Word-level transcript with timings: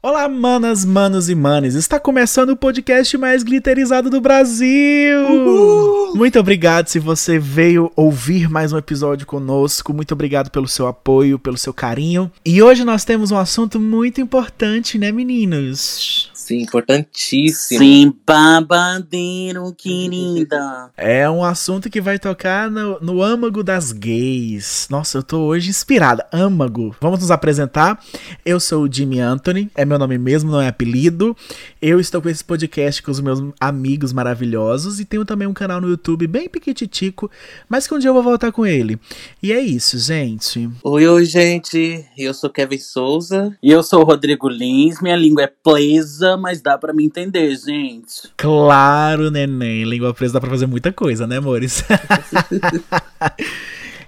Olá, 0.00 0.28
manas, 0.28 0.84
manos 0.84 1.28
e 1.28 1.34
manes! 1.34 1.74
Está 1.74 1.98
começando 1.98 2.50
o 2.50 2.56
podcast 2.56 3.18
mais 3.18 3.42
glitterizado 3.42 4.08
do 4.08 4.20
Brasil! 4.20 5.18
Uhul. 5.28 6.14
Muito 6.14 6.38
obrigado 6.38 6.86
se 6.86 7.00
você 7.00 7.36
veio 7.36 7.90
ouvir 7.96 8.48
mais 8.48 8.72
um 8.72 8.78
episódio 8.78 9.26
conosco. 9.26 9.92
Muito 9.92 10.12
obrigado 10.12 10.50
pelo 10.52 10.68
seu 10.68 10.86
apoio, 10.86 11.36
pelo 11.36 11.58
seu 11.58 11.74
carinho. 11.74 12.30
E 12.46 12.62
hoje 12.62 12.84
nós 12.84 13.04
temos 13.04 13.32
um 13.32 13.36
assunto 13.36 13.80
muito 13.80 14.20
importante, 14.20 14.98
né, 14.98 15.10
meninos? 15.10 16.30
Sim, 16.48 16.62
importantíssimo. 16.62 17.78
Sim, 17.78 18.14
babadeiro, 18.26 19.70
querida. 19.76 20.90
É 20.96 21.28
um 21.28 21.44
assunto 21.44 21.90
que 21.90 22.00
vai 22.00 22.18
tocar 22.18 22.70
no, 22.70 22.98
no 23.02 23.22
âmago 23.22 23.62
das 23.62 23.92
gays. 23.92 24.86
Nossa, 24.90 25.18
eu 25.18 25.22
tô 25.22 25.40
hoje 25.40 25.68
inspirada. 25.68 26.26
Âmago. 26.32 26.96
Vamos 27.02 27.20
nos 27.20 27.30
apresentar. 27.30 28.02
Eu 28.46 28.58
sou 28.58 28.84
o 28.84 28.90
Jimmy 28.90 29.20
Anthony, 29.20 29.70
é 29.74 29.84
meu 29.84 29.98
nome 29.98 30.16
mesmo, 30.16 30.50
não 30.50 30.58
é 30.58 30.68
apelido. 30.68 31.36
Eu 31.82 32.00
estou 32.00 32.22
com 32.22 32.30
esse 32.30 32.42
podcast 32.42 33.02
com 33.02 33.10
os 33.10 33.20
meus 33.20 33.42
amigos 33.60 34.14
maravilhosos 34.14 35.00
e 35.00 35.04
tenho 35.04 35.26
também 35.26 35.46
um 35.46 35.52
canal 35.52 35.82
no 35.82 35.90
YouTube 35.90 36.26
bem 36.26 36.48
piquititico, 36.48 37.30
mas 37.68 37.86
que 37.86 37.92
um 37.92 37.98
dia 37.98 38.08
eu 38.08 38.14
vou 38.14 38.22
voltar 38.22 38.52
com 38.52 38.64
ele. 38.64 38.98
E 39.42 39.52
é 39.52 39.60
isso, 39.60 39.98
gente. 39.98 40.70
Oi, 40.82 41.06
oi, 41.06 41.24
gente. 41.26 42.06
Eu 42.16 42.32
sou 42.32 42.48
Kevin 42.48 42.78
Souza. 42.78 43.54
E 43.62 43.70
eu 43.70 43.82
sou 43.82 44.00
o 44.00 44.04
Rodrigo 44.04 44.48
Lins. 44.48 45.02
Minha 45.02 45.16
língua 45.16 45.42
é 45.42 45.46
presa, 45.46 46.37
mas 46.38 46.60
dá 46.60 46.78
para 46.78 46.92
me 46.92 47.04
entender, 47.04 47.54
gente. 47.56 48.28
Claro, 48.36 49.30
neném. 49.30 49.84
Língua 49.84 50.14
presa 50.14 50.34
dá 50.34 50.40
pra 50.40 50.50
fazer 50.50 50.66
muita 50.66 50.92
coisa, 50.92 51.26
né, 51.26 51.38
amores? 51.38 51.84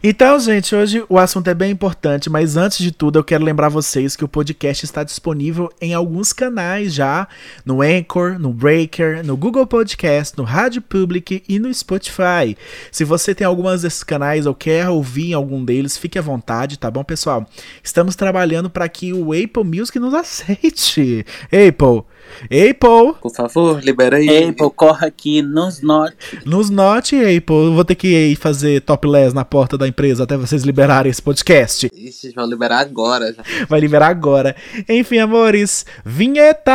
Então, 0.03 0.41
gente, 0.41 0.75
hoje 0.75 1.05
o 1.11 1.19
assunto 1.19 1.49
é 1.49 1.55
bem 1.55 1.73
importante, 1.73 2.31
mas 2.31 2.57
antes 2.57 2.79
de 2.79 2.91
tudo 2.91 3.19
eu 3.19 3.25
quero 3.25 3.45
lembrar 3.45 3.69
vocês 3.69 4.17
que 4.17 4.25
o 4.25 4.29
podcast 4.29 4.83
está 4.83 5.05
disponível 5.05 5.71
em 5.79 5.93
alguns 5.93 6.33
canais 6.33 6.95
já, 6.95 7.29
no 7.67 7.83
Anchor, 7.83 8.39
no 8.39 8.51
Breaker, 8.51 9.23
no 9.23 9.37
Google 9.37 9.67
Podcast, 9.67 10.39
no 10.39 10.45
Rádio 10.45 10.81
Public 10.81 11.45
e 11.47 11.59
no 11.59 11.73
Spotify. 11.75 12.57
Se 12.91 13.05
você 13.05 13.35
tem 13.35 13.47
algumas 13.47 13.83
desses 13.83 14.03
canais 14.03 14.47
ou 14.47 14.55
quer 14.55 14.89
ouvir 14.89 15.33
em 15.33 15.35
algum 15.35 15.63
deles, 15.63 15.99
fique 15.99 16.19
à 16.19 16.23
vontade, 16.23 16.79
tá 16.79 16.91
bom, 16.91 17.05
pessoal? 17.05 17.47
Estamos 17.85 18.17
trabalhando 18.17 18.71
para 18.71 18.89
que 18.89 19.13
o 19.13 19.35
Apple 19.35 19.65
Music 19.65 19.99
nos 19.99 20.15
aceite. 20.17 21.27
Apple, 21.45 22.05
Apple! 22.45 23.15
Por 23.21 23.33
favor, 23.35 23.83
libera 23.83 24.17
aí. 24.17 24.49
Apple, 24.49 24.71
corre 24.75 25.07
aqui, 25.07 25.43
nos 25.43 25.83
note. 25.83 26.17
Nos 26.45 26.71
note, 26.71 27.17
Apple. 27.17 27.67
Eu 27.67 27.75
vou 27.75 27.85
ter 27.85 27.95
que 27.95 28.09
ir 28.09 28.37
fazer 28.37 28.81
topless 28.83 29.35
na 29.35 29.45
porta 29.45 29.77
da 29.77 29.87
empresa 29.87 30.25
até 30.25 30.37
vocês 30.37 30.63
liberarem 30.63 31.11
esse 31.11 31.23
podcast. 31.23 31.91
Ixi, 31.95 32.33
vão 32.35 32.47
liberar 32.47 32.81
agora 32.81 33.33
já. 33.33 33.43
Vai 33.69 33.81
liberar 33.81 34.09
agora. 34.09 34.57
Enfim, 34.89 35.19
amores, 35.19 35.85
vinheta! 36.05 36.73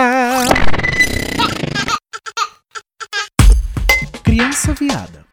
Criança 4.23 4.73
viada. 4.73 5.26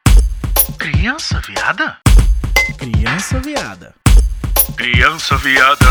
Criança 0.79 1.41
viada? 1.47 1.97
Criança 2.79 3.41
viada. 3.41 3.95
Criança 4.77 5.37
viada. 5.37 5.87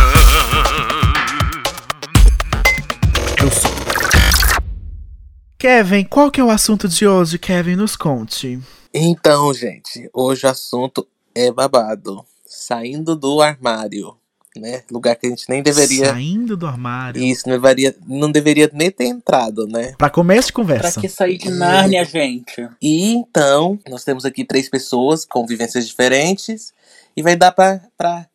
Kevin, 5.61 6.05
qual 6.05 6.31
que 6.31 6.41
é 6.41 6.43
o 6.43 6.49
assunto 6.49 6.87
de 6.87 7.05
hoje, 7.05 7.37
Kevin? 7.37 7.75
Nos 7.75 7.95
conte. 7.95 8.59
Então, 8.91 9.53
gente, 9.53 10.09
hoje 10.11 10.47
o 10.47 10.49
assunto 10.49 11.07
é 11.35 11.51
babado. 11.51 12.25
Saindo 12.43 13.15
do 13.15 13.39
armário, 13.43 14.17
né? 14.57 14.81
Lugar 14.89 15.15
que 15.15 15.27
a 15.27 15.29
gente 15.29 15.47
nem 15.47 15.61
deveria. 15.61 16.07
Saindo 16.07 16.57
do 16.57 16.65
armário. 16.65 17.21
Isso, 17.21 17.47
não 17.47 17.53
deveria, 17.53 17.95
não 18.07 18.31
deveria 18.31 18.71
nem 18.73 18.89
ter 18.89 19.05
entrado, 19.05 19.67
né? 19.67 19.93
Pra 19.99 20.09
começo 20.09 20.47
de 20.47 20.53
conversa. 20.53 20.93
Pra 20.93 21.01
que 21.03 21.07
sair 21.07 21.37
de 21.37 21.51
Nárnia, 21.51 22.03
gente? 22.05 22.67
E 22.81 23.13
então, 23.13 23.77
nós 23.87 24.03
temos 24.03 24.25
aqui 24.25 24.43
três 24.43 24.67
pessoas 24.67 25.25
com 25.25 25.45
vivências 25.45 25.87
diferentes 25.87 26.73
e 27.15 27.21
vai 27.21 27.35
dar 27.35 27.51
pra, 27.51 27.79
pra 27.95 28.25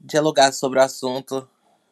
dialogar 0.00 0.52
sobre 0.52 0.78
o 0.78 0.82
assunto, 0.82 1.44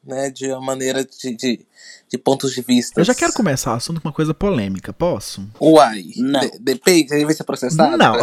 né? 0.04 0.30
De 0.30 0.46
uma 0.52 0.60
maneira 0.60 1.04
de, 1.04 1.34
de, 1.34 1.66
de 2.08 2.16
pontos 2.18 2.52
de 2.52 2.62
vista. 2.62 3.00
Eu 3.00 3.04
já 3.04 3.14
quero 3.14 3.32
começar 3.32 3.72
o 3.72 3.76
assunto 3.76 4.00
com 4.00 4.08
uma 4.08 4.14
coisa 4.14 4.32
polêmica, 4.32 4.92
posso? 4.92 5.46
Uai, 5.60 6.04
Não. 6.16 6.40
de- 6.40 6.58
depende, 6.60 7.12
a 7.12 7.16
gente 7.16 7.26
vai 7.26 7.34
ser 7.34 7.44
processado? 7.44 7.96
Não. 7.96 8.14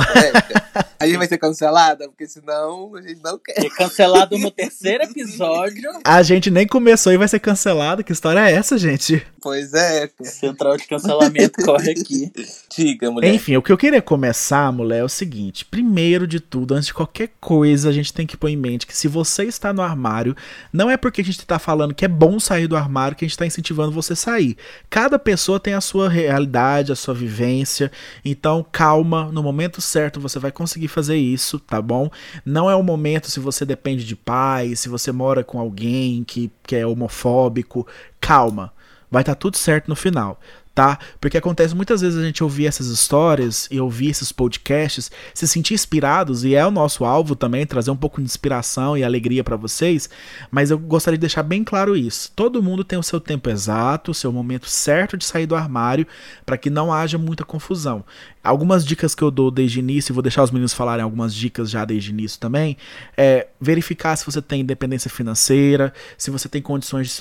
A 0.99 1.05
gente 1.05 1.17
vai 1.17 1.27
ser 1.27 1.37
cancelada, 1.37 2.07
porque 2.07 2.25
senão 2.27 2.95
a 2.95 3.01
gente 3.01 3.21
não 3.21 3.37
quer. 3.37 3.55
Foi 3.59 3.69
cancelado 3.69 4.37
no 4.37 4.49
terceiro 4.49 5.03
episódio. 5.03 5.91
A 6.03 6.23
gente 6.23 6.49
nem 6.49 6.65
começou 6.65 7.11
e 7.11 7.17
vai 7.17 7.27
ser 7.27 7.39
cancelado. 7.39 8.03
Que 8.03 8.13
história 8.13 8.39
é 8.39 8.53
essa, 8.53 8.77
gente? 8.77 9.21
Pois 9.41 9.73
é. 9.73 10.09
Central 10.21 10.77
de 10.77 10.87
cancelamento 10.87 11.61
corre 11.65 11.91
aqui. 11.91 12.31
Diga, 12.73 13.11
mulher. 13.11 13.33
Enfim, 13.33 13.57
o 13.57 13.61
que 13.61 13.71
eu 13.71 13.77
queria 13.77 14.01
começar, 14.01 14.71
mulher, 14.71 14.99
é 14.99 15.03
o 15.03 15.09
seguinte. 15.09 15.65
Primeiro 15.65 16.25
de 16.25 16.39
tudo, 16.39 16.73
antes 16.73 16.87
de 16.87 16.93
qualquer 16.93 17.31
coisa, 17.41 17.89
a 17.89 17.91
gente 17.91 18.13
tem 18.13 18.25
que 18.25 18.37
pôr 18.37 18.47
em 18.47 18.55
mente 18.57 18.87
que 18.87 18.95
se 18.95 19.07
você 19.09 19.43
está 19.43 19.73
no 19.73 19.81
armário, 19.81 20.35
não 20.71 20.89
é 20.89 20.95
porque 20.95 21.19
a 21.19 21.23
gente 21.23 21.45
tá 21.45 21.59
falando 21.59 21.93
que 21.93 22.05
é 22.05 22.07
bom 22.07 22.39
sair 22.39 22.67
do 22.67 22.77
armário 22.77 23.17
que 23.17 23.25
a 23.25 23.27
gente 23.27 23.37
tá 23.37 23.42
incentivando 23.45 23.91
você 23.91 24.13
a 24.13 24.15
sair. 24.15 24.57
Cada 24.89 25.17
pessoa 25.19 25.59
tem 25.59 25.73
a 25.73 25.81
sua 25.81 26.09
realidade, 26.09 26.91
a 26.91 26.95
sua 26.95 27.13
vivência. 27.13 27.91
Então, 28.23 28.65
calma, 28.71 29.31
no 29.31 29.43
momento 29.43 29.81
certo 29.81 30.19
você 30.19 30.39
vai 30.39 30.51
conseguir 30.51 30.87
fazer 30.87 31.17
isso, 31.17 31.59
tá 31.59 31.81
bom? 31.81 32.09
Não 32.45 32.69
é 32.69 32.75
o 32.75 32.83
momento 32.83 33.29
se 33.29 33.39
você 33.39 33.65
depende 33.65 34.05
de 34.05 34.15
pai, 34.15 34.75
se 34.75 34.89
você 34.89 35.11
mora 35.11 35.43
com 35.43 35.59
alguém 35.59 36.23
que, 36.23 36.51
que 36.63 36.75
é 36.75 36.85
homofóbico. 36.85 37.87
Calma, 38.19 38.73
vai 39.11 39.21
estar 39.21 39.35
tudo 39.35 39.57
certo 39.57 39.87
no 39.87 39.95
final 39.95 40.39
tá? 40.73 40.97
Porque 41.21 41.37
acontece 41.37 41.75
muitas 41.75 42.01
vezes 42.01 42.17
a 42.19 42.23
gente 42.23 42.43
ouvir 42.43 42.65
essas 42.65 42.87
histórias 42.87 43.67
e 43.69 43.79
ouvir 43.79 44.09
esses 44.09 44.31
podcasts, 44.31 45.11
se 45.33 45.47
sentir 45.47 45.73
inspirados, 45.73 46.43
e 46.43 46.55
é 46.55 46.65
o 46.65 46.71
nosso 46.71 47.05
alvo 47.05 47.35
também, 47.35 47.65
trazer 47.65 47.91
um 47.91 47.95
pouco 47.95 48.19
de 48.19 48.25
inspiração 48.25 48.97
e 48.97 49.03
alegria 49.03 49.43
para 49.43 49.55
vocês, 49.55 50.09
mas 50.49 50.71
eu 50.71 50.79
gostaria 50.79 51.17
de 51.17 51.21
deixar 51.21 51.43
bem 51.43 51.63
claro 51.63 51.95
isso. 51.95 52.31
Todo 52.35 52.63
mundo 52.63 52.83
tem 52.83 52.97
o 52.97 53.03
seu 53.03 53.19
tempo 53.19 53.49
exato, 53.49 54.11
o 54.11 54.15
seu 54.15 54.31
momento 54.31 54.67
certo 54.67 55.15
de 55.15 55.25
sair 55.25 55.45
do 55.45 55.55
armário, 55.55 56.07
para 56.45 56.57
que 56.57 56.69
não 56.69 56.91
haja 56.91 57.17
muita 57.17 57.45
confusão. 57.45 58.03
Algumas 58.43 58.83
dicas 58.83 59.15
que 59.15 59.21
eu 59.21 59.31
dou 59.31 59.49
desde 59.49 59.79
o 59.79 59.81
início, 59.81 60.13
vou 60.13 60.21
deixar 60.21 60.43
os 60.43 60.51
meninos 60.51 60.73
falarem 60.73 61.03
algumas 61.03 61.33
dicas 61.33 61.69
já 61.69 61.85
desde 61.85 62.09
o 62.09 62.13
início 62.13 62.39
também, 62.39 62.75
é 63.15 63.47
verificar 63.61 64.15
se 64.15 64.25
você 64.25 64.41
tem 64.41 64.61
independência 64.61 65.09
financeira, 65.09 65.93
se 66.17 66.29
você 66.29 66.49
tem 66.49 66.61
condições 66.61 67.15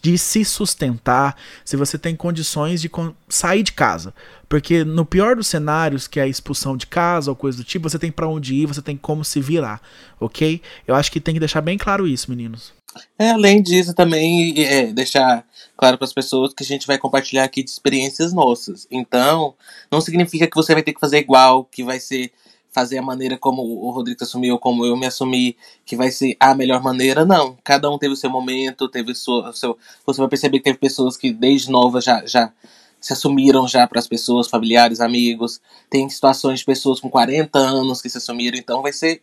de 0.00 0.18
se 0.18 0.44
sustentar, 0.44 1.34
se 1.64 1.76
você 1.76 1.98
tem 1.98 2.14
condições 2.14 2.80
de 2.80 2.89
sair 3.28 3.62
de 3.62 3.72
casa. 3.72 4.14
Porque 4.48 4.84
no 4.84 5.04
pior 5.04 5.36
dos 5.36 5.46
cenários, 5.46 6.08
que 6.08 6.18
é 6.18 6.24
a 6.24 6.26
expulsão 6.26 6.76
de 6.76 6.86
casa 6.86 7.30
ou 7.30 7.36
coisa 7.36 7.58
do 7.58 7.64
tipo, 7.64 7.88
você 7.88 7.98
tem 7.98 8.10
pra 8.10 8.28
onde 8.28 8.54
ir, 8.54 8.66
você 8.66 8.82
tem 8.82 8.96
como 8.96 9.24
se 9.24 9.40
virar, 9.40 9.80
ok? 10.18 10.60
Eu 10.86 10.94
acho 10.94 11.10
que 11.12 11.20
tem 11.20 11.34
que 11.34 11.40
deixar 11.40 11.60
bem 11.60 11.78
claro 11.78 12.06
isso, 12.06 12.28
meninos. 12.30 12.72
É, 13.16 13.30
além 13.30 13.62
disso, 13.62 13.94
também 13.94 14.52
é, 14.64 14.86
deixar 14.92 15.44
claro 15.76 15.96
para 15.96 16.04
as 16.04 16.12
pessoas 16.12 16.52
que 16.52 16.64
a 16.64 16.66
gente 16.66 16.86
vai 16.86 16.98
compartilhar 16.98 17.44
aqui 17.44 17.62
de 17.62 17.70
experiências 17.70 18.32
nossas. 18.32 18.88
Então, 18.90 19.54
não 19.90 20.00
significa 20.00 20.46
que 20.48 20.56
você 20.56 20.74
vai 20.74 20.82
ter 20.82 20.92
que 20.92 21.00
fazer 21.00 21.18
igual, 21.18 21.64
que 21.64 21.84
vai 21.84 22.00
ser 22.00 22.32
fazer 22.72 22.98
a 22.98 23.02
maneira 23.02 23.36
como 23.36 23.62
o 23.62 23.90
Rodrigo 23.90 24.22
assumiu, 24.22 24.58
como 24.58 24.84
eu 24.84 24.96
me 24.96 25.06
assumi, 25.06 25.56
que 25.84 25.96
vai 25.96 26.10
ser 26.10 26.36
a 26.38 26.54
melhor 26.54 26.80
maneira. 26.82 27.24
Não. 27.24 27.56
Cada 27.64 27.90
um 27.90 27.98
teve 27.98 28.14
o 28.14 28.16
seu 28.16 28.30
momento, 28.30 28.88
teve 28.88 29.12
o 29.12 29.14
seu. 29.14 29.34
o 29.34 29.52
seu- 29.52 29.78
você 30.06 30.20
vai 30.20 30.28
perceber 30.28 30.58
que 30.58 30.64
teve 30.64 30.78
pessoas 30.78 31.16
que 31.16 31.32
desde 31.32 31.70
nova 31.70 32.00
já, 32.00 32.24
já 32.26 32.52
se 33.00 33.12
assumiram 33.12 33.66
já 33.66 33.86
para 33.86 33.98
as 33.98 34.06
pessoas, 34.06 34.48
familiares, 34.48 35.00
amigos. 35.00 35.60
Tem 35.88 36.08
situações 36.08 36.60
de 36.60 36.64
pessoas 36.64 37.00
com 37.00 37.08
40 37.08 37.58
anos 37.58 38.02
que 38.02 38.10
se 38.10 38.18
assumiram, 38.18 38.58
então 38.58 38.82
vai 38.82 38.92
ser 38.92 39.22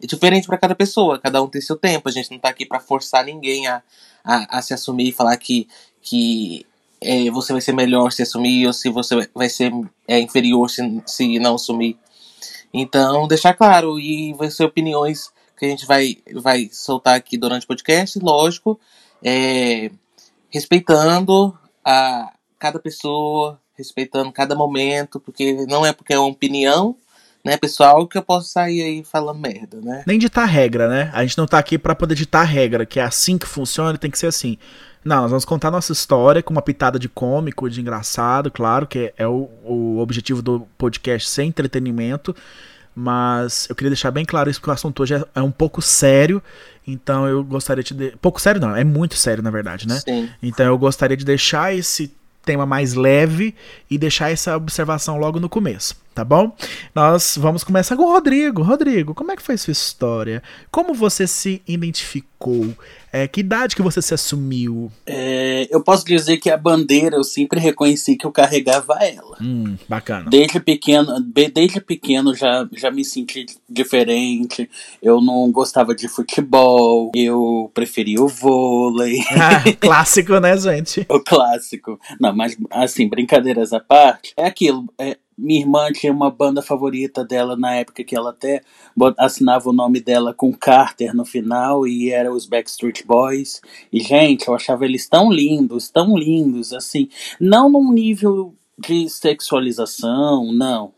diferente 0.00 0.46
para 0.46 0.58
cada 0.58 0.74
pessoa. 0.74 1.18
Cada 1.18 1.42
um 1.42 1.48
tem 1.48 1.60
seu 1.60 1.76
tempo. 1.76 2.08
A 2.08 2.12
gente 2.12 2.30
não 2.30 2.38
tá 2.38 2.48
aqui 2.48 2.64
para 2.64 2.80
forçar 2.80 3.24
ninguém 3.24 3.66
a, 3.66 3.82
a, 4.24 4.58
a 4.58 4.62
se 4.62 4.72
assumir 4.72 5.08
e 5.08 5.12
falar 5.12 5.36
que, 5.36 5.66
que 6.00 6.64
é, 7.00 7.30
você 7.30 7.52
vai 7.52 7.60
ser 7.60 7.72
melhor 7.72 8.12
se 8.12 8.22
assumir 8.22 8.66
ou 8.66 8.72
se 8.72 8.88
você 8.90 9.28
vai 9.34 9.48
ser 9.48 9.72
é, 10.06 10.20
inferior 10.20 10.70
se, 10.70 11.02
se 11.06 11.38
não 11.38 11.56
assumir. 11.56 11.98
Então, 12.72 13.26
deixar 13.26 13.54
claro, 13.54 13.98
e 13.98 14.32
vai 14.34 14.50
ser 14.50 14.64
opiniões 14.64 15.32
que 15.56 15.64
a 15.64 15.68
gente 15.68 15.86
vai, 15.86 16.18
vai 16.34 16.68
soltar 16.70 17.16
aqui 17.16 17.36
durante 17.36 17.64
o 17.64 17.66
podcast, 17.66 18.18
lógico, 18.20 18.78
é, 19.24 19.90
respeitando 20.50 21.58
a 21.84 22.32
cada 22.58 22.78
pessoa, 22.78 23.60
respeitando 23.76 24.32
cada 24.32 24.54
momento, 24.54 25.20
porque 25.20 25.66
não 25.68 25.86
é 25.86 25.92
porque 25.92 26.12
é 26.12 26.18
uma 26.18 26.28
opinião, 26.28 26.96
né, 27.44 27.56
pessoal, 27.56 28.06
que 28.06 28.18
eu 28.18 28.22
posso 28.22 28.48
sair 28.50 28.82
aí 28.82 29.04
falando 29.04 29.38
merda, 29.38 29.80
né? 29.80 30.02
Nem 30.06 30.18
ditar 30.18 30.44
regra, 30.44 30.88
né? 30.88 31.10
A 31.14 31.22
gente 31.22 31.38
não 31.38 31.46
tá 31.46 31.58
aqui 31.58 31.78
pra 31.78 31.94
poder 31.94 32.14
ditar 32.14 32.44
regra, 32.44 32.84
que 32.84 32.98
é 32.98 33.04
assim 33.04 33.38
que 33.38 33.46
funciona 33.46 33.94
e 33.94 33.98
tem 33.98 34.10
que 34.10 34.18
ser 34.18 34.26
assim. 34.26 34.58
Não, 35.04 35.22
nós 35.22 35.30
vamos 35.30 35.44
contar 35.44 35.70
nossa 35.70 35.92
história 35.92 36.42
com 36.42 36.52
uma 36.52 36.60
pitada 36.60 36.98
de 36.98 37.08
cômico, 37.08 37.70
de 37.70 37.80
engraçado, 37.80 38.50
claro, 38.50 38.86
que 38.86 39.12
é 39.16 39.26
o, 39.26 39.48
o 39.64 39.98
objetivo 39.98 40.42
do 40.42 40.66
podcast 40.76 41.28
ser 41.30 41.44
entretenimento. 41.44 42.34
Mas 42.94 43.68
eu 43.70 43.76
queria 43.76 43.90
deixar 43.90 44.10
bem 44.10 44.24
claro 44.24 44.50
isso, 44.50 44.58
porque 44.58 44.70
o 44.70 44.74
assunto 44.74 45.04
hoje 45.04 45.14
é, 45.14 45.24
é 45.36 45.40
um 45.40 45.52
pouco 45.52 45.80
sério. 45.80 46.42
Então 46.84 47.28
eu 47.28 47.44
gostaria 47.44 47.84
de. 47.84 47.94
de... 47.94 48.10
Pouco 48.20 48.40
sério, 48.40 48.60
não, 48.60 48.74
é 48.74 48.82
muito 48.82 49.14
sério, 49.14 49.40
na 49.40 49.50
verdade, 49.50 49.86
né? 49.86 50.00
Sim. 50.00 50.28
Então 50.42 50.66
eu 50.66 50.76
gostaria 50.76 51.16
de 51.16 51.24
deixar 51.24 51.72
esse 51.72 52.12
tema 52.48 52.64
mais 52.64 52.94
leve 52.94 53.54
e 53.90 53.98
deixar 53.98 54.30
essa 54.30 54.56
observação 54.56 55.18
logo 55.18 55.38
no 55.38 55.50
começo, 55.50 55.94
tá 56.18 56.24
bom? 56.24 56.52
Nós 56.92 57.38
vamos 57.38 57.62
começar 57.62 57.96
com 57.96 58.02
o 58.02 58.10
Rodrigo. 58.10 58.60
Rodrigo, 58.60 59.14
como 59.14 59.30
é 59.30 59.36
que 59.36 59.42
foi 59.42 59.56
sua 59.56 59.70
história? 59.70 60.42
Como 60.68 60.92
você 60.92 61.28
se 61.28 61.62
identificou? 61.64 62.74
É, 63.12 63.28
que 63.28 63.40
idade 63.40 63.76
que 63.76 63.82
você 63.82 64.02
se 64.02 64.12
assumiu? 64.12 64.90
É, 65.06 65.68
eu 65.70 65.80
posso 65.80 66.04
dizer 66.04 66.38
que 66.38 66.50
a 66.50 66.56
bandeira 66.56 67.16
eu 67.16 67.22
sempre 67.22 67.60
reconheci 67.60 68.16
que 68.16 68.26
eu 68.26 68.32
carregava 68.32 68.94
ela. 69.00 69.38
Hum, 69.40 69.76
bacana. 69.88 70.28
Desde 70.28 70.58
pequeno, 70.58 71.20
desde 71.20 71.80
pequeno 71.80 72.34
já, 72.34 72.68
já 72.72 72.90
me 72.90 73.04
senti 73.04 73.46
diferente. 73.68 74.68
Eu 75.00 75.20
não 75.20 75.50
gostava 75.52 75.94
de 75.94 76.08
futebol, 76.08 77.12
eu 77.14 77.70
preferia 77.72 78.20
o 78.20 78.26
vôlei. 78.26 79.20
Ah, 79.40 79.62
clássico, 79.78 80.40
né, 80.40 80.56
gente? 80.56 81.06
O 81.08 81.20
clássico. 81.20 81.98
Não, 82.20 82.34
mas 82.34 82.56
assim, 82.72 83.08
brincadeiras 83.08 83.72
à 83.72 83.78
parte, 83.78 84.34
é 84.36 84.46
aquilo. 84.46 84.92
é, 84.98 85.16
minha 85.38 85.60
irmã 85.60 85.92
tinha 85.92 86.12
uma 86.12 86.30
banda 86.30 86.60
favorita 86.60 87.24
dela 87.24 87.56
na 87.56 87.76
época 87.76 88.02
que 88.02 88.16
ela 88.16 88.30
até 88.30 88.60
assinava 89.16 89.70
o 89.70 89.72
nome 89.72 90.00
dela 90.00 90.34
com 90.34 90.52
Carter 90.52 91.14
no 91.14 91.24
final 91.24 91.86
e 91.86 92.10
era 92.10 92.32
os 92.32 92.44
Backstreet 92.44 93.04
Boys. 93.06 93.60
E, 93.92 94.00
gente, 94.00 94.48
eu 94.48 94.54
achava 94.54 94.84
eles 94.84 95.08
tão 95.08 95.30
lindos, 95.30 95.88
tão 95.88 96.16
lindos, 96.16 96.72
assim. 96.72 97.08
Não 97.40 97.70
num 97.70 97.92
nível 97.92 98.52
de 98.76 99.08
sexualização, 99.08 100.52
não. 100.52 100.97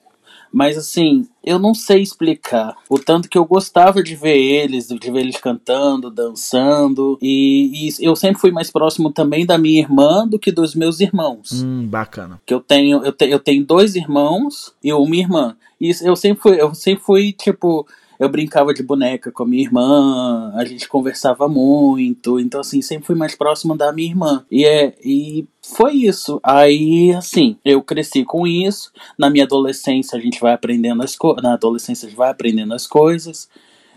Mas 0.52 0.76
assim, 0.76 1.26
eu 1.44 1.58
não 1.58 1.74
sei 1.74 2.02
explicar. 2.02 2.76
O 2.88 2.98
tanto 2.98 3.28
que 3.28 3.38
eu 3.38 3.44
gostava 3.44 4.02
de 4.02 4.16
ver 4.16 4.36
eles, 4.36 4.88
de 4.88 5.10
ver 5.10 5.20
eles 5.20 5.36
cantando, 5.36 6.10
dançando. 6.10 7.18
E, 7.22 7.88
e 7.88 8.04
eu 8.04 8.16
sempre 8.16 8.40
fui 8.40 8.50
mais 8.50 8.70
próximo 8.70 9.12
também 9.12 9.46
da 9.46 9.56
minha 9.56 9.80
irmã 9.80 10.26
do 10.26 10.38
que 10.38 10.50
dos 10.50 10.74
meus 10.74 11.00
irmãos. 11.00 11.62
Hum, 11.62 11.86
bacana. 11.86 12.40
Que 12.44 12.52
eu 12.52 12.60
tenho, 12.60 13.04
eu, 13.04 13.12
te, 13.12 13.28
eu 13.28 13.38
tenho 13.38 13.64
dois 13.64 13.94
irmãos 13.94 14.74
e 14.82 14.92
uma 14.92 15.16
irmã. 15.16 15.56
E 15.80 15.92
eu 16.02 16.14
sempre 16.14 16.42
fui, 16.42 16.60
eu 16.60 16.74
sempre 16.74 17.02
fui, 17.02 17.32
tipo, 17.32 17.86
eu 18.20 18.28
brincava 18.28 18.74
de 18.74 18.82
boneca 18.82 19.32
com 19.32 19.44
a 19.44 19.46
minha 19.46 19.62
irmã, 19.62 20.52
a 20.54 20.62
gente 20.66 20.86
conversava 20.86 21.48
muito, 21.48 22.38
então 22.38 22.60
assim, 22.60 22.82
sempre 22.82 23.06
fui 23.06 23.16
mais 23.16 23.34
próximo 23.34 23.74
da 23.74 23.90
minha 23.94 24.10
irmã. 24.10 24.44
E 24.50 24.66
é 24.66 24.94
e 25.02 25.46
foi 25.62 25.94
isso. 25.94 26.38
Aí, 26.44 27.14
assim, 27.16 27.56
eu 27.64 27.82
cresci 27.82 28.22
com 28.22 28.46
isso. 28.46 28.92
Na 29.18 29.30
minha 29.30 29.44
adolescência 29.44 30.18
a 30.18 30.20
gente 30.20 30.38
vai 30.38 30.52
aprendendo 30.52 31.02
as 31.02 31.16
coisas, 31.16 31.42
na 31.42 31.54
adolescência 31.54 32.06
a 32.06 32.10
gente 32.10 32.18
vai 32.18 32.30
aprendendo 32.30 32.74
as 32.74 32.86
coisas. 32.86 33.48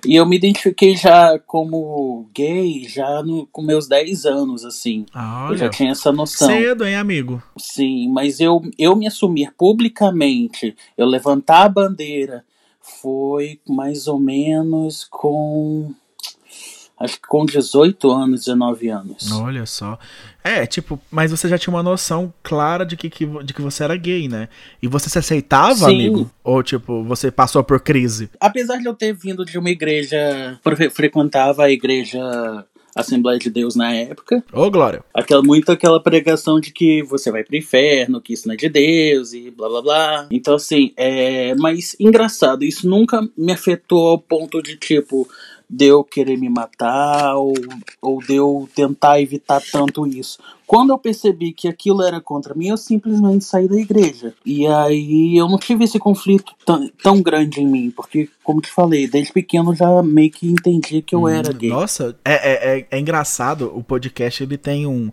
E 0.05 0.15
eu 0.15 0.25
me 0.25 0.37
identifiquei 0.37 0.95
já 0.95 1.37
como 1.39 2.29
gay 2.33 2.85
já 2.87 3.21
no, 3.23 3.45
com 3.47 3.61
meus 3.61 3.87
10 3.87 4.25
anos, 4.25 4.65
assim. 4.65 5.05
Ah, 5.13 5.47
Eu 5.49 5.57
já 5.57 5.69
tinha 5.69 5.91
essa 5.91 6.11
noção. 6.11 6.47
Cedo, 6.47 6.85
hein, 6.85 6.95
amigo? 6.95 7.43
Sim, 7.57 8.09
mas 8.09 8.39
eu, 8.39 8.61
eu 8.77 8.95
me 8.95 9.07
assumir 9.07 9.53
publicamente, 9.57 10.75
eu 10.97 11.05
levantar 11.05 11.63
a 11.63 11.69
bandeira, 11.69 12.43
foi 13.01 13.59
mais 13.68 14.07
ou 14.07 14.19
menos 14.19 15.06
com. 15.09 15.94
Acho 17.00 17.15
que 17.19 17.27
com 17.27 17.45
18 17.45 18.09
anos, 18.12 18.41
19 18.45 18.88
anos. 18.88 19.31
Olha 19.31 19.65
só. 19.65 19.97
É, 20.44 20.65
tipo, 20.65 21.00
mas 21.12 21.31
você 21.31 21.50
já 21.50 21.57
tinha 21.57 21.74
uma 21.74 21.83
noção 21.83 22.31
clara 22.44 22.85
de 22.85 22.95
que, 22.95 23.09
que, 23.09 23.25
de 23.44 23.53
que 23.53 23.62
você 23.62 23.83
era 23.83 23.95
gay, 23.97 24.30
né? 24.30 24.47
E 24.81 24.88
você 24.88 25.09
se 25.09 25.18
aceitava, 25.18 25.74
Sim. 25.89 25.95
amigo? 25.95 26.31
Ou, 26.44 26.62
tipo, 26.63 27.03
você 27.03 27.30
passou 27.31 27.63
por 27.63 27.80
crise? 27.81 28.30
Apesar 28.39 28.77
de 28.77 28.85
eu 28.85 28.94
ter 28.94 29.12
vindo 29.13 29.44
de 29.44 29.57
uma 29.57 29.69
igreja. 29.69 30.57
fre- 30.63 30.89
frequentava 30.89 31.63
a 31.63 31.71
igreja 31.71 32.21
Assembleia 32.95 33.40
de 33.40 33.50
Deus 33.50 33.75
na 33.75 33.94
época. 33.94 34.44
Ô, 34.51 34.69
Glória. 34.69 35.04
Aquela, 35.13 35.42
muito 35.42 35.72
aquela 35.72 36.01
pregação 36.01 36.60
de 36.60 36.72
que 36.72 37.04
você 37.04 37.31
vai 37.31 37.44
pro 37.44 37.56
inferno, 37.56 38.22
que 38.22 38.34
isso 38.34 38.48
não 38.48 38.54
é 38.54 38.57
de 38.57 38.69
Deus 38.69 39.34
e 39.34 39.51
blá 39.51 39.68
blá 39.69 39.81
blá. 39.81 40.28
Então, 40.31 40.56
assim, 40.56 40.94
é. 40.95 41.56
Mas 41.56 41.95
engraçado, 42.00 42.63
isso 42.63 42.88
nunca 42.88 43.28
me 43.38 43.51
afetou 43.51 44.10
ao 44.10 44.19
ponto 44.19 44.62
de, 44.62 44.75
tipo, 44.75 45.28
de 45.69 45.86
eu 45.86 46.04
querer 46.04 46.38
me 46.38 46.50
matar 46.50 47.36
ou, 47.36 47.54
ou 48.01 48.19
de 48.21 48.36
eu 48.36 48.69
tentar 48.75 49.19
evitar 49.19 49.62
tanto 49.71 50.06
isso. 50.06 50.38
Quando 50.65 50.92
eu 50.92 50.98
percebi 50.98 51.51
que 51.51 51.68
aquilo 51.68 52.01
era 52.01 52.19
contra 52.21 52.54
mim, 52.54 52.68
eu 52.68 52.77
simplesmente 52.77 53.44
saí 53.44 53.68
da 53.68 53.75
igreja. 53.75 54.33
E 54.45 54.65
aí 54.65 55.38
eu 55.38 55.48
não 55.48 55.57
tive 55.57 55.83
esse 55.83 56.00
conflito 56.00 56.54
tão, 56.65 56.89
tão 57.01 57.21
grande 57.21 57.62
em 57.62 57.68
mim, 57.68 57.92
porque, 57.92 58.30
como 58.44 58.62
te 58.62 58.71
falei, 58.71 59.07
desde 59.07 59.33
pequeno 59.33 59.75
já 59.75 60.01
meio 60.01 60.31
que 60.31 60.48
entendi 60.48 61.01
que 61.01 61.13
eu 61.13 61.27
era 61.27 61.51
gay. 61.51 61.69
Nossa, 61.69 62.16
é, 62.24 62.33
é, 62.33 62.77
é, 62.80 62.88
é 62.89 63.00
engraçado. 63.00 63.71
O 63.75 63.83
podcast 63.83 64.42
ele 64.42 64.57
tem 64.57 64.88
um, 64.88 65.12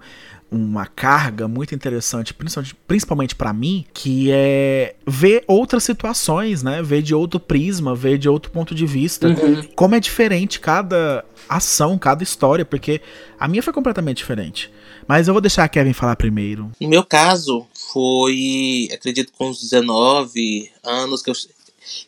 uma 0.51 0.87
carga 0.87 1.47
muito 1.47 1.75
interessante, 1.75 2.35
principalmente, 2.35 2.75
principalmente 2.87 3.35
para 3.35 3.53
mim, 3.53 3.85
que 3.95 4.31
é 4.33 4.97
ver 5.07 5.45
outras 5.47 5.85
situações, 5.85 6.63
né? 6.63 6.83
Ver 6.83 7.03
de 7.03 7.15
outro 7.15 7.39
prisma, 7.39 7.95
ver 7.95 8.19
de 8.19 8.29
outro 8.29 8.51
ponto 8.51 8.75
de 8.75 8.85
vista. 8.85 9.29
Uhum. 9.29 9.63
Como 9.77 9.95
é 9.95 10.01
diferente 10.01 10.59
cada 10.59 11.25
ação, 11.49 11.99
cada 11.99 12.23
história, 12.23 12.65
porque 12.65 13.01
a 13.39 13.47
minha 13.47 13.63
foi 13.63 13.73
completamente 13.73 14.19
diferente. 14.19 14.71
Mas 15.07 15.29
eu 15.29 15.35
vou 15.35 15.41
deixar 15.41 15.65
a 15.65 15.69
Kevin 15.69 15.93
falar 15.93 16.17
primeiro. 16.17 16.71
No 16.81 16.89
meu 16.89 17.05
caso, 17.05 17.67
foi, 17.93 18.89
acredito, 18.93 19.33
com 19.33 19.49
uns 19.49 19.61
19 19.61 20.71
anos 20.83 21.23
que 21.23 21.31
eu, 21.31 21.35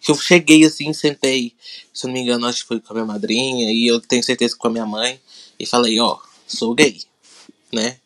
que 0.00 0.10
eu 0.10 0.14
cheguei 0.14 0.64
assim, 0.64 0.92
sentei, 0.92 1.52
se 1.92 2.06
eu 2.06 2.08
não 2.08 2.14
me 2.14 2.20
engano, 2.20 2.46
acho 2.46 2.62
que 2.62 2.68
foi 2.68 2.80
com 2.80 2.92
a 2.92 2.94
minha 2.94 3.06
madrinha, 3.06 3.72
e 3.72 3.86
eu 3.86 4.00
tenho 4.00 4.22
certeza 4.22 4.54
que 4.54 4.60
com 4.60 4.68
a 4.68 4.70
minha 4.70 4.86
mãe, 4.86 5.20
e 5.58 5.66
falei, 5.66 5.98
ó, 6.00 6.18
sou 6.46 6.74
gay, 6.74 7.00
né? 7.72 7.96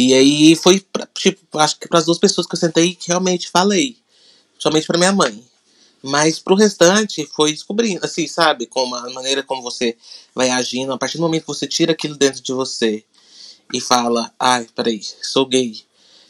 E 0.00 0.14
aí 0.14 0.54
foi, 0.54 0.78
pra, 0.78 1.08
tipo, 1.12 1.58
acho 1.58 1.76
que 1.76 1.88
para 1.88 1.98
as 1.98 2.04
duas 2.04 2.18
pessoas 2.18 2.46
que 2.46 2.54
eu 2.54 2.58
sentei, 2.60 2.94
que 2.94 3.08
realmente 3.08 3.50
falei, 3.50 3.96
somente 4.56 4.86
para 4.86 4.96
minha 4.96 5.10
mãe. 5.10 5.42
Mas 6.00 6.38
pro 6.38 6.54
restante 6.54 7.28
foi 7.34 7.50
descobrindo, 7.50 8.06
assim, 8.06 8.28
sabe? 8.28 8.66
Como 8.66 8.94
a 8.94 9.10
maneira 9.10 9.42
como 9.42 9.60
você 9.60 9.96
vai 10.32 10.50
agindo, 10.50 10.92
a 10.92 10.96
partir 10.98 11.16
do 11.16 11.22
momento 11.22 11.40
que 11.40 11.48
você 11.48 11.66
tira 11.66 11.90
aquilo 11.90 12.16
dentro 12.16 12.40
de 12.40 12.52
você 12.52 13.02
e 13.74 13.80
fala, 13.80 14.32
ai, 14.38 14.68
peraí, 14.72 15.00
sou 15.20 15.44
gay. 15.44 15.80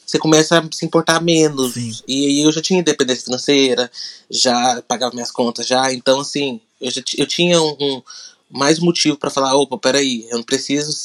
Você 0.07 0.19
começa 0.19 0.59
a 0.59 0.65
se 0.73 0.87
importar 0.87 1.21
menos. 1.21 1.75
Sim. 1.75 1.95
E 2.09 2.25
aí 2.27 2.41
eu 2.47 2.51
já 2.51 2.63
tinha 2.63 2.81
independência 2.81 3.25
financeira, 3.25 3.91
já 4.31 4.83
pagava 4.89 5.13
minhas 5.13 5.31
contas 5.31 5.67
já. 5.67 5.93
Então, 5.93 6.21
assim, 6.21 6.59
eu, 6.81 6.91
já, 6.91 7.03
eu 7.19 7.27
tinha 7.27 7.61
um, 7.61 7.77
um- 7.79 8.03
mais 8.51 8.79
motivo 8.79 9.19
pra 9.19 9.29
falar, 9.29 9.55
opa, 9.55 9.77
peraí, 9.77 10.27
eu 10.31 10.39
não 10.39 10.43
preciso 10.43 10.97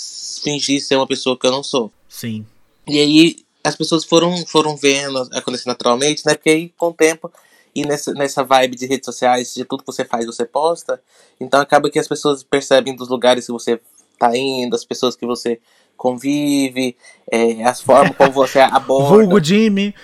fingir 0.42 0.81
ser 0.81 0.95
uma 0.95 1.06
pessoa 1.06 1.38
que 1.38 1.45
eu 1.45 1.51
não 1.51 1.62
sou. 1.62 1.92
Sim. 2.07 2.45
E 2.88 3.00
aí 3.00 3.35
as 3.63 3.75
pessoas 3.75 4.03
foram, 4.03 4.45
foram 4.45 4.75
vendo 4.75 5.19
acontecer 5.31 5.67
naturalmente, 5.67 6.25
né? 6.25 6.36
Porque 6.36 6.50
aí 6.50 6.69
com 6.77 6.88
o 6.88 6.93
tempo 6.93 7.31
e 7.75 7.86
nessa, 7.86 8.13
nessa 8.13 8.43
vibe 8.43 8.75
de 8.75 8.86
redes 8.86 9.05
sociais, 9.05 9.53
de 9.53 9.65
tudo 9.65 9.84
que 9.84 9.91
você 9.91 10.05
faz, 10.05 10.25
você 10.25 10.46
posta, 10.46 11.01
então 11.39 11.60
acaba 11.60 11.89
que 11.89 11.98
as 11.98 12.07
pessoas 12.07 12.43
percebem 12.43 12.96
dos 12.96 13.10
lugares 13.10 13.46
que 13.46 13.51
você 13.51 13.81
tá 14.19 14.36
indo, 14.38 14.75
as 14.75 14.86
pessoas 14.86 15.15
que 15.15 15.25
você 15.25 15.60
convive, 15.98 16.96
é, 17.31 17.63
as 17.63 17.81
formas 17.81 18.15
como 18.15 18.31
você 18.31 18.60
aborda, 18.62 19.17
Vulgo 19.17 19.43
Jimmy. 19.43 19.96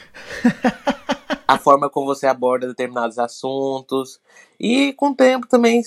a 1.47 1.57
forma 1.59 1.89
como 1.89 2.07
você 2.07 2.25
aborda 2.25 2.67
determinados 2.67 3.19
assuntos. 3.19 4.19
E 4.59 4.93
com 4.93 5.09
o 5.09 5.15
tempo 5.15 5.47
também 5.47 5.81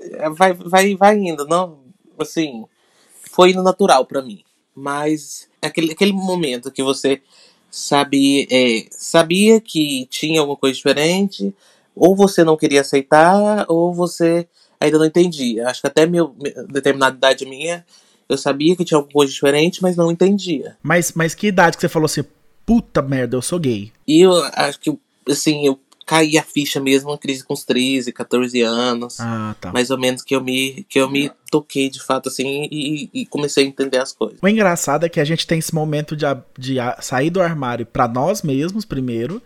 é, 0.00 0.30
vai, 0.30 0.54
vai, 0.54 0.94
vai 0.94 1.18
indo, 1.18 1.46
não? 1.46 1.80
Assim, 2.18 2.64
foi 3.30 3.50
indo 3.50 3.62
natural 3.62 4.06
pra 4.06 4.22
mim. 4.22 4.42
Mas 4.74 5.48
aquele, 5.60 5.92
aquele 5.92 6.12
momento 6.12 6.70
que 6.70 6.82
você 6.82 7.20
sabia, 7.70 8.46
é, 8.50 8.86
sabia 8.90 9.60
que 9.60 10.06
tinha 10.10 10.40
alguma 10.40 10.56
coisa 10.56 10.76
diferente, 10.76 11.54
ou 11.94 12.16
você 12.16 12.42
não 12.44 12.56
queria 12.56 12.80
aceitar, 12.80 13.66
ou 13.68 13.92
você 13.94 14.46
ainda 14.80 14.98
não 14.98 15.04
entendia. 15.04 15.68
Acho 15.68 15.82
que 15.82 15.86
até 15.86 16.06
meu, 16.06 16.34
me- 16.40 16.52
determinada 16.68 17.16
idade 17.16 17.44
minha, 17.46 17.84
eu 18.28 18.38
sabia 18.38 18.74
que 18.76 18.84
tinha 18.84 18.98
alguma 18.98 19.12
coisa 19.12 19.32
diferente, 19.32 19.82
mas 19.82 19.96
não 19.96 20.10
entendia. 20.10 20.76
Mas, 20.82 21.12
mas 21.14 21.34
que 21.34 21.48
idade 21.48 21.76
que 21.76 21.80
você 21.80 21.88
falou 21.88 22.06
assim, 22.06 22.24
puta 22.64 23.02
merda, 23.02 23.36
eu 23.36 23.42
sou 23.42 23.58
gay? 23.58 23.92
E 24.06 24.20
eu 24.22 24.32
acho 24.54 24.78
que, 24.80 24.96
assim, 25.28 25.66
eu 25.66 25.78
caí 26.10 26.36
a 26.36 26.42
ficha 26.42 26.80
mesmo, 26.80 27.10
uma 27.10 27.18
crise 27.18 27.44
com 27.44 27.54
uns 27.54 27.62
13, 27.62 28.12
14 28.12 28.60
anos. 28.62 29.20
Ah, 29.20 29.54
tá. 29.60 29.72
Mais 29.72 29.90
ou 29.90 29.98
menos 29.98 30.24
que 30.24 30.34
eu 30.34 30.42
me, 30.42 30.84
que 30.88 30.98
eu 30.98 31.08
me 31.08 31.30
toquei 31.48 31.88
de 31.88 32.02
fato, 32.02 32.28
assim, 32.28 32.66
e, 32.68 33.08
e 33.14 33.26
comecei 33.26 33.64
a 33.64 33.68
entender 33.68 33.98
as 33.98 34.12
coisas. 34.12 34.40
O 34.42 34.48
engraçado 34.48 35.06
é 35.06 35.08
que 35.08 35.20
a 35.20 35.24
gente 35.24 35.46
tem 35.46 35.60
esse 35.60 35.72
momento 35.72 36.16
de, 36.16 36.26
de 36.58 36.78
sair 37.00 37.30
do 37.30 37.40
armário 37.40 37.86
pra 37.86 38.08
nós 38.08 38.42
mesmos 38.42 38.84
primeiro, 38.84 39.40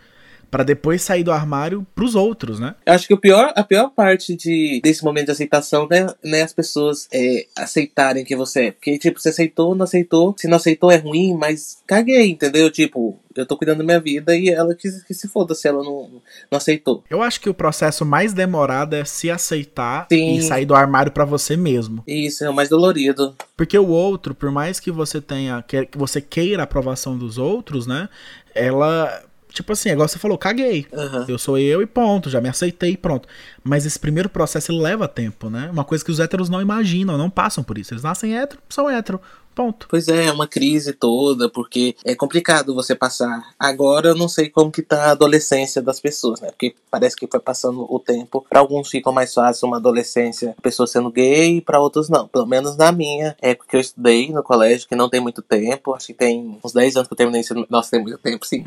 Pra 0.54 0.62
depois 0.62 1.02
sair 1.02 1.24
do 1.24 1.32
armário 1.32 1.84
pros 1.96 2.14
outros, 2.14 2.60
né? 2.60 2.76
Eu 2.86 2.92
acho 2.92 3.08
que 3.08 3.14
o 3.14 3.18
pior, 3.18 3.52
a 3.56 3.64
pior 3.64 3.90
parte 3.90 4.36
de, 4.36 4.80
desse 4.84 5.02
momento 5.02 5.26
de 5.26 5.32
aceitação 5.32 5.88
né, 5.90 6.06
né 6.22 6.42
as 6.42 6.52
pessoas 6.52 7.08
é, 7.12 7.46
aceitarem 7.58 8.24
que 8.24 8.36
você 8.36 8.66
é. 8.66 8.70
Porque, 8.70 8.96
tipo, 8.96 9.20
você 9.20 9.30
aceitou, 9.30 9.74
não 9.74 9.82
aceitou. 9.82 10.32
Se 10.38 10.46
não 10.46 10.58
aceitou 10.58 10.92
é 10.92 10.96
ruim, 10.96 11.36
mas 11.36 11.78
caguei, 11.84 12.30
entendeu? 12.30 12.70
Tipo, 12.70 13.18
eu 13.34 13.44
tô 13.44 13.56
cuidando 13.56 13.78
da 13.78 13.84
minha 13.84 13.98
vida 13.98 14.36
e 14.36 14.48
ela 14.48 14.76
que, 14.76 14.88
que 15.04 15.12
se 15.12 15.26
foda 15.26 15.56
se 15.56 15.66
ela 15.66 15.82
não, 15.82 16.22
não 16.48 16.56
aceitou. 16.56 17.02
Eu 17.10 17.20
acho 17.20 17.40
que 17.40 17.50
o 17.50 17.54
processo 17.54 18.04
mais 18.04 18.32
demorado 18.32 18.94
é 18.94 19.04
se 19.04 19.32
aceitar 19.32 20.06
Sim. 20.08 20.36
e 20.36 20.42
sair 20.42 20.66
do 20.66 20.76
armário 20.76 21.10
pra 21.10 21.24
você 21.24 21.56
mesmo. 21.56 22.04
Isso, 22.06 22.44
é 22.44 22.48
o 22.48 22.54
mais 22.54 22.68
dolorido. 22.68 23.34
Porque 23.56 23.76
o 23.76 23.88
outro, 23.88 24.36
por 24.36 24.52
mais 24.52 24.78
que 24.78 24.92
você 24.92 25.20
tenha, 25.20 25.62
que 25.62 25.88
você 25.98 26.20
queira 26.20 26.62
a 26.62 26.64
aprovação 26.64 27.18
dos 27.18 27.38
outros, 27.38 27.88
né? 27.88 28.08
Ela, 28.54 29.24
tipo 29.54 29.72
assim, 29.72 29.90
igual 29.90 30.08
você 30.08 30.18
falou, 30.18 30.36
caguei. 30.36 30.86
Aham. 30.92 31.24
Eu 31.28 31.38
sou 31.38 31.56
eu 31.56 31.80
e 31.80 31.86
ponto, 31.86 32.28
já 32.28 32.40
me 32.40 32.48
aceitei 32.48 32.90
e 32.90 32.96
pronto. 32.96 33.28
Mas 33.62 33.86
esse 33.86 33.98
primeiro 33.98 34.28
processo 34.28 34.76
leva 34.76 35.08
tempo, 35.08 35.48
né? 35.48 35.70
Uma 35.72 35.84
coisa 35.84 36.04
que 36.04 36.10
os 36.10 36.20
héteros 36.20 36.48
não 36.48 36.60
imaginam, 36.60 37.16
não 37.16 37.30
passam 37.30 37.62
por 37.64 37.78
isso. 37.78 37.94
Eles 37.94 38.02
nascem 38.02 38.36
hétero, 38.36 38.60
são 38.68 38.90
hétero. 38.90 39.20
Ponto. 39.54 39.86
Pois 39.88 40.08
é, 40.08 40.26
é 40.26 40.32
uma 40.32 40.48
crise 40.48 40.92
toda, 40.92 41.48
porque 41.48 41.94
é 42.04 42.14
complicado 42.14 42.74
você 42.74 42.94
passar. 42.94 43.50
Agora 43.58 44.08
eu 44.08 44.16
não 44.16 44.28
sei 44.28 44.50
como 44.50 44.70
que 44.70 44.82
tá 44.82 45.04
a 45.04 45.10
adolescência 45.12 45.80
das 45.80 46.00
pessoas, 46.00 46.40
né? 46.40 46.48
Porque 46.48 46.74
parece 46.90 47.14
que 47.14 47.28
foi 47.30 47.38
passando 47.38 47.86
o 47.88 48.00
tempo. 48.00 48.44
Pra 48.48 48.58
alguns 48.58 48.90
fica 48.90 49.12
mais 49.12 49.32
fácil 49.32 49.68
uma 49.68 49.76
adolescência, 49.76 50.54
a 50.58 50.62
pessoa 50.62 50.86
sendo 50.86 51.10
gay, 51.10 51.60
pra 51.60 51.80
outros 51.80 52.08
não. 52.08 52.26
Pelo 52.26 52.46
menos 52.46 52.76
na 52.76 52.90
minha 52.90 53.36
época 53.40 53.68
que 53.70 53.76
eu 53.76 53.80
estudei 53.80 54.32
no 54.32 54.42
colégio, 54.42 54.88
que 54.88 54.96
não 54.96 55.08
tem 55.08 55.20
muito 55.20 55.40
tempo, 55.40 55.94
acho 55.94 56.08
que 56.08 56.14
tem 56.14 56.58
uns 56.62 56.72
10 56.72 56.96
anos 56.96 57.08
que 57.08 57.14
eu 57.14 57.18
terminei 57.18 57.40
ensino. 57.40 57.64
Nossa, 57.70 57.92
tem 57.92 58.02
muito 58.02 58.18
tempo, 58.18 58.44
sim. 58.44 58.64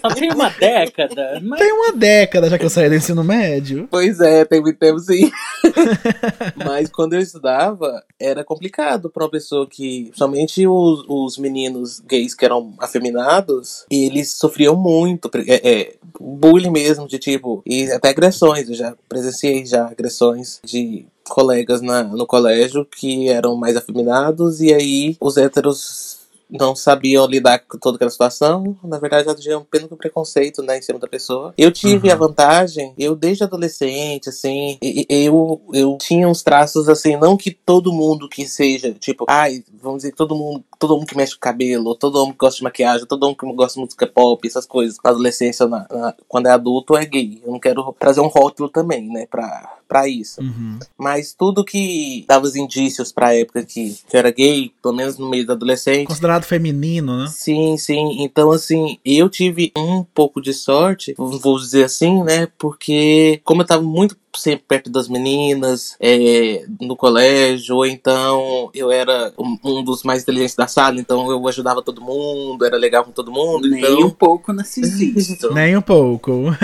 Só 0.00 0.14
tem 0.14 0.30
uma 0.30 0.50
década, 0.50 1.40
mas 1.42 1.58
Tem 1.58 1.72
uma 1.72 1.92
década 1.92 2.50
já 2.50 2.58
que 2.58 2.66
eu 2.66 2.70
saí 2.70 2.90
do 2.90 2.94
ensino 2.94 3.24
médio. 3.24 3.88
Pois 3.90 4.20
é, 4.20 4.44
tem 4.44 4.60
muito 4.60 4.78
tempo 4.78 4.98
sim. 4.98 5.30
Mas 6.56 6.90
quando 6.90 7.14
eu 7.14 7.20
estudava, 7.20 8.02
era 8.20 8.44
complicado 8.44 8.73
pra 9.10 9.24
uma 9.24 9.30
pessoa 9.30 9.66
que. 9.66 10.10
Somente 10.14 10.66
os, 10.66 11.04
os 11.08 11.38
meninos 11.38 12.00
gays 12.00 12.34
que 12.34 12.44
eram 12.44 12.74
afeminados, 12.78 13.84
eles 13.90 14.32
sofriam 14.32 14.76
muito. 14.76 15.30
É, 15.46 15.70
é, 15.72 15.94
bullying 16.18 16.70
mesmo, 16.70 17.06
de 17.06 17.18
tipo. 17.18 17.62
E 17.66 17.90
até 17.90 18.10
agressões. 18.10 18.68
Eu 18.68 18.74
já 18.74 18.94
presenciei 19.08 19.64
já 19.64 19.86
agressões 19.86 20.60
de 20.64 21.06
colegas 21.24 21.80
na, 21.80 22.02
no 22.02 22.26
colégio 22.26 22.84
que 22.84 23.28
eram 23.28 23.56
mais 23.56 23.76
afeminados, 23.76 24.60
e 24.60 24.72
aí 24.72 25.16
os 25.20 25.36
héteros 25.36 26.23
não 26.58 26.74
sabiam 26.76 27.26
lidar 27.26 27.58
com 27.60 27.78
toda 27.78 27.96
aquela 27.96 28.10
situação. 28.10 28.76
Na 28.82 28.98
verdade, 28.98 29.26
já 29.26 29.34
tinham 29.34 29.60
apenas 29.60 29.90
um 29.90 29.96
preconceito, 29.96 30.62
né, 30.62 30.78
em 30.78 30.82
cima 30.82 30.98
da 30.98 31.06
pessoa. 31.08 31.52
Eu 31.58 31.70
tive 31.72 32.10
a 32.10 32.16
vantagem, 32.16 32.94
eu 32.98 33.14
desde 33.16 33.44
adolescente, 33.44 34.28
assim, 34.28 34.78
eu, 35.08 35.60
eu 35.72 35.96
tinha 35.98 36.28
uns 36.28 36.42
traços, 36.42 36.88
assim, 36.88 37.16
não 37.16 37.36
que 37.36 37.50
todo 37.50 37.92
mundo 37.92 38.28
que 38.28 38.46
seja, 38.46 38.92
tipo, 38.94 39.24
ai, 39.28 39.62
vamos 39.82 39.98
dizer, 40.02 40.12
todo 40.14 40.34
mundo, 40.34 40.64
todo 40.78 40.94
mundo 40.96 41.06
que 41.06 41.16
mexe 41.16 41.34
com 41.34 41.40
cabelo, 41.40 41.94
todo 41.94 42.18
mundo 42.24 42.32
que 42.32 42.38
gosta 42.38 42.56
de 42.58 42.62
maquiagem, 42.64 43.06
todo 43.06 43.26
mundo 43.26 43.36
que 43.36 43.52
gosta 43.54 43.74
de 43.78 43.84
música 43.84 44.06
pop, 44.06 44.46
essas 44.46 44.66
coisas, 44.66 44.96
na 45.02 45.10
adolescência, 45.10 45.66
na- 45.66 45.86
na- 45.90 46.14
quando 46.28 46.46
é 46.46 46.50
adulto, 46.50 46.96
é 46.96 47.04
gay. 47.04 47.40
Eu 47.44 47.52
não 47.52 47.58
quero 47.60 47.94
trazer 47.98 48.20
um 48.20 48.28
rótulo 48.28 48.68
também, 48.68 49.08
né, 49.08 49.26
pra, 49.26 49.78
pra 49.94 50.08
isso. 50.08 50.40
Uhum. 50.40 50.80
Mas 50.98 51.32
tudo 51.32 51.64
que 51.64 52.24
dava 52.26 52.44
os 52.44 52.56
indícios 52.56 53.12
pra 53.12 53.32
época 53.32 53.64
que, 53.64 53.96
que 54.08 54.16
eu 54.16 54.18
era 54.18 54.32
gay, 54.32 54.72
pelo 54.82 54.92
menos 54.92 55.16
no 55.16 55.30
meio 55.30 55.46
da 55.46 55.52
adolescente, 55.52 56.08
Considerado 56.08 56.42
feminino, 56.42 57.16
né? 57.16 57.28
Sim, 57.28 57.76
sim. 57.76 58.24
Então, 58.24 58.50
assim, 58.50 58.98
eu 59.04 59.28
tive 59.28 59.70
um 59.78 60.02
pouco 60.02 60.40
de 60.40 60.52
sorte, 60.52 61.14
vou 61.16 61.60
dizer 61.60 61.84
assim, 61.84 62.24
né? 62.24 62.48
Porque, 62.58 63.40
como 63.44 63.62
eu 63.62 63.66
tava 63.66 63.82
muito 63.82 64.16
sempre 64.38 64.64
perto 64.66 64.90
das 64.90 65.08
meninas, 65.08 65.96
é, 66.00 66.64
no 66.80 66.96
colégio, 66.96 67.76
ou 67.76 67.86
então 67.86 68.70
eu 68.74 68.90
era 68.90 69.32
um, 69.38 69.58
um 69.64 69.84
dos 69.84 70.02
mais 70.02 70.22
inteligentes 70.22 70.54
da 70.54 70.66
sala, 70.66 70.98
então 71.00 71.30
eu 71.30 71.46
ajudava 71.48 71.82
todo 71.82 72.00
mundo, 72.00 72.64
era 72.64 72.76
legal 72.76 73.04
com 73.04 73.12
todo 73.12 73.32
mundo. 73.32 73.68
nem 73.68 73.80
então... 73.80 74.06
um 74.06 74.10
pouco 74.10 74.52
narcisista. 74.52 75.50
Nem 75.54 75.76
um 75.76 75.82
pouco. 75.82 76.44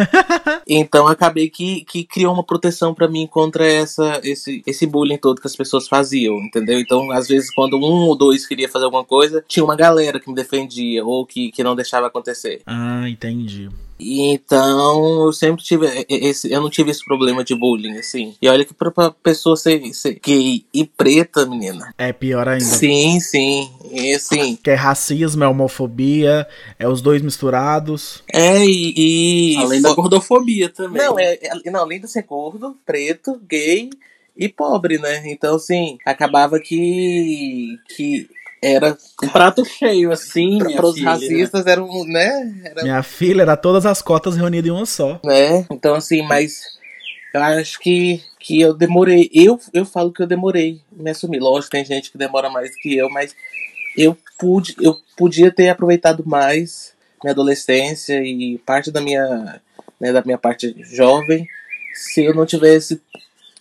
Então 0.73 1.09
acabei 1.09 1.51
que, 1.51 1.85
que 1.85 2.05
criou 2.05 2.33
uma 2.33 2.45
proteção 2.45 2.95
pra 2.95 3.09
mim 3.09 3.27
contra 3.27 3.67
essa, 3.67 4.21
esse, 4.23 4.63
esse 4.65 4.87
bullying 4.87 5.17
todo 5.17 5.41
que 5.41 5.47
as 5.47 5.57
pessoas 5.57 5.89
faziam, 5.89 6.37
entendeu? 6.39 6.79
Então, 6.79 7.11
às 7.11 7.27
vezes, 7.27 7.53
quando 7.53 7.77
um 7.77 8.07
ou 8.07 8.17
dois 8.17 8.47
queria 8.47 8.69
fazer 8.69 8.85
alguma 8.85 9.05
coisa, 9.05 9.45
tinha 9.49 9.65
uma 9.65 9.75
galera 9.75 10.21
que 10.21 10.29
me 10.29 10.35
defendia 10.35 11.05
ou 11.05 11.27
que, 11.27 11.51
que 11.51 11.65
não 11.65 11.75
deixava 11.75 12.07
acontecer. 12.07 12.63
ah, 12.67 13.09
entendi. 13.09 13.69
E 14.01 14.33
Então, 14.33 15.27
eu 15.27 15.33
sempre 15.33 15.63
tive 15.63 15.87
esse, 16.09 16.51
eu 16.51 16.61
não 16.61 16.71
tive 16.71 16.91
esse 16.91 17.05
problema 17.05 17.45
de 17.45 17.55
bullying, 17.55 17.99
assim. 17.99 18.35
E 18.41 18.49
olha 18.49 18.65
que 18.65 18.73
pra, 18.75 18.91
pra 18.91 19.11
pessoa 19.11 19.57
ser, 19.57 19.81
ser 19.95 20.19
gay 20.25 20.65
e 20.73 20.85
preta, 20.85 21.45
menina. 21.47 21.95
É 21.99 22.13
pior 22.13 22.49
ainda. 22.49 22.65
Sim, 22.65 23.21
sim. 23.21 23.71
E 23.91 24.15
assim, 24.15 24.57
Que 24.57 24.71
é 24.71 24.75
racismo, 24.75 25.45
é 25.45 25.49
homofobia, 25.49 26.47
é 26.79 26.89
os 26.89 27.01
dois 27.03 27.21
misturados. 27.23 28.23
é 28.33 28.65
e. 28.65 29.55
e 29.55 29.57
Além 29.59 29.83
da 29.83 29.93
gordofobia 29.95 30.69
também. 30.69 31.03
Não, 31.03 31.19
é, 31.19 31.39
é- 31.43 31.71
não, 31.71 31.81
além 31.81 32.01
de 32.01 32.09
ser 32.09 32.23
gordo, 32.23 32.77
preto, 32.87 33.41
gay 33.49 33.91
e 34.37 34.49
pobre, 34.49 34.99
né? 34.99 35.23
Então, 35.27 35.57
assim, 35.57 35.99
acabava 36.07 36.59
que. 36.59 37.77
que 37.97 38.29
era. 38.63 38.97
Um 39.23 39.29
prato 39.29 39.65
cheio, 39.65 40.13
assim, 40.13 40.59
Para 40.59 40.87
os 40.87 41.01
racistas 41.01 41.67
era 41.67 41.83
um, 41.83 42.05
né? 42.05 42.63
Era, 42.65 42.83
Minha 42.83 43.03
filha 43.03 43.43
era 43.43 43.57
todas 43.57 43.87
as 43.87 44.03
cotas 44.03 44.37
reunidas 44.37 44.69
em 44.69 44.73
uma 44.73 44.87
só. 44.87 45.21
né? 45.25 45.67
Então, 45.71 45.95
assim, 45.95 46.23
mas 46.23 46.61
eu 47.35 47.43
acho 47.43 47.79
que, 47.79 48.23
que 48.39 48.61
eu 48.61 48.75
demorei. 48.75 49.31
Eu, 49.33 49.59
eu 49.73 49.85
falo 49.85 50.13
que 50.13 50.23
eu 50.23 50.27
demorei 50.27 50.81
me 50.93 51.11
assumir. 51.11 51.39
Lógico, 51.41 51.71
tem 51.71 51.85
gente 51.85 52.11
que 52.11 52.19
demora 52.19 52.51
mais 52.51 52.75
que 52.77 52.97
eu, 52.97 53.09
mas 53.09 53.35
eu 53.97 54.17
pude, 54.39 54.77
eu 54.81 54.97
podia 55.17 55.51
ter 55.51 55.69
aproveitado 55.69 56.25
mais 56.27 56.95
minha 57.23 57.33
adolescência 57.33 58.23
e 58.23 58.59
parte 58.59 58.91
da 58.91 59.01
minha, 59.01 59.61
né, 60.01 60.13
da 60.13 60.23
minha 60.23 60.39
parte 60.39 60.75
jovem 60.83 61.47
se 61.93 62.25
eu 62.25 62.35
não 62.35 62.47
tivesse 62.47 63.01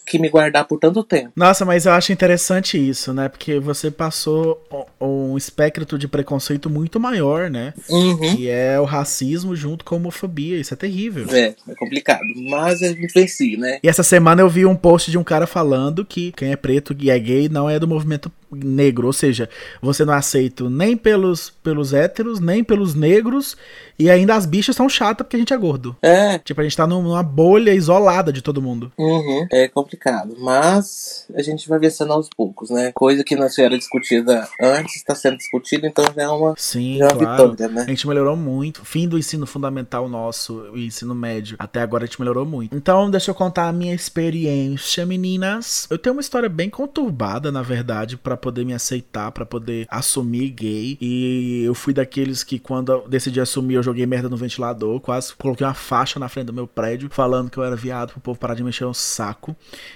que 0.09 0.17
me 0.17 0.27
guardar 0.27 0.65
por 0.65 0.79
tanto 0.79 1.03
tempo. 1.03 1.31
Nossa, 1.35 1.63
mas 1.63 1.85
eu 1.85 1.91
acho 1.91 2.11
interessante 2.11 2.77
isso, 2.77 3.13
né? 3.13 3.29
Porque 3.29 3.59
você 3.59 3.91
passou 3.91 4.59
um 4.99 5.37
espectro 5.37 5.99
de 5.99 6.07
preconceito 6.07 6.69
muito 6.69 6.99
maior, 6.99 7.49
né? 7.49 7.73
Uhum. 7.87 8.35
Que 8.35 8.49
é 8.49 8.79
o 8.79 8.85
racismo 8.85 9.55
junto 9.55 9.85
com 9.85 9.95
a 9.95 9.97
homofobia. 9.99 10.57
Isso 10.57 10.73
é 10.73 10.77
terrível. 10.77 11.27
É, 11.29 11.53
é 11.67 11.75
complicado. 11.75 12.21
Mas 12.35 12.81
eu 12.81 12.95
me 12.95 13.07
venci, 13.07 13.55
né? 13.55 13.79
E 13.83 13.87
essa 13.87 14.01
semana 14.01 14.41
eu 14.41 14.49
vi 14.49 14.65
um 14.65 14.75
post 14.75 15.11
de 15.11 15.17
um 15.17 15.23
cara 15.23 15.45
falando 15.45 16.03
que 16.03 16.31
quem 16.31 16.51
é 16.51 16.55
preto 16.55 16.95
e 16.99 17.11
é 17.11 17.19
gay 17.19 17.47
não 17.47 17.69
é 17.69 17.77
do 17.77 17.87
movimento 17.87 18.31
negro. 18.51 19.07
Ou 19.07 19.13
seja, 19.13 19.49
você 19.81 20.03
não 20.05 20.13
é 20.13 20.17
aceito 20.17 20.69
nem 20.69 20.95
pelos, 20.95 21.49
pelos 21.63 21.93
héteros, 21.93 22.39
nem 22.39 22.63
pelos 22.63 22.95
negros. 22.95 23.57
E 23.97 24.09
ainda 24.09 24.35
as 24.35 24.45
bichas 24.45 24.75
são 24.75 24.87
chatas 24.87 25.25
porque 25.25 25.35
a 25.35 25.39
gente 25.39 25.53
é 25.53 25.57
gordo. 25.57 25.95
É, 26.01 26.39
Tipo, 26.39 26.61
a 26.61 26.63
gente 26.63 26.77
tá 26.77 26.87
numa 26.87 27.21
bolha 27.21 27.73
isolada 27.73 28.31
de 28.31 28.41
todo 28.41 28.61
mundo. 28.61 28.91
Uhum, 28.97 29.45
é 29.51 29.67
complicado, 29.67 30.35
mas 30.39 31.27
a 31.35 31.41
gente 31.41 31.67
vai 31.67 31.77
vencendo 31.79 32.13
aos 32.13 32.29
poucos, 32.29 32.69
né? 32.69 32.91
Coisa 32.93 33.23
que 33.23 33.35
não 33.35 33.47
era 33.59 33.77
discutida 33.77 34.47
antes 34.61 34.95
está 34.95 35.13
sendo 35.13 35.37
discutida, 35.37 35.85
então 35.85 36.05
já 36.15 36.23
é 36.23 36.27
uma, 36.29 36.53
Sim, 36.57 36.97
já 36.97 37.05
é 37.05 37.07
uma 37.09 37.17
claro. 37.17 37.51
vitória, 37.51 37.73
né? 37.73 37.83
A 37.83 37.89
gente 37.89 38.07
melhorou 38.07 38.35
muito. 38.35 38.85
Fim 38.85 39.07
do 39.07 39.17
ensino 39.17 39.45
fundamental 39.45 40.07
nosso, 40.07 40.55
o 40.71 40.77
ensino 40.77 41.13
médio, 41.13 41.55
até 41.59 41.81
agora 41.81 42.03
a 42.03 42.07
gente 42.07 42.19
melhorou 42.19 42.45
muito. 42.45 42.75
Então, 42.75 43.09
deixa 43.11 43.31
eu 43.31 43.35
contar 43.35 43.67
a 43.67 43.73
minha 43.73 43.93
experiência, 43.93 45.05
meninas. 45.05 45.87
Eu 45.89 45.97
tenho 45.97 46.15
uma 46.15 46.21
história 46.21 46.49
bem 46.49 46.69
conturbada, 46.69 47.51
na 47.51 47.61
verdade, 47.61 48.17
pra 48.17 48.37
poder 48.39 48.65
me 48.65 48.73
aceitar, 48.73 49.31
pra 49.31 49.45
poder 49.45 49.85
assumir 49.89 50.49
gay. 50.49 50.97
E 50.99 51.63
eu 51.65 51.73
fui 51.75 51.93
daqueles 51.93 52.43
que, 52.43 52.57
quando 52.57 52.91
eu 52.91 53.07
decidi 53.07 53.39
assumir, 53.39 53.75
eu 53.75 53.83
joguei 53.83 54.05
merda 54.05 54.27
no 54.29 54.37
ventilador, 54.37 54.99
quase 54.99 55.33
coloquei 55.35 55.65
uma 55.65 55.73
faixa 55.73 56.19
na 56.19 56.27
frente 56.29 56.47
do 56.47 56.53
meu 56.53 56.65
prédio, 56.67 57.09
falando 57.11 57.49
que 57.49 57.57
eu 57.57 57.63
era 57.63 57.75
viado 57.75 58.11
pro 58.13 58.19
povo 58.21 58.39
parar 58.39 58.55
de 58.55 58.63
mexer 58.63 58.85
o 58.85 58.93
saco. 58.93 59.55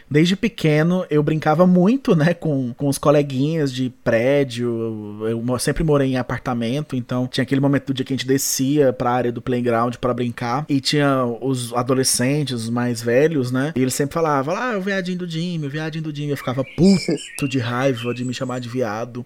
Desde 0.09 0.35
pequeno, 0.35 1.05
eu 1.09 1.23
brincava 1.23 1.65
muito, 1.65 2.15
né, 2.15 2.33
com, 2.33 2.73
com 2.73 2.87
os 2.87 2.97
coleguinhas 2.97 3.73
de 3.73 3.89
prédio. 4.03 5.25
Eu 5.27 5.41
mo- 5.41 5.57
sempre 5.59 5.83
morei 5.83 6.11
em 6.13 6.17
apartamento, 6.17 6.95
então 6.95 7.27
tinha 7.27 7.43
aquele 7.43 7.61
momento 7.61 7.87
do 7.87 7.93
dia 7.93 8.05
que 8.05 8.13
a 8.13 8.15
gente 8.17 8.27
descia 8.27 8.91
pra 8.93 9.11
área 9.11 9.31
do 9.31 9.41
playground 9.41 9.95
pra 9.95 10.13
brincar. 10.13 10.65
E 10.69 10.79
tinha 10.81 11.23
os 11.41 11.73
adolescentes, 11.73 12.53
os 12.63 12.69
mais 12.69 13.01
velhos, 13.01 13.51
né? 13.51 13.71
E 13.75 13.81
eles 13.81 13.93
sempre 13.93 14.13
falavam, 14.13 14.55
ah, 14.55 14.77
o 14.77 14.81
viadinho 14.81 15.19
do 15.19 15.27
Jimmy, 15.29 15.67
o 15.67 15.69
viadinho 15.69 16.03
do 16.03 16.15
Jimmy. 16.15 16.31
Eu 16.31 16.37
ficava 16.37 16.63
puto 16.63 17.47
de 17.47 17.59
raiva 17.59 18.13
de 18.13 18.25
me 18.25 18.32
chamar 18.33 18.59
de 18.59 18.69
viado. 18.69 19.25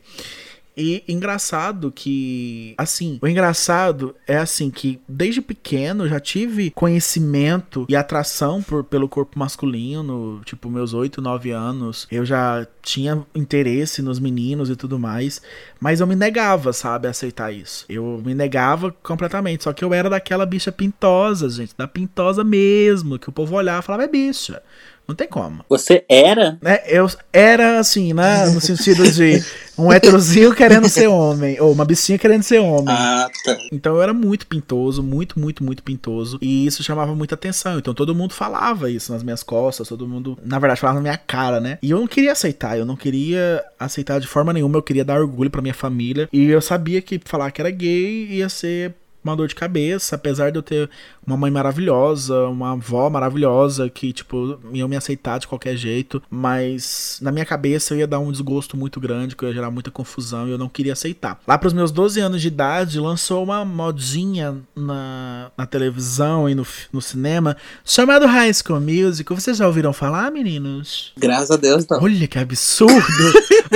E 0.78 1.04
engraçado 1.08 1.92
que, 1.92 2.76
assim, 2.78 3.18
o 3.20 3.28
engraçado 3.28 4.16
é 4.28 4.38
assim 4.38 4.70
que 4.70 5.02
desde 5.10 5.42
pequeno 5.42 6.08
já 6.08 6.20
tive 6.20 6.70
conhecimento 6.70 7.88
e 7.90 7.96
atração 7.96 8.62
por, 8.62 8.84
pelo 8.84 9.10
corpo 9.10 9.40
masculino, 9.40 10.40
tipo 10.46 10.70
meus 10.70 10.94
8, 10.94 11.20
9 11.20 11.50
anos. 11.50 12.08
Eu 12.12 12.24
já 12.24 12.68
tinha 12.84 13.26
interesse 13.34 14.04
nos 14.04 14.20
meninos 14.20 14.70
e 14.70 14.76
tudo 14.76 15.00
mais, 15.00 15.42
mas 15.80 16.00
eu 16.00 16.06
me 16.06 16.16
negava, 16.16 16.72
sabe, 16.72 17.08
a 17.08 17.10
aceitar 17.10 17.52
isso. 17.52 17.84
Eu 17.90 18.22
me 18.24 18.36
negava 18.36 18.96
completamente, 19.02 19.64
só 19.64 19.74
que 19.74 19.84
eu 19.84 19.92
era 19.96 20.12
daquela 20.12 20.46
bicha 20.46 20.72
pintosa, 20.72 21.50
gente, 21.50 21.74
da 21.76 21.88
pintosa 21.88 22.44
mesmo, 22.44 23.18
que 23.18 23.30
o 23.30 23.32
povo 23.32 23.56
olhava 23.56 23.80
e 23.80 23.84
falava, 23.84 24.04
é 24.04 24.08
bicha. 24.08 24.62
Não 25.08 25.16
tem 25.16 25.28
como. 25.28 25.64
Você 25.70 26.04
era? 26.10 26.58
Né? 26.62 26.80
Eu 26.86 27.10
era 27.32 27.80
assim, 27.80 28.14
né? 28.14 28.48
No 28.48 28.60
sentido 28.60 29.10
de 29.10 29.42
um 29.78 29.92
heterozinho 29.92 30.54
querendo 30.54 30.90
ser 30.90 31.08
homem, 31.08 31.60
ou 31.62 31.72
uma 31.72 31.86
bichinha 31.86 32.18
querendo 32.18 32.44
ser 32.44 32.60
homem. 32.60 32.94
Ah, 32.94 33.30
tá. 33.46 33.58
Então 33.72 33.96
eu 33.96 34.02
era 34.02 34.14
muito 34.14 34.46
pintoso, 34.48 35.02
muito, 35.02 35.40
muito, 35.40 35.64
muito 35.64 35.82
pintoso. 35.82 36.38
E 36.42 36.66
isso 36.66 36.84
chamava 36.84 37.16
muita 37.16 37.36
atenção. 37.36 37.78
Então 37.78 37.94
todo 37.94 38.14
mundo 38.14 38.34
falava 38.34 38.90
isso 38.90 39.14
nas 39.14 39.24
minhas 39.24 39.44
costas, 39.44 39.88
todo 39.88 40.08
mundo, 40.08 40.38
na 40.44 40.60
verdade, 40.60 40.82
falava 40.82 40.98
na 40.98 41.04
minha 41.04 41.18
cara, 41.18 41.62
né? 41.62 41.78
E 41.82 41.92
eu 41.92 42.00
não 42.00 42.08
queria 42.08 42.34
aceitar, 42.34 42.78
eu 42.78 42.86
não 42.86 42.96
queria 42.96 43.64
aceitar 43.80 44.20
de 44.20 44.28
forma 44.28 44.52
nenhuma, 44.52 44.78
eu 44.78 44.84
queria 44.84 45.06
dar 45.06 45.22
orgulho 45.22 45.50
pra 45.50 45.62
minha 45.62 45.74
família. 45.74 46.28
E 46.34 46.48
eu 46.50 46.62
sabia 46.62 47.02
que 47.02 47.22
falar 47.24 47.52
que 47.52 47.62
era 47.62 47.72
gay 47.72 48.26
ia 48.30 48.50
ser 48.50 48.94
uma 49.27 49.36
dor 49.36 49.48
de 49.48 49.55
cabeça, 49.55 50.15
apesar 50.15 50.51
de 50.51 50.57
eu 50.57 50.63
ter 50.63 50.89
uma 51.25 51.36
mãe 51.36 51.51
maravilhosa, 51.51 52.48
uma 52.48 52.72
avó 52.72 53.10
maravilhosa 53.10 53.89
que, 53.89 54.13
tipo, 54.13 54.57
iam 54.72 54.88
me 54.88 54.96
aceitar 54.96 55.39
de 55.39 55.48
qualquer 55.48 55.75
jeito, 55.75 56.24
mas 56.29 57.19
na 57.22 57.34
minha 57.34 57.46
cabeça 57.46 57.93
eu 57.93 58.00
ia 58.00 58.07
dar 58.07 58.19
um 58.19 58.31
desgosto 58.31 58.77
muito 58.77 58.98
grande, 59.00 59.36
que 59.36 59.43
eu 59.43 59.50
ia 59.50 59.55
gerar 59.55 59.69
muita 59.69 59.91
confusão 59.91 60.48
e 60.48 60.51
eu 60.51 60.57
não 60.57 60.69
queria 60.69 60.93
aceitar. 60.93 61.38
Lá 61.46 61.57
pros 61.57 61.74
meus 61.74 61.91
12 61.91 62.22
anos 62.22 62.41
de 62.41 62.48
idade, 62.48 62.98
lançou 63.00 63.43
uma 63.43 63.65
modinha 63.65 64.57
na, 64.74 65.51
na 65.57 65.65
televisão 65.65 66.48
e 66.50 66.55
no, 66.55 66.65
no 66.93 67.01
cinema 67.01 67.57
chamado 67.84 68.25
High 68.25 68.53
School 68.53 68.79
Musical. 68.79 69.38
Vocês 69.38 69.57
já 69.57 69.67
ouviram 69.67 69.91
falar, 69.91 70.31
meninos? 70.31 71.12
Graças 71.17 71.51
a 71.51 71.57
Deus, 71.57 71.86
não. 71.88 72.01
Olha 72.01 72.27
que 72.27 72.39
absurdo! 72.39 73.03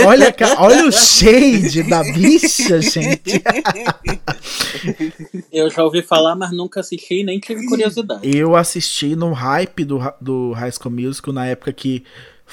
olha, 0.05 0.33
olha 0.57 0.85
o 0.85 0.91
shade 0.91 1.83
da 1.83 2.01
bicha, 2.03 2.81
gente! 2.81 3.41
Eu 5.51 5.69
já 5.69 5.83
ouvi 5.83 6.01
falar, 6.01 6.35
mas 6.35 6.51
nunca 6.51 6.79
assisti 6.79 7.23
nem 7.23 7.39
tive 7.39 7.65
curiosidade. 7.65 8.21
Eu 8.23 8.55
assisti 8.55 9.15
no 9.15 9.33
hype 9.33 9.83
do, 9.85 9.99
do 10.19 10.51
High 10.53 10.71
School 10.71 10.93
Musical 10.93 11.33
na 11.33 11.45
época 11.45 11.71
que 11.73 12.03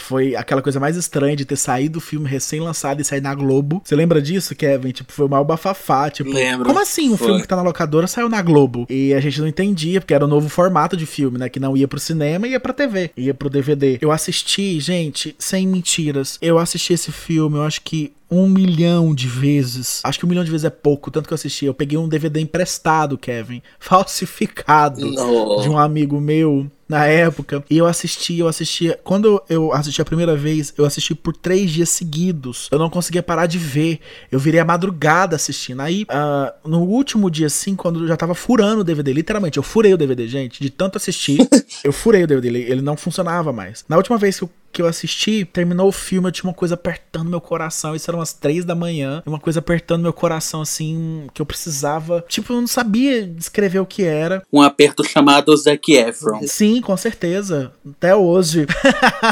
foi 0.01 0.35
aquela 0.37 0.63
coisa 0.63 0.79
mais 0.81 0.97
estranha 0.97 1.37
de 1.37 1.45
ter 1.45 1.57
saído 1.57 1.99
o 1.99 2.01
filme 2.01 2.29
recém-lançado 2.29 3.01
e 3.01 3.05
sair 3.05 3.21
na 3.21 3.35
Globo. 3.35 3.81
Você 3.85 3.95
lembra 3.97 4.21
disso, 4.23 4.55
Kevin? 4.55 4.91
Tipo, 4.91 5.13
foi 5.13 5.27
o 5.27 5.29
maior 5.29 5.45
bafafá. 5.45 6.11
Tipo, 6.11 6.31
Lembro. 6.31 6.67
como 6.67 6.81
assim 6.81 7.11
um 7.11 7.17
Foi. 7.17 7.27
filme 7.29 7.43
que 7.43 7.49
tá 7.49 7.57
na 7.57 7.63
locadora 7.63 8.07
saiu 8.07 8.29
na 8.29 8.41
Globo? 8.43 8.87
E 8.89 9.13
a 9.15 9.21
gente 9.21 9.41
não 9.41 9.49
entendia, 9.49 10.01
porque 10.01 10.15
era 10.15 10.25
o 10.25 10.29
novo 10.29 10.49
formato 10.49 10.97
de 10.97 11.07
filme, 11.07 11.39
né? 11.39 11.49
Que 11.49 11.61
não 11.61 11.77
ia 11.77 11.89
pro 11.89 11.99
cinema 11.99 12.47
e 12.47 12.53
ia 12.53 12.61
pra 12.61 12.73
TV. 12.73 13.11
Ia 13.17 13.35
pro 13.35 13.51
DVD. 13.51 13.99
Eu 14.01 14.11
assisti, 14.13 14.79
gente, 14.81 15.35
sem 15.39 15.67
mentiras. 15.67 16.39
Eu 16.41 16.59
assisti 16.59 16.93
esse 16.93 17.11
filme, 17.13 17.57
eu 17.57 17.63
acho 17.63 17.81
que 17.83 18.13
um 18.31 18.47
milhão 18.47 19.15
de 19.15 19.27
vezes. 19.27 20.01
Acho 20.05 20.19
que 20.19 20.27
um 20.27 20.29
milhão 20.29 20.45
de 20.45 20.51
vezes 20.51 20.65
é 20.67 20.71
pouco, 20.71 21.11
tanto 21.11 21.27
que 21.27 21.33
eu 21.33 21.37
assisti. 21.37 21.65
Eu 21.65 21.73
peguei 21.73 21.97
um 21.99 22.07
DVD 22.09 22.41
emprestado, 22.41 23.17
Kevin, 23.17 23.63
falsificado 23.81 25.01
No. 25.01 25.63
de 25.63 25.69
um 25.69 25.79
amigo 25.79 26.21
meu 26.21 26.71
na 26.89 27.07
época. 27.07 27.63
E 27.69 27.77
eu 27.77 27.87
assisti, 27.87 28.39
eu 28.39 28.49
assistia. 28.49 28.99
Quando 29.05 29.43
eu 29.49 29.73
assisti 29.73 30.01
a 30.01 30.05
primeira 30.05 30.35
vez, 30.35 30.73
eu 30.77 30.85
assisti 30.85 31.15
por 31.15 31.37
três 31.37 31.71
dias 31.71 31.89
seguidos. 31.91 32.69
Eu 32.71 32.79
não 32.79 32.89
conseguia 32.89 33.23
parar 33.23 33.47
de 33.47 33.59
ver. 33.59 34.01
Eu 34.33 34.39
virei 34.39 34.61
a 34.61 34.65
madrugada 34.65 35.37
assistindo. 35.37 35.81
Aí, 35.81 36.07
ah, 36.09 36.55
no 36.65 36.81
último 36.81 37.31
dia, 37.31 37.47
assim, 37.47 37.77
quando 37.77 38.01
eu 38.01 38.09
já 38.09 38.17
tava 38.17 38.35
furando 38.35 38.81
o 38.81 38.85
DVD, 38.85 39.13
literalmente, 39.13 39.59
eu 39.59 39.63
furei 39.63 39.93
o 39.93 39.99
DVD, 39.99 40.27
gente, 40.27 40.63
de 40.63 40.71
tanto 40.71 40.97
assistir. 40.97 41.39
eu 41.85 41.93
furei 41.93 42.25
o 42.25 42.27
DVD, 42.27 42.49
ele, 42.49 42.61
ele 42.61 42.83
não 42.83 42.97
funcionava 42.97 43.53
mais. 43.53 43.85
Na 43.89 43.97
última 43.97 44.17
vez 44.17 44.39
que 44.39 44.45
eu 44.45 44.51
que 44.73 44.83
eu 44.83 44.87
assisti, 44.87 45.45
terminou 45.45 45.89
o 45.89 45.93
filme, 45.93 46.29
eu 46.29 46.33
tinha 46.33 46.49
uma 46.49 46.55
coisa 46.55 46.75
apertando 46.75 47.29
meu 47.29 47.41
coração. 47.41 47.95
Isso 47.95 48.11
eram 48.11 48.19
umas 48.21 48.33
três 48.33 48.65
da 48.65 48.75
manhã. 48.75 49.23
Uma 49.27 49.41
coisa 49.41 49.59
apertando 49.59 50.03
meu 50.03 50.13
coração, 50.13 50.61
assim, 50.63 51.27
que 51.35 51.43
eu 51.43 51.47
precisava. 51.47 52.25
Tipo, 52.29 52.53
eu 52.53 52.61
não 52.61 52.67
sabia 52.67 53.27
descrever 53.27 53.81
o 53.81 53.87
que 53.87 54.03
era. 54.03 54.43
Um 54.53 54.63
aperto 54.63 55.03
chamado 55.05 55.57
Zac 55.57 55.93
Efron. 55.93 56.41
Sim, 56.47 56.81
com 56.81 56.97
certeza. 56.97 57.73
Até 57.89 58.15
hoje. 58.15 58.67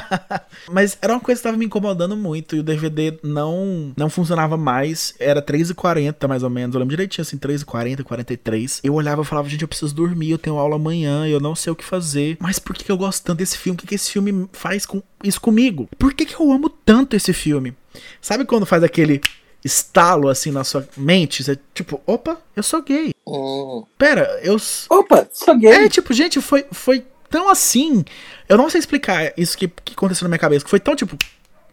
Mas 0.71 0.97
era 1.01 1.13
uma 1.13 1.21
coisa 1.21 1.39
que 1.39 1.47
estava 1.47 1.57
me 1.57 1.67
incomodando 1.67 2.17
muito. 2.17 2.57
E 2.57 2.61
o 2.61 2.63
DVD 2.63 3.19
não 3.23 3.93
não 3.97 4.11
funcionava 4.11 4.57
mais. 4.57 5.15
Era 5.19 5.43
3h40, 5.43 6.27
mais 6.29 6.43
ou 6.43 6.51
menos. 6.51 6.75
Eu 6.75 6.81
lembro 6.81 6.97
direitinho, 6.97 7.23
assim, 7.23 7.39
3h40, 7.39 8.03
43. 8.03 8.81
Eu 8.83 8.95
olhava 8.95 9.23
e 9.23 9.25
falava, 9.25 9.49
gente, 9.49 9.63
eu 9.63 9.69
preciso 9.69 9.95
dormir, 9.95 10.31
eu 10.31 10.39
tenho 10.39 10.57
aula 10.57 10.77
amanhã, 10.77 11.27
eu 11.27 11.41
não 11.41 11.55
sei 11.55 11.73
o 11.73 11.77
que 11.77 11.85
fazer. 11.85 12.37
Mas 12.41 12.59
por 12.59 12.75
que 12.75 12.85
que 12.85 12.93
eu 12.93 12.99
gosto 12.99 13.25
tanto 13.25 13.39
desse 13.39 13.59
filme? 13.59 13.77
O 13.77 13.79
que, 13.79 13.87
que 13.87 13.95
esse 13.95 14.11
filme 14.11 14.49
faz 14.53 14.87
com 14.87 15.03
isso 15.27 15.41
comigo? 15.41 15.89
Por 15.99 16.15
que, 16.15 16.25
que 16.25 16.35
eu 16.41 16.53
amo 16.53 16.69
tanto 16.69 17.17
esse 17.17 17.33
filme? 17.33 17.75
Sabe 18.21 18.45
quando 18.45 18.67
faz 18.67 18.83
aquele 18.83 19.21
estalo 19.65 20.29
assim 20.29 20.51
na 20.51 20.65
sua 20.65 20.89
mente? 20.97 21.43
Você, 21.43 21.59
tipo, 21.75 22.01
opa, 22.07 22.41
eu 22.55 22.63
sou 22.63 22.83
gay. 22.83 23.13
Hum. 23.27 23.85
Pera, 23.99 24.41
eu. 24.43 24.57
Opa, 24.91 25.27
sou 25.33 25.59
gay. 25.59 25.71
É, 25.71 25.89
tipo, 25.89 26.13
gente, 26.13 26.41
foi, 26.41 26.65
foi 26.71 27.05
tão 27.31 27.49
assim. 27.49 28.05
Eu 28.49 28.57
não 28.57 28.71
sei 28.71 28.79
explicar 28.79 29.33
isso 29.37 29.57
que, 29.57 29.69
que 29.69 29.93
aconteceu 29.93 30.25
na 30.25 30.29
minha 30.29 30.39
cabeça. 30.39 30.65
que 30.65 30.71
Foi 30.71 30.81
tão 30.81 30.95
tipo. 30.95 31.17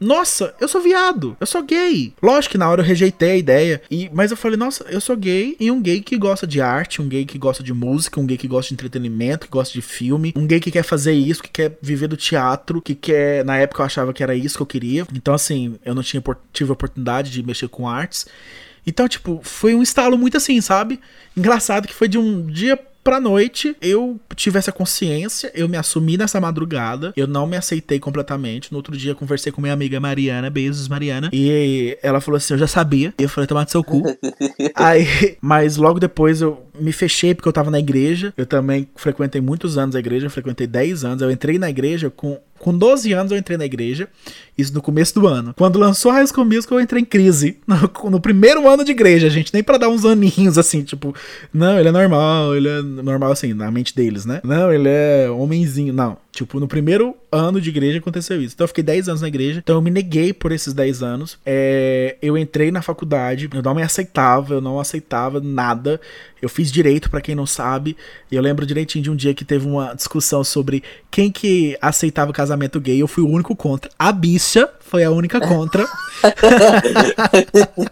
Nossa, 0.03 0.53
eu 0.59 0.67
sou 0.67 0.81
viado, 0.81 1.37
eu 1.39 1.47
sou 1.47 1.63
gay. 1.63 2.13
Lógico 2.21 2.51
que 2.51 2.57
na 2.57 2.69
hora 2.69 2.81
eu 2.81 2.85
rejeitei 2.85 3.31
a 3.31 3.37
ideia. 3.37 3.81
E, 3.89 4.09
mas 4.13 4.31
eu 4.31 4.37
falei, 4.37 4.57
nossa, 4.57 4.83
eu 4.89 4.99
sou 4.99 5.15
gay 5.15 5.55
e 5.59 5.71
um 5.71 5.81
gay 5.81 6.01
que 6.01 6.17
gosta 6.17 6.45
de 6.45 6.59
arte, 6.59 7.01
um 7.01 7.07
gay 7.07 7.23
que 7.23 7.37
gosta 7.37 7.63
de 7.63 7.73
música, 7.73 8.19
um 8.19 8.25
gay 8.25 8.37
que 8.37 8.47
gosta 8.47 8.67
de 8.67 8.73
entretenimento, 8.73 9.45
que 9.45 9.51
gosta 9.51 9.73
de 9.73 9.81
filme, 9.81 10.33
um 10.35 10.45
gay 10.45 10.59
que 10.59 10.71
quer 10.71 10.83
fazer 10.83 11.13
isso, 11.13 11.41
que 11.41 11.49
quer 11.49 11.77
viver 11.81 12.07
do 12.07 12.17
teatro, 12.17 12.81
que 12.81 12.93
quer. 12.93 13.45
Na 13.45 13.57
época 13.57 13.81
eu 13.81 13.85
achava 13.85 14.13
que 14.13 14.21
era 14.21 14.35
isso 14.35 14.57
que 14.57 14.61
eu 14.61 14.67
queria. 14.67 15.07
Então, 15.13 15.33
assim, 15.33 15.75
eu 15.85 15.95
não 15.95 16.03
tinha 16.03 16.21
tive 16.51 16.69
a 16.69 16.73
oportunidade 16.73 17.31
de 17.31 17.41
mexer 17.41 17.69
com 17.69 17.87
artes. 17.87 18.27
Então, 18.85 19.07
tipo, 19.07 19.39
foi 19.41 19.73
um 19.73 19.81
estalo 19.81 20.17
muito 20.17 20.35
assim, 20.35 20.59
sabe? 20.59 20.99
Engraçado 21.37 21.87
que 21.87 21.93
foi 21.93 22.09
de 22.09 22.17
um 22.17 22.45
dia 22.45 22.77
pra 23.03 23.19
noite, 23.19 23.75
eu 23.81 24.19
tive 24.35 24.57
essa 24.57 24.71
consciência, 24.71 25.51
eu 25.53 25.67
me 25.67 25.77
assumi 25.77 26.17
nessa 26.17 26.39
madrugada, 26.39 27.13
eu 27.15 27.27
não 27.27 27.45
me 27.45 27.57
aceitei 27.57 27.99
completamente. 27.99 28.71
No 28.71 28.77
outro 28.77 28.95
dia, 28.95 29.13
conversei 29.13 29.51
com 29.51 29.61
minha 29.61 29.73
amiga 29.73 29.99
Mariana, 29.99 30.49
beijos, 30.49 30.87
Mariana, 30.87 31.29
e 31.33 31.97
ela 32.01 32.21
falou 32.21 32.37
assim: 32.37 32.53
Eu 32.53 32.57
já 32.57 32.67
sabia. 32.67 33.13
E 33.19 33.23
eu 33.23 33.29
falei: 33.29 33.47
Tomar 33.47 33.63
no 33.63 33.69
seu 33.69 33.83
cu. 33.83 34.01
Aí, 34.75 35.37
mas 35.41 35.77
logo 35.77 35.99
depois 35.99 36.41
eu 36.41 36.65
me 36.79 36.91
fechei 36.91 37.33
porque 37.33 37.47
eu 37.47 37.53
tava 37.53 37.69
na 37.69 37.79
igreja. 37.79 38.33
Eu 38.37 38.45
também 38.45 38.87
frequentei 38.95 39.41
muitos 39.41 39.77
anos 39.77 39.95
a 39.95 39.99
igreja, 39.99 40.25
eu 40.25 40.31
frequentei 40.31 40.67
10 40.67 41.05
anos. 41.05 41.21
Eu 41.21 41.31
entrei 41.31 41.57
na 41.59 41.69
igreja 41.69 42.09
com. 42.09 42.39
Com 42.59 42.77
12 42.77 43.11
anos 43.11 43.29
eu 43.29 43.37
entrei 43.37 43.57
na 43.57 43.65
igreja, 43.65 44.07
isso 44.57 44.73
no 44.73 44.81
começo 44.81 45.13
do 45.19 45.27
ano. 45.27 45.53
Quando 45.57 45.77
lançou 45.77 46.13
High 46.13 46.25
School 46.27 46.47
eu 46.71 46.79
entrei 46.79 47.01
em 47.01 47.05
crise. 47.05 47.57
No, 47.67 48.09
no 48.09 48.21
primeiro 48.21 48.69
ano 48.69 48.85
de 48.85 48.91
igreja, 48.91 49.29
gente. 49.29 49.53
Nem 49.53 49.61
pra 49.61 49.77
dar 49.77 49.89
uns 49.89 50.05
aninhos 50.05 50.57
assim, 50.57 50.81
tipo, 50.81 51.13
não, 51.53 51.77
ele 51.77 51.89
é 51.89 51.91
normal, 51.91 52.55
ele 52.55 52.69
é 52.69 52.81
normal 52.81 53.33
assim, 53.33 53.53
na 53.53 53.69
mente 53.69 53.93
deles, 53.93 54.25
né? 54.25 54.39
Não, 54.45 54.71
ele 54.71 54.87
é 54.87 55.29
homenzinho. 55.29 55.91
Não. 55.91 56.17
Tipo, 56.33 56.59
no 56.59 56.67
primeiro 56.67 57.15
ano 57.31 57.61
de 57.61 57.69
igreja 57.69 57.99
aconteceu 57.99 58.41
isso. 58.41 58.55
Então 58.55 58.65
eu 58.65 58.67
fiquei 58.67 58.83
10 58.83 59.07
anos 59.07 59.21
na 59.21 59.27
igreja. 59.27 59.59
Então 59.63 59.75
eu 59.75 59.81
me 59.83 59.91
neguei 59.91 60.33
por 60.33 60.51
esses 60.51 60.73
10 60.73 61.03
anos. 61.03 61.37
É, 61.45 62.17
eu 62.23 62.35
entrei 62.35 62.71
na 62.71 62.81
faculdade, 62.81 63.47
eu 63.53 63.61
não 63.61 63.75
me 63.75 63.83
aceitava, 63.83 64.55
eu 64.55 64.61
não 64.61 64.79
aceitava 64.79 65.39
nada. 65.39 66.01
Eu 66.41 66.49
fiz 66.49 66.71
direito, 66.71 67.07
pra 67.07 67.21
quem 67.21 67.35
não 67.35 67.45
sabe. 67.45 67.95
E 68.31 68.35
eu 68.35 68.41
lembro 68.41 68.65
direitinho 68.65 69.03
de 69.03 69.11
um 69.11 69.15
dia 69.15 69.31
que 69.35 69.45
teve 69.45 69.67
uma 69.67 69.93
discussão 69.93 70.43
sobre 70.43 70.81
quem 71.11 71.31
que 71.31 71.77
aceitava 71.79 72.33
casamento 72.33 72.81
gay. 72.81 72.99
Eu 72.99 73.07
fui 73.07 73.23
o 73.23 73.29
único 73.29 73.55
contra. 73.55 73.91
A 73.97 74.11
bicha 74.11 74.67
foi 74.93 75.03
a 75.03 75.09
única 75.09 75.41
contra. 75.41 75.87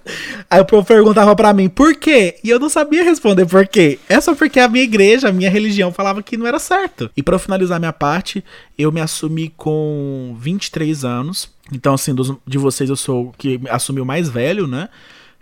Aí 0.47 0.61
o 0.61 0.65
povo 0.65 0.85
perguntava 0.85 1.35
pra 1.35 1.51
mim, 1.51 1.67
por 1.67 1.95
quê? 1.95 2.35
E 2.43 2.49
eu 2.51 2.59
não 2.59 2.69
sabia 2.69 3.03
responder 3.03 3.47
por 3.47 3.67
quê. 3.67 3.97
É 4.07 4.21
só 4.21 4.35
porque 4.35 4.59
a 4.59 4.67
minha 4.67 4.83
igreja, 4.83 5.29
a 5.29 5.31
minha 5.31 5.49
religião 5.49 5.91
falava 5.91 6.21
que 6.21 6.37
não 6.37 6.45
era 6.45 6.59
certo. 6.59 7.09
E 7.17 7.23
pra 7.23 7.33
eu 7.33 7.39
finalizar 7.39 7.79
minha 7.79 7.91
parte, 7.91 8.43
eu 8.77 8.91
me 8.91 9.01
assumi 9.01 9.51
com 9.57 10.37
23 10.39 11.03
anos. 11.03 11.49
Então, 11.73 11.95
assim, 11.95 12.13
dos, 12.13 12.31
de 12.45 12.59
vocês 12.59 12.87
eu 12.87 12.95
sou 12.95 13.29
o 13.29 13.33
que 13.35 13.59
assumiu 13.67 14.05
mais 14.05 14.29
velho, 14.29 14.67
né? 14.67 14.87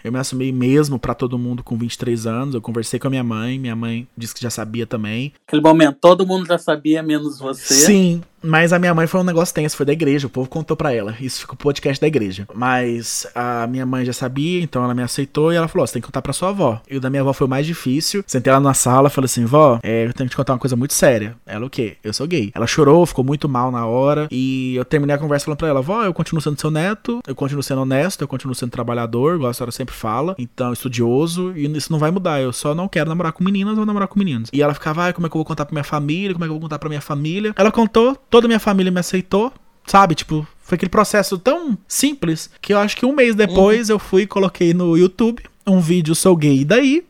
Eu 0.02 0.14
me 0.14 0.20
assumi 0.20 0.52
mesmo 0.52 0.98
pra 0.98 1.14
todo 1.14 1.38
mundo 1.38 1.62
com 1.62 1.78
23 1.78 2.26
anos. 2.26 2.56
Eu 2.56 2.62
conversei 2.62 3.00
com 3.00 3.08
a 3.08 3.10
minha 3.10 3.24
mãe, 3.24 3.60
minha 3.60 3.76
mãe 3.76 4.08
disse 4.18 4.34
que 4.34 4.42
já 4.42 4.50
sabia 4.50 4.88
também. 4.88 5.34
Naquele 5.46 5.62
momento, 5.62 5.98
todo 6.00 6.26
mundo 6.26 6.48
já 6.48 6.58
sabia, 6.58 7.04
menos 7.04 7.38
você. 7.38 7.74
Sim, 7.74 8.22
Mas 8.42 8.74
a 8.74 8.80
minha 8.80 8.94
mãe 8.94 9.08
foi 9.08 9.20
um 9.20 9.24
negócio 9.24 9.54
tenso, 9.54 9.76
foi 9.76 9.86
da 9.86 9.94
igreja, 9.94 10.28
o 10.28 10.30
povo 10.30 10.50
contou 10.50 10.76
pra 10.76 10.94
ela. 10.94 11.16
Isso 11.20 11.42
ficou 11.42 11.56
podcast 11.56 12.00
da 12.00 12.08
igreja. 12.08 12.48
Mas 12.54 13.28
a 13.36 13.68
minha 13.68 13.86
mãe 13.86 14.06
já 14.06 14.14
sabia, 14.14 14.62
então 14.62 14.84
ela 14.84 14.94
me 14.94 15.04
aceitou 15.04 15.52
e 15.52 15.56
ela 15.56 15.68
falou: 15.68 15.86
você 15.86 15.94
tem 15.94 16.02
que 16.02 16.08
contar 16.08 16.22
pra 16.22 16.34
sua 16.34 16.50
avó. 16.50 16.82
E 16.90 16.98
o 16.98 17.02
da 17.02 17.10
minha 17.10 17.22
avó 17.22 17.34
foi 17.34 17.48
o 17.48 17.50
mais 17.50 17.66
difícil. 17.66 18.24
Sentei 18.26 18.52
ela 18.52 18.60
na 18.60 18.74
sala 18.74 19.10
falei 19.10 19.26
assim: 19.26 19.46
vó, 19.46 19.80
é, 19.84 20.06
eu 20.06 20.14
tenho 20.14 20.30
que 20.30 20.34
te 20.34 20.38
contar 20.38 20.54
uma 20.54 20.60
coisa 20.60 20.76
muito 20.76 20.94
séria. 20.94 21.36
Ela, 21.46 21.66
o 21.66 21.70
quê? 21.70 21.98
Eu 22.04 22.14
sou 22.14 22.28
gay. 22.28 22.52
Ela 22.54 22.68
chorou, 22.68 23.06
ficou 23.06 23.24
muito 23.24 23.48
mal 23.50 23.72
na 23.72 23.86
hora. 23.86 24.28
E 24.32 24.76
eu 24.76 24.86
terminei 24.86 25.16
a 25.16 25.20
conversa 25.20 25.46
falando 25.46 25.60
pra 25.60 25.68
ela: 25.68 25.82
vó, 25.82 26.04
eu 26.04 26.14
continuo 26.14 26.42
sendo 26.42 26.60
seu 26.60 26.72
neto, 26.72 27.22
eu 27.28 27.36
continuo 27.36 27.64
sendo 27.64 27.82
honesto, 27.82 28.22
eu 28.22 28.28
continuo 28.28 28.56
sendo 28.56 28.72
trabalhador, 28.72 29.36
igual 29.36 29.50
a 29.50 29.54
senhora 29.54 29.72
sempre 29.72 29.96
fala. 29.96 30.36
Então, 30.38 30.72
estudioso, 30.74 31.54
e 31.56 31.66
isso 31.78 31.92
não 31.92 32.00
vai 32.00 32.12
mudar. 32.12 32.42
Eu 32.42 32.54
só 32.54 32.74
não 32.74 32.88
quero 32.88 33.10
namorar 33.10 33.34
com 33.34 33.44
meninas, 33.44 33.76
vou 33.76 33.86
namorar 33.86 34.08
com 34.08 34.20
meninos. 34.20 34.50
E 34.54 34.62
ela 34.62 34.74
ficava: 34.74 35.04
ai, 35.04 35.14
como 35.14 35.28
é 35.28 35.30
que 35.30 35.36
eu 35.36 35.40
vou 35.40 35.46
contar 35.46 35.66
pra 35.66 35.74
minha 35.74 35.84
família? 35.84 36.34
Como 36.34 36.46
é 36.46 36.48
que 36.48 36.52
eu 36.52 36.56
vou 36.56 36.62
contar 36.62 36.80
pra 36.80 36.90
minha 36.90 37.02
família? 37.02 37.54
Ela 37.56 37.72
contou, 37.72 38.16
toda 38.30 38.48
a 38.48 38.50
minha 38.50 38.60
família 38.60 38.92
me 38.92 39.00
aceitou, 39.00 39.52
sabe? 39.86 40.16
Tipo, 40.16 40.48
foi 40.62 40.76
aquele 40.76 40.90
processo 40.90 41.38
tão 41.38 41.78
simples 41.88 42.50
que 42.62 42.74
eu 42.74 42.78
acho 42.78 42.96
que 42.96 43.06
um 43.06 43.14
mês 43.14 43.36
depois 43.36 43.90
eu 43.90 43.98
fui 43.98 44.24
e 44.24 44.28
coloquei 44.28 44.74
no 44.74 44.98
YouTube 44.98 45.42
um 45.66 45.80
vídeo 45.80 46.16
Sou 46.16 46.36
Gay 46.36 46.62
e 46.62 46.66
daí. 46.66 47.06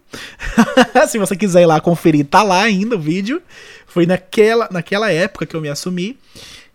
Se 1.08 1.18
você 1.18 1.36
quiser 1.36 1.62
ir 1.62 1.66
lá 1.66 1.80
conferir, 1.80 2.26
tá 2.26 2.44
lá 2.44 2.62
ainda 2.62 2.96
o 2.96 3.00
vídeo. 3.00 3.42
Foi 3.88 4.06
naquela, 4.06 4.68
naquela 4.72 5.12
época 5.12 5.46
que 5.46 5.56
eu 5.56 5.62
me 5.62 5.70
assumi. 5.70 6.18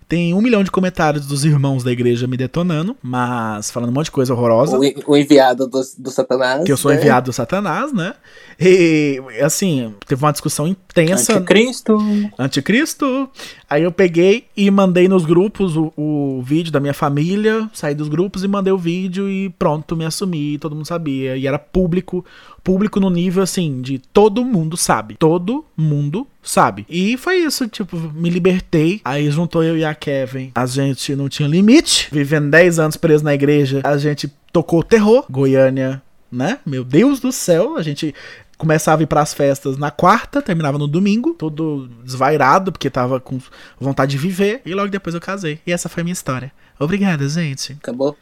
Tem 0.06 0.34
um 0.34 0.42
milhão 0.42 0.62
de 0.62 0.70
comentários 0.70 1.26
dos 1.26 1.44
irmãos 1.44 1.82
da 1.82 1.90
igreja 1.90 2.26
me 2.26 2.36
detonando, 2.36 2.94
mas 3.02 3.70
falando 3.70 3.88
um 3.88 3.92
monte 3.92 4.06
de 4.06 4.10
coisa 4.10 4.34
horrorosa. 4.34 4.78
O, 4.78 5.12
o 5.12 5.16
enviado 5.16 5.66
do, 5.66 5.80
do 5.98 6.10
Satanás. 6.10 6.64
Que 6.64 6.72
eu 6.72 6.76
sou 6.76 6.90
né? 6.90 6.98
enviado 6.98 7.30
do 7.30 7.32
Satanás, 7.32 7.92
né? 7.92 8.14
E, 8.60 9.20
assim, 9.42 9.94
teve 10.06 10.22
uma 10.22 10.30
discussão 10.30 10.68
intensa. 10.68 11.38
Anticristo. 11.38 11.98
Anticristo. 12.38 13.30
Aí 13.74 13.82
eu 13.82 13.90
peguei 13.90 14.44
e 14.56 14.70
mandei 14.70 15.08
nos 15.08 15.24
grupos 15.24 15.76
o, 15.76 15.92
o 15.96 16.40
vídeo 16.44 16.70
da 16.70 16.78
minha 16.78 16.94
família, 16.94 17.68
saí 17.72 17.92
dos 17.92 18.06
grupos 18.06 18.44
e 18.44 18.48
mandei 18.48 18.72
o 18.72 18.78
vídeo 18.78 19.28
e 19.28 19.50
pronto, 19.50 19.96
me 19.96 20.04
assumi, 20.04 20.58
todo 20.58 20.76
mundo 20.76 20.86
sabia. 20.86 21.36
E 21.36 21.44
era 21.44 21.58
público, 21.58 22.24
público 22.62 23.00
no 23.00 23.10
nível 23.10 23.42
assim, 23.42 23.82
de 23.82 23.98
todo 23.98 24.44
mundo 24.44 24.76
sabe. 24.76 25.16
Todo 25.16 25.64
mundo 25.76 26.24
sabe. 26.40 26.86
E 26.88 27.16
foi 27.16 27.38
isso, 27.38 27.66
tipo, 27.66 27.96
me 27.96 28.30
libertei. 28.30 29.00
Aí 29.04 29.28
juntou 29.28 29.64
eu 29.64 29.76
e 29.76 29.84
a 29.84 29.92
Kevin. 29.92 30.52
A 30.54 30.66
gente 30.66 31.16
não 31.16 31.28
tinha 31.28 31.48
limite. 31.48 32.08
Vivendo 32.12 32.50
10 32.50 32.78
anos 32.78 32.96
preso 32.96 33.24
na 33.24 33.34
igreja, 33.34 33.80
a 33.82 33.98
gente 33.98 34.32
tocou 34.52 34.84
terror. 34.84 35.24
Goiânia, 35.28 36.00
né? 36.30 36.60
Meu 36.64 36.84
Deus 36.84 37.18
do 37.18 37.32
céu, 37.32 37.76
a 37.76 37.82
gente 37.82 38.14
começava 38.64 39.02
a 39.02 39.04
ir 39.04 39.06
pras 39.06 39.34
festas 39.34 39.76
na 39.76 39.90
quarta, 39.90 40.40
terminava 40.40 40.78
no 40.78 40.88
domingo, 40.88 41.34
todo 41.34 41.86
desvairado, 42.02 42.72
porque 42.72 42.88
tava 42.88 43.20
com 43.20 43.38
vontade 43.78 44.12
de 44.12 44.18
viver, 44.18 44.62
e 44.64 44.72
logo 44.72 44.88
depois 44.88 45.14
eu 45.14 45.20
casei. 45.20 45.60
E 45.66 45.72
essa 45.72 45.86
foi 45.86 46.00
a 46.00 46.04
minha 46.04 46.14
história. 46.14 46.50
Obrigada, 46.80 47.28
gente. 47.28 47.74
Acabou. 47.74 48.16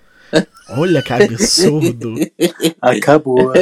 Olha 0.70 1.02
que 1.02 1.12
absurdo. 1.12 2.14
Acabou. 2.80 3.52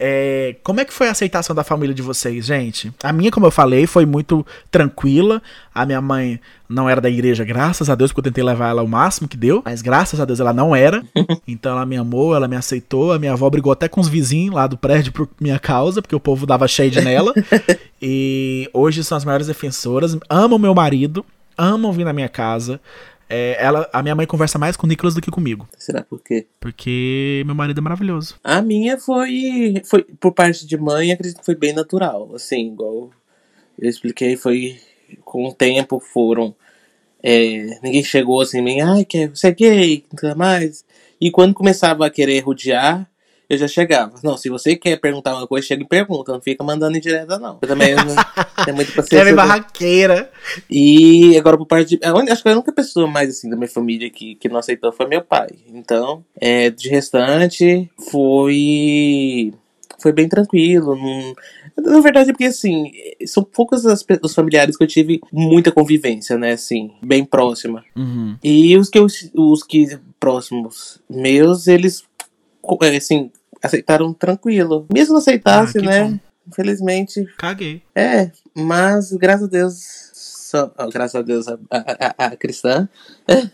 é, 0.05 0.57
como 0.65 0.81
é 0.81 0.85
que 0.85 0.93
foi 0.93 1.07
a 1.07 1.12
aceitação 1.12 1.55
da 1.55 1.62
família 1.62 1.95
de 1.95 2.03
vocês, 2.03 2.45
gente? 2.45 2.93
A 3.05 3.12
minha, 3.12 3.31
como 3.31 3.47
eu 3.47 3.53
falei, 3.53 3.87
foi 3.87 4.05
muito 4.05 4.45
tranquila. 4.69 5.41
A 5.73 5.87
minha 5.87 6.01
mãe 6.01 6.41
não 6.69 6.91
era 6.91 7.01
da 7.01 7.09
igreja, 7.09 7.45
graças 7.45 7.88
a 7.88 7.95
Deus, 7.95 8.11
porque 8.11 8.19
eu 8.19 8.33
tentei 8.33 8.43
levar 8.43 8.71
ela 8.71 8.83
o 8.83 8.88
máximo 8.88 9.29
que 9.29 9.37
deu, 9.37 9.62
mas 9.65 9.81
graças 9.81 10.19
a 10.19 10.25
Deus 10.25 10.41
ela 10.41 10.53
não 10.53 10.75
era. 10.75 11.05
Então 11.47 11.73
ela 11.73 11.87
me 11.87 11.97
amou, 11.97 12.35
ela 12.35 12.49
me 12.49 12.57
aceitou. 12.57 13.12
A 13.12 13.19
minha 13.19 13.33
avó 13.33 13.49
brigou 13.49 13.73
até 13.73 13.88
com 13.88 14.01
os 14.01 14.09
vizinhos 14.09 14.55
lá 14.55 14.67
do 14.67 14.77
prédio 14.77 15.12
por 15.12 15.29
minha 15.41 15.59
causa, 15.59 16.03
porque 16.03 16.17
o 16.17 16.21
povo 16.21 16.47
dava 16.47 16.67
shade 16.67 17.01
nela. 17.01 17.33
e 18.03 18.69
hoje 18.73 19.05
são 19.05 19.17
as 19.17 19.25
maiores 19.25 19.47
defensoras. 19.47 20.17
Amam 20.29 20.59
meu 20.59 20.75
marido, 20.75 21.25
amam 21.57 21.93
vir 21.93 22.05
na 22.05 22.12
minha 22.12 22.29
casa. 22.29 22.81
É, 23.35 23.57
ela, 23.59 23.88
a 23.92 24.03
minha 24.03 24.14
mãe 24.14 24.27
conversa 24.27 24.59
mais 24.59 24.77
com 24.77 24.87
o 24.87 24.88
Nicolas 24.88 25.14
do 25.14 25.23
que 25.23 25.31
comigo, 25.31 25.66
Será 25.79 26.03
por 26.03 26.21
quê? 26.23 26.47
porque 26.61 27.42
meu 27.47 27.55
marido 27.55 27.79
é 27.79 27.81
maravilhoso. 27.81 28.38
A 28.45 28.61
minha 28.61 28.99
foi, 28.99 29.81
foi 29.87 30.03
por 30.21 30.33
parte 30.33 30.66
de 30.66 30.77
mãe, 30.77 31.12
acredito 31.12 31.38
que 31.38 31.47
foi 31.47 31.55
bem 31.55 31.73
natural. 31.73 32.31
Assim, 32.35 32.66
igual 32.73 33.11
eu 33.79 33.88
expliquei, 33.88 34.37
foi 34.37 34.79
com 35.25 35.47
o 35.47 35.53
tempo 35.55 35.99
foram. 35.99 36.55
é, 37.23 37.79
ninguém 37.83 38.05
chegou 38.05 38.40
assim, 38.40 38.59
em 38.59 38.62
mim, 38.62 38.81
ai, 38.81 39.05
que 39.05 39.29
você 39.29 39.49
é 39.49 39.53
gay, 39.53 40.05
nunca 40.12 40.35
mais. 40.35 40.85
E 41.21 41.31
quando 41.31 41.55
começava 41.55 42.05
a 42.07 42.11
querer 42.11 42.40
rodear, 42.40 43.09
eu 43.55 43.59
já 43.59 43.69
chegava. 43.69 44.12
Não, 44.23 44.37
se 44.37 44.49
você 44.49 44.77
quer 44.77 44.97
perguntar 44.99 45.35
uma 45.37 45.47
coisa, 45.47 45.67
chega 45.67 45.83
e 45.83 45.87
pergunta, 45.87 46.33
não 46.33 46.41
fica 46.41 46.62
mandando 46.65 46.97
indireta, 46.97 47.38
não. 47.38 47.59
Eu 47.61 47.69
também 47.69 47.95
não 47.95 48.05
tenho 48.65 48.77
muito 48.77 48.93
paciência. 48.95 49.19
Kevin 49.25 49.35
Barraqueira. 49.37 50.31
E 50.71 51.37
agora 51.38 51.57
por 51.57 51.67
parte 51.67 51.97
de. 51.97 52.01
Acho 52.31 52.43
que 52.43 52.49
a 52.49 52.53
única 52.53 52.73
pessoa 52.73 53.07
mais 53.07 53.31
assim 53.31 53.49
da 53.51 53.57
minha 53.57 53.69
família 53.69 54.09
que, 54.11 54.35
que 54.37 54.49
não 54.49 54.59
aceitou 54.59 54.93
foi 54.93 55.07
meu 55.07 55.23
pai. 55.23 55.49
Então, 55.69 56.25
é, 56.41 56.71
de 56.71 56.88
restante, 56.88 57.91
foi. 58.11 59.53
Foi 59.99 60.12
bem 60.12 60.29
tranquilo. 60.29 60.97
não- 60.97 61.35
Na 61.93 62.01
verdade, 62.01 62.31
é 62.31 62.33
porque 62.33 62.45
assim, 62.47 62.91
são 63.25 63.45
poucos 63.45 63.87
as 63.87 64.05
os 64.23 64.35
familiares 64.35 64.77
que 64.77 64.83
eu 64.83 64.88
tive 64.88 65.21
muita 65.33 65.71
convivência, 65.71 66.37
né? 66.37 66.53
Assim, 66.53 66.91
bem 67.03 67.25
próxima. 67.25 67.85
Uhum. 67.97 68.37
E 68.43 68.77
os 68.77 68.88
que 68.91 68.99
eu, 68.99 69.07
os 69.35 69.62
que 69.62 69.99
próximos 70.19 71.01
meus, 71.09 71.69
eles 71.69 72.05
é, 72.83 72.97
assim, 72.97 73.31
aceitaram 73.62 74.12
tranquilo. 74.12 74.87
Mesmo 74.92 75.16
aceitasse, 75.18 75.79
Ah, 75.79 75.83
né? 75.83 76.05
bom. 76.05 76.18
Infelizmente, 76.48 77.25
Caguei. 77.38 77.83
é, 77.94 78.31
mas 78.55 79.12
graças 79.12 79.46
a 79.46 79.51
Deus 79.51 79.75
só, 80.12 80.70
ó, 80.77 80.88
graças 80.90 81.14
a 81.14 81.22
Deus, 81.22 81.46
a, 81.48 81.57
a, 81.70 81.79
a- 81.79 82.14
a 82.27 82.37
cristã. 82.37 82.87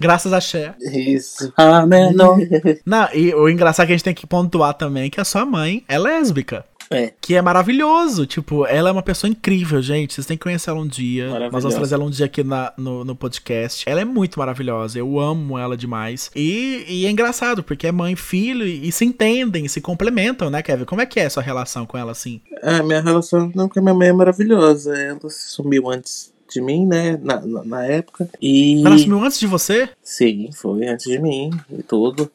Graças 0.00 0.32
a 0.32 0.40
Cher. 0.40 0.74
Isso. 0.80 1.52
Amém. 1.56 2.12
Não. 2.14 2.36
Não, 2.84 3.08
e 3.14 3.32
o 3.34 3.48
engraçado 3.48 3.84
é 3.84 3.86
que 3.86 3.92
a 3.92 3.96
gente 3.96 4.04
tem 4.04 4.14
que 4.14 4.26
pontuar 4.26 4.74
também 4.74 5.08
que 5.08 5.20
a 5.20 5.24
sua 5.24 5.46
mãe 5.46 5.84
é 5.88 5.98
lésbica. 5.98 6.64
É. 6.90 7.12
Que 7.20 7.34
é 7.34 7.42
maravilhoso. 7.42 8.26
Tipo, 8.26 8.66
ela 8.66 8.88
é 8.88 8.92
uma 8.92 9.02
pessoa 9.02 9.30
incrível, 9.30 9.80
gente. 9.82 10.14
Vocês 10.14 10.26
têm 10.26 10.36
que 10.36 10.42
conhecer 10.42 10.70
ela 10.70 10.80
um 10.80 10.86
dia. 10.86 11.28
Nós 11.50 11.62
vamos 11.62 11.74
trazer 11.74 11.94
ela 11.94 12.04
um 12.04 12.10
dia 12.10 12.26
aqui 12.26 12.42
na- 12.44 12.72
no, 12.76 13.04
no 13.04 13.14
podcast. 13.16 13.88
Ela 13.88 14.00
é 14.00 14.04
muito 14.04 14.38
maravilhosa. 14.38 14.98
Eu 14.98 15.18
amo 15.18 15.58
ela 15.58 15.76
demais. 15.76 16.30
E, 16.34 16.84
e 16.88 17.06
é 17.06 17.10
engraçado, 17.10 17.62
porque 17.62 17.86
é 17.86 17.92
mãe 17.92 18.12
e 18.12 18.16
filho 18.16 18.66
e, 18.66 18.88
e 18.88 18.92
se 18.92 19.04
entendem, 19.04 19.66
se 19.68 19.80
complementam, 19.80 20.50
né, 20.50 20.62
Kevin? 20.62 20.84
Como 20.84 21.00
é 21.00 21.06
que 21.06 21.18
é 21.20 21.26
a 21.26 21.30
sua 21.30 21.42
relação 21.42 21.86
com 21.86 21.96
ela 21.96 22.12
assim? 22.12 22.40
A 22.62 22.82
minha 22.82 23.00
relação 23.00 23.50
não, 23.54 23.68
com 23.68 23.78
a 23.78 23.82
minha 23.82 23.94
mãe 23.94 24.08
é 24.08 24.12
maravilhosa. 24.12 24.96
Ela 24.96 25.18
sumiu 25.30 25.88
antes 25.90 26.32
de 26.52 26.60
mim, 26.60 26.86
né? 26.86 27.18
Na, 27.22 27.40
na, 27.40 27.64
na 27.64 27.86
época. 27.86 28.28
E. 28.40 28.80
Ela 28.84 28.94
assumiu 28.94 29.22
antes 29.24 29.40
de 29.40 29.46
você? 29.46 29.88
Sim, 30.02 30.50
foi 30.52 30.86
antes 30.86 31.06
de 31.10 31.18
mim 31.18 31.50
e 31.76 31.82
tudo. 31.82 32.30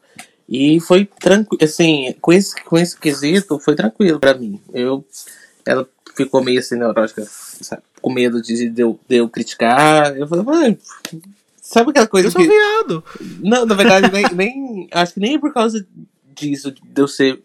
E 0.51 0.79
foi 0.79 1.05
tranquilo, 1.05 1.63
assim, 1.63 2.15
com 2.19 2.33
esse, 2.33 2.59
com 2.63 2.75
esse 2.75 2.99
quesito, 2.99 3.59
foi 3.59 3.75
tranquilo 3.75 4.19
pra 4.19 4.33
mim. 4.33 4.59
Eu, 4.73 5.05
ela 5.63 5.87
ficou 6.15 6.43
meio 6.43 6.59
assim 6.59 6.75
neurótica, 6.75 7.23
sabe? 7.23 7.83
Com 8.01 8.11
medo 8.11 8.41
de, 8.41 8.67
de, 8.67 8.81
eu, 8.81 8.99
de 9.07 9.17
eu 9.17 9.29
criticar. 9.29 10.17
Eu 10.17 10.27
falei, 10.27 10.43
mãe, 10.43 10.79
sabe 11.61 11.91
aquela 11.91 12.07
coisa 12.07 12.29
Eu 12.29 12.31
sou 12.31 12.41
que. 12.41 12.47
viado. 12.47 13.03
Não, 13.43 13.63
na 13.63 13.75
verdade, 13.75 14.11
nem, 14.11 14.25
nem. 14.33 14.87
Acho 14.91 15.13
que 15.13 15.19
nem 15.19 15.35
é 15.35 15.39
por 15.39 15.53
causa 15.53 15.85
disso, 16.33 16.71
de 16.71 16.99
eu 16.99 17.07
ser 17.07 17.39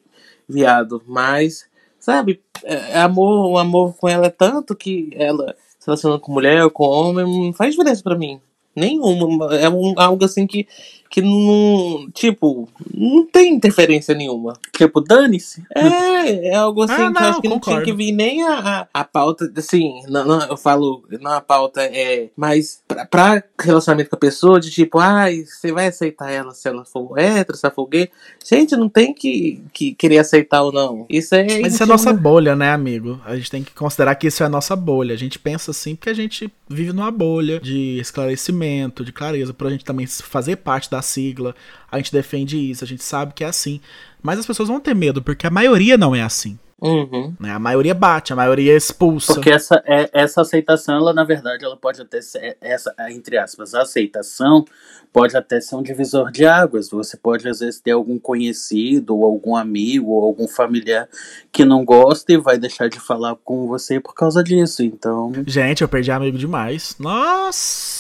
viado, 0.48 1.02
mas, 1.06 1.66
sabe, 1.98 2.40
é, 2.62 3.00
amor, 3.00 3.50
o 3.50 3.58
amor 3.58 3.94
com 3.94 4.08
ela 4.08 4.26
é 4.26 4.30
tanto 4.30 4.74
que 4.74 5.10
ela 5.14 5.54
se 5.78 5.86
relacionando 5.86 6.20
com 6.20 6.32
mulher 6.32 6.64
ou 6.64 6.70
com 6.70 6.84
homem 6.84 7.24
não 7.24 7.52
faz 7.52 7.72
diferença 7.72 8.02
pra 8.02 8.16
mim. 8.16 8.40
Nenhuma. 8.74 9.54
É 9.56 9.68
um, 9.68 9.94
algo 9.96 10.24
assim 10.24 10.46
que, 10.46 10.66
que 11.14 11.22
não. 11.22 12.08
Tipo, 12.12 12.68
não 12.92 13.24
tem 13.24 13.54
interferência 13.54 14.16
nenhuma. 14.16 14.54
Tipo, 14.76 15.00
dane-se. 15.00 15.62
É, 15.72 16.48
é 16.48 16.54
algo 16.56 16.82
assim 16.82 16.94
Ah, 16.94 16.96
que 16.96 17.02
eu 17.02 17.10
não, 17.12 17.20
acho 17.20 17.40
que 17.40 17.48
não 17.48 17.60
tinha 17.60 17.76
concordo. 17.76 17.84
que 17.84 17.92
vir 17.92 18.10
nem 18.10 18.42
a, 18.42 18.58
a, 18.58 19.00
a 19.00 19.04
pauta, 19.04 19.48
assim, 19.56 20.02
não, 20.08 20.24
não, 20.24 20.42
eu 20.48 20.56
falo, 20.56 21.04
não 21.20 21.30
a 21.30 21.40
pauta 21.40 21.82
é, 21.82 22.30
mas 22.36 22.82
pra, 22.88 23.06
pra 23.06 23.44
relacionamento 23.60 24.10
com 24.10 24.16
a 24.16 24.18
pessoa, 24.18 24.58
de 24.58 24.72
tipo, 24.72 24.98
ai, 24.98 25.44
você 25.44 25.70
vai 25.70 25.86
aceitar 25.86 26.32
ela 26.32 26.50
se 26.50 26.66
ela 26.68 26.84
for 26.84 27.16
hétero, 27.16 27.56
se 27.56 27.64
ela 27.64 27.72
for 27.72 27.86
gay. 27.86 28.10
Gente, 28.44 28.76
não 28.76 28.88
tem 28.88 29.14
que, 29.14 29.62
que 29.72 29.94
querer 29.94 30.18
aceitar 30.18 30.62
ou 30.62 30.72
não. 30.72 31.06
Isso 31.08 31.32
é. 31.36 31.60
Mas 31.60 31.74
isso 31.74 31.82
é 31.84 31.86
nossa 31.86 32.12
bolha, 32.12 32.56
né, 32.56 32.72
amigo? 32.72 33.20
A 33.24 33.36
gente 33.36 33.52
tem 33.52 33.62
que 33.62 33.72
considerar 33.72 34.16
que 34.16 34.26
isso 34.26 34.42
é 34.42 34.46
a 34.46 34.48
nossa 34.50 34.74
bolha. 34.74 35.14
A 35.14 35.18
gente 35.18 35.38
pensa 35.38 35.70
assim 35.70 35.94
porque 35.94 36.10
a 36.10 36.14
gente 36.14 36.52
vive 36.68 36.92
numa 36.92 37.12
bolha 37.12 37.60
de 37.60 38.00
esclarecimento, 38.00 39.04
de 39.04 39.12
clareza, 39.12 39.54
por 39.54 39.68
a 39.68 39.70
gente 39.70 39.84
também 39.84 40.08
fazer 40.08 40.56
parte 40.56 40.90
da 40.90 41.03
sigla. 41.04 41.54
A 41.90 41.98
gente 41.98 42.12
defende 42.12 42.58
isso, 42.58 42.82
a 42.82 42.86
gente 42.86 43.04
sabe 43.04 43.32
que 43.32 43.44
é 43.44 43.46
assim. 43.46 43.80
Mas 44.20 44.40
as 44.40 44.46
pessoas 44.46 44.68
vão 44.68 44.80
ter 44.80 44.94
medo, 44.94 45.22
porque 45.22 45.46
a 45.46 45.50
maioria 45.50 45.96
não 45.96 46.14
é 46.14 46.22
assim. 46.22 46.58
Uhum. 46.84 47.34
Né? 47.40 47.50
A 47.50 47.58
maioria 47.58 47.94
bate, 47.94 48.32
a 48.32 48.36
maioria 48.36 48.76
expulsa. 48.76 49.34
Porque 49.34 49.50
essa, 49.50 49.82
é, 49.86 50.10
essa 50.12 50.42
aceitação, 50.42 50.96
ela, 50.96 51.14
na 51.14 51.24
verdade, 51.24 51.64
ela 51.64 51.76
pode 51.76 52.02
até 52.02 52.20
ser, 52.20 52.58
essa, 52.60 52.94
entre 53.08 53.38
aspas, 53.38 53.74
a 53.74 53.82
aceitação 53.82 54.64
pode 55.10 55.36
até 55.36 55.60
ser 55.60 55.76
um 55.76 55.82
divisor 55.82 56.30
de 56.30 56.44
águas. 56.44 56.90
Você 56.90 57.16
pode, 57.16 57.48
às 57.48 57.60
vezes, 57.60 57.80
ter 57.80 57.92
algum 57.92 58.18
conhecido, 58.18 59.16
ou 59.16 59.24
algum 59.24 59.56
amigo, 59.56 60.10
ou 60.10 60.24
algum 60.24 60.46
familiar 60.46 61.08
que 61.50 61.64
não 61.64 61.84
gosta 61.84 62.32
e 62.32 62.36
vai 62.36 62.58
deixar 62.58 62.88
de 62.88 63.00
falar 63.00 63.36
com 63.36 63.66
você 63.66 63.98
por 63.98 64.14
causa 64.14 64.42
disso. 64.42 64.82
Então. 64.82 65.32
Gente, 65.46 65.82
eu 65.82 65.88
perdi 65.88 66.10
amigo 66.10 66.36
demais. 66.36 66.96
Nossa, 66.98 67.93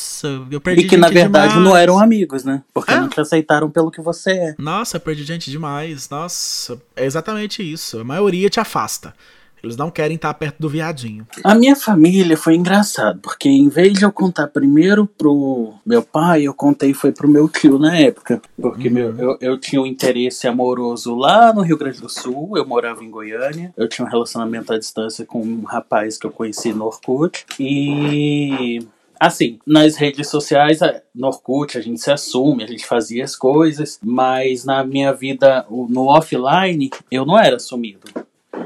eu 0.50 0.60
perdi 0.60 0.82
E 0.82 0.88
que, 0.88 0.96
na 0.96 1.08
verdade, 1.08 1.54
demais. 1.54 1.68
não 1.68 1.76
eram 1.76 1.98
amigos, 1.98 2.44
né? 2.44 2.62
Porque 2.72 2.92
É. 2.92 3.00
não 3.00 3.08
te 3.08 3.20
aceitaram 3.20 3.70
pelo 3.70 3.90
que 3.90 4.00
você 4.00 4.30
é. 4.32 4.54
Nossa, 4.58 4.96
eu 4.96 5.00
perdi 5.00 5.24
gente 5.24 5.50
demais. 5.50 6.08
Nossa, 6.10 6.80
é 6.94 7.04
exatamente 7.04 7.62
isso. 7.62 7.98
A 8.00 8.04
maioria 8.04 8.48
te 8.48 8.60
afasta. 8.60 9.14
Eles 9.62 9.78
não 9.78 9.90
querem 9.90 10.16
estar 10.16 10.34
perto 10.34 10.56
do 10.60 10.68
viadinho. 10.68 11.26
A 11.42 11.54
minha 11.54 11.74
família 11.74 12.36
foi 12.36 12.54
engraçado, 12.54 13.18
porque 13.22 13.48
em 13.48 13.70
vez 13.70 13.94
de 13.94 14.04
eu 14.04 14.12
contar 14.12 14.48
primeiro 14.48 15.06
pro 15.06 15.72
meu 15.86 16.02
pai, 16.02 16.42
eu 16.42 16.52
contei 16.52 16.92
foi 16.92 17.12
pro 17.12 17.26
meu 17.26 17.48
tio 17.48 17.78
na 17.78 17.96
época. 17.96 18.42
Porque 18.60 18.90
meu, 18.90 19.18
eu, 19.18 19.38
eu 19.40 19.58
tinha 19.58 19.80
um 19.80 19.86
interesse 19.86 20.46
amoroso 20.46 21.14
lá 21.14 21.50
no 21.54 21.62
Rio 21.62 21.78
Grande 21.78 21.98
do 21.98 22.10
Sul, 22.10 22.58
eu 22.58 22.66
morava 22.66 23.02
em 23.02 23.10
Goiânia, 23.10 23.72
eu 23.74 23.88
tinha 23.88 24.06
um 24.06 24.10
relacionamento 24.10 24.70
à 24.70 24.78
distância 24.78 25.24
com 25.24 25.40
um 25.40 25.62
rapaz 25.64 26.18
que 26.18 26.26
eu 26.26 26.30
conheci 26.30 26.74
no 26.74 26.84
Orkut. 26.84 27.46
E 27.58 28.86
Assim, 29.18 29.58
nas 29.66 29.96
redes 29.96 30.28
sociais, 30.28 30.82
a- 30.82 31.00
no 31.14 31.28
Orkut, 31.28 31.78
a 31.78 31.80
gente 31.80 32.00
se 32.00 32.10
assume, 32.10 32.64
a 32.64 32.66
gente 32.66 32.84
fazia 32.86 33.24
as 33.24 33.36
coisas, 33.36 33.98
mas 34.02 34.64
na 34.64 34.84
minha 34.84 35.12
vida, 35.12 35.64
o- 35.68 35.86
no 35.88 36.06
offline, 36.08 36.90
eu 37.10 37.24
não 37.24 37.38
era 37.38 37.56
assumido. 37.56 38.00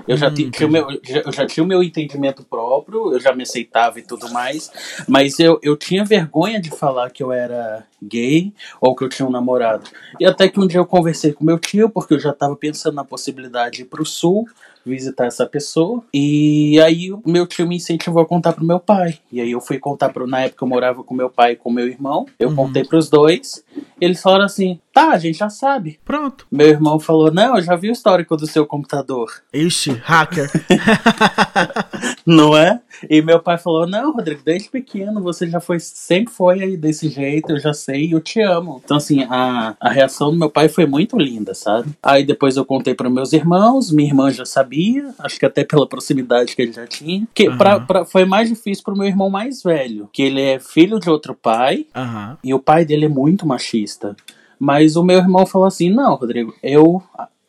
Eu 0.06 0.16
já, 0.16 0.28
Hum, 0.30 0.34
ti- 0.34 0.50
tinha 0.50 0.66
o 0.66 0.70
meu, 0.70 0.86
eu 0.90 1.32
já 1.32 1.46
tinha 1.46 1.62
o 1.62 1.66
meu 1.66 1.82
entendimento 1.82 2.42
próprio, 2.42 3.12
eu 3.12 3.20
já 3.20 3.34
me 3.34 3.42
aceitava 3.42 3.98
e 3.98 4.02
tudo 4.02 4.30
mais, 4.32 4.70
mas 5.06 5.38
eu, 5.38 5.58
eu 5.62 5.76
tinha 5.76 6.02
vergonha 6.02 6.58
de 6.60 6.70
falar 6.70 7.10
que 7.10 7.22
eu 7.22 7.30
era 7.30 7.84
gay 8.02 8.52
ou 8.80 8.96
que 8.96 9.04
eu 9.04 9.08
tinha 9.08 9.28
um 9.28 9.30
namorado. 9.30 9.84
E 10.18 10.24
até 10.24 10.48
que 10.48 10.58
um 10.58 10.66
dia 10.66 10.80
eu 10.80 10.86
conversei 10.86 11.32
com 11.34 11.44
meu 11.44 11.58
tio, 11.58 11.90
porque 11.90 12.14
eu 12.14 12.18
já 12.18 12.30
estava 12.30 12.56
pensando 12.56 12.94
na 12.94 13.04
possibilidade 13.04 13.76
de 13.76 13.82
ir 13.82 13.86
pro 13.86 14.04
sul, 14.04 14.46
visitar 14.88 15.26
essa 15.26 15.46
pessoa. 15.46 16.02
E 16.12 16.80
aí 16.80 17.12
o 17.12 17.22
meu 17.26 17.46
tio 17.46 17.66
me 17.68 17.76
incentivou 17.76 18.22
a 18.22 18.26
contar 18.26 18.52
pro 18.54 18.64
meu 18.64 18.80
pai. 18.80 19.18
E 19.30 19.40
aí 19.40 19.50
eu 19.52 19.60
fui 19.60 19.78
contar 19.78 20.08
pro. 20.08 20.26
Na 20.26 20.40
época 20.40 20.64
eu 20.64 20.68
morava 20.68 21.04
com 21.04 21.14
meu 21.14 21.30
pai 21.30 21.52
e 21.52 21.56
com 21.56 21.70
meu 21.70 21.86
irmão. 21.86 22.26
Eu 22.38 22.48
Uhum. 22.48 22.56
contei 22.56 22.84
pros 22.84 23.08
dois. 23.08 23.62
Eles 24.00 24.20
falaram 24.22 24.44
assim: 24.46 24.80
tá, 24.92 25.10
a 25.10 25.18
gente 25.18 25.38
já 25.38 25.48
sabe. 25.50 25.98
Pronto. 26.04 26.46
Meu 26.50 26.66
irmão 26.68 26.98
falou: 26.98 27.30
não, 27.32 27.56
eu 27.56 27.62
já 27.62 27.76
vi 27.76 27.88
o 27.88 27.92
histórico 27.92 28.36
do 28.36 28.46
seu 28.46 28.66
computador. 28.66 29.30
Ixi, 29.52 29.90
hacker. 30.04 30.50
Não 32.26 32.56
é? 32.56 32.80
E 33.08 33.20
meu 33.22 33.40
pai 33.40 33.58
falou: 33.58 33.86
Não, 33.86 34.12
Rodrigo, 34.12 34.40
desde 34.44 34.68
pequeno 34.70 35.22
você 35.22 35.46
já 35.48 35.60
foi, 35.60 35.78
sempre 35.80 36.32
foi 36.32 36.62
aí 36.62 36.76
desse 36.76 37.08
jeito, 37.08 37.52
eu 37.52 37.58
já 37.60 37.72
sei, 37.72 38.12
eu 38.14 38.20
te 38.20 38.40
amo. 38.40 38.80
Então, 38.84 38.96
assim, 38.96 39.24
a, 39.24 39.76
a 39.80 39.90
reação 39.90 40.30
do 40.30 40.38
meu 40.38 40.50
pai 40.50 40.68
foi 40.68 40.86
muito 40.86 41.18
linda, 41.18 41.54
sabe? 41.54 41.90
Aí 42.02 42.24
depois 42.24 42.56
eu 42.56 42.64
contei 42.64 42.94
para 42.94 43.10
meus 43.10 43.32
irmãos, 43.32 43.90
minha 43.92 44.08
irmã 44.08 44.30
já 44.30 44.44
sabia, 44.44 45.14
acho 45.18 45.38
que 45.38 45.46
até 45.46 45.64
pela 45.64 45.86
proximidade 45.86 46.54
que 46.56 46.62
ele 46.62 46.72
já 46.72 46.86
tinha. 46.86 47.26
Que 47.34 47.48
Aham. 47.48 47.56
pra, 47.58 47.80
pra- 47.80 48.04
foi 48.04 48.24
mais 48.24 48.48
difícil 48.48 48.82
pro 48.84 48.96
meu 48.96 49.06
irmão 49.06 49.28
mais 49.30 49.62
velho, 49.62 50.08
que 50.12 50.22
ele 50.22 50.40
é 50.40 50.58
filho 50.58 50.98
de 50.98 51.10
outro 51.10 51.34
pai, 51.34 51.86
Aham. 51.94 52.38
e 52.42 52.54
o 52.54 52.58
pai 52.58 52.84
dele 52.84 53.04
é 53.04 53.08
muito 53.08 53.46
machista. 53.46 54.16
Mas 54.58 54.96
o 54.96 55.04
meu 55.04 55.18
irmão 55.18 55.46
falou 55.46 55.68
assim: 55.68 55.88
não, 55.88 56.14
Rodrigo, 56.16 56.52
eu, 56.62 57.00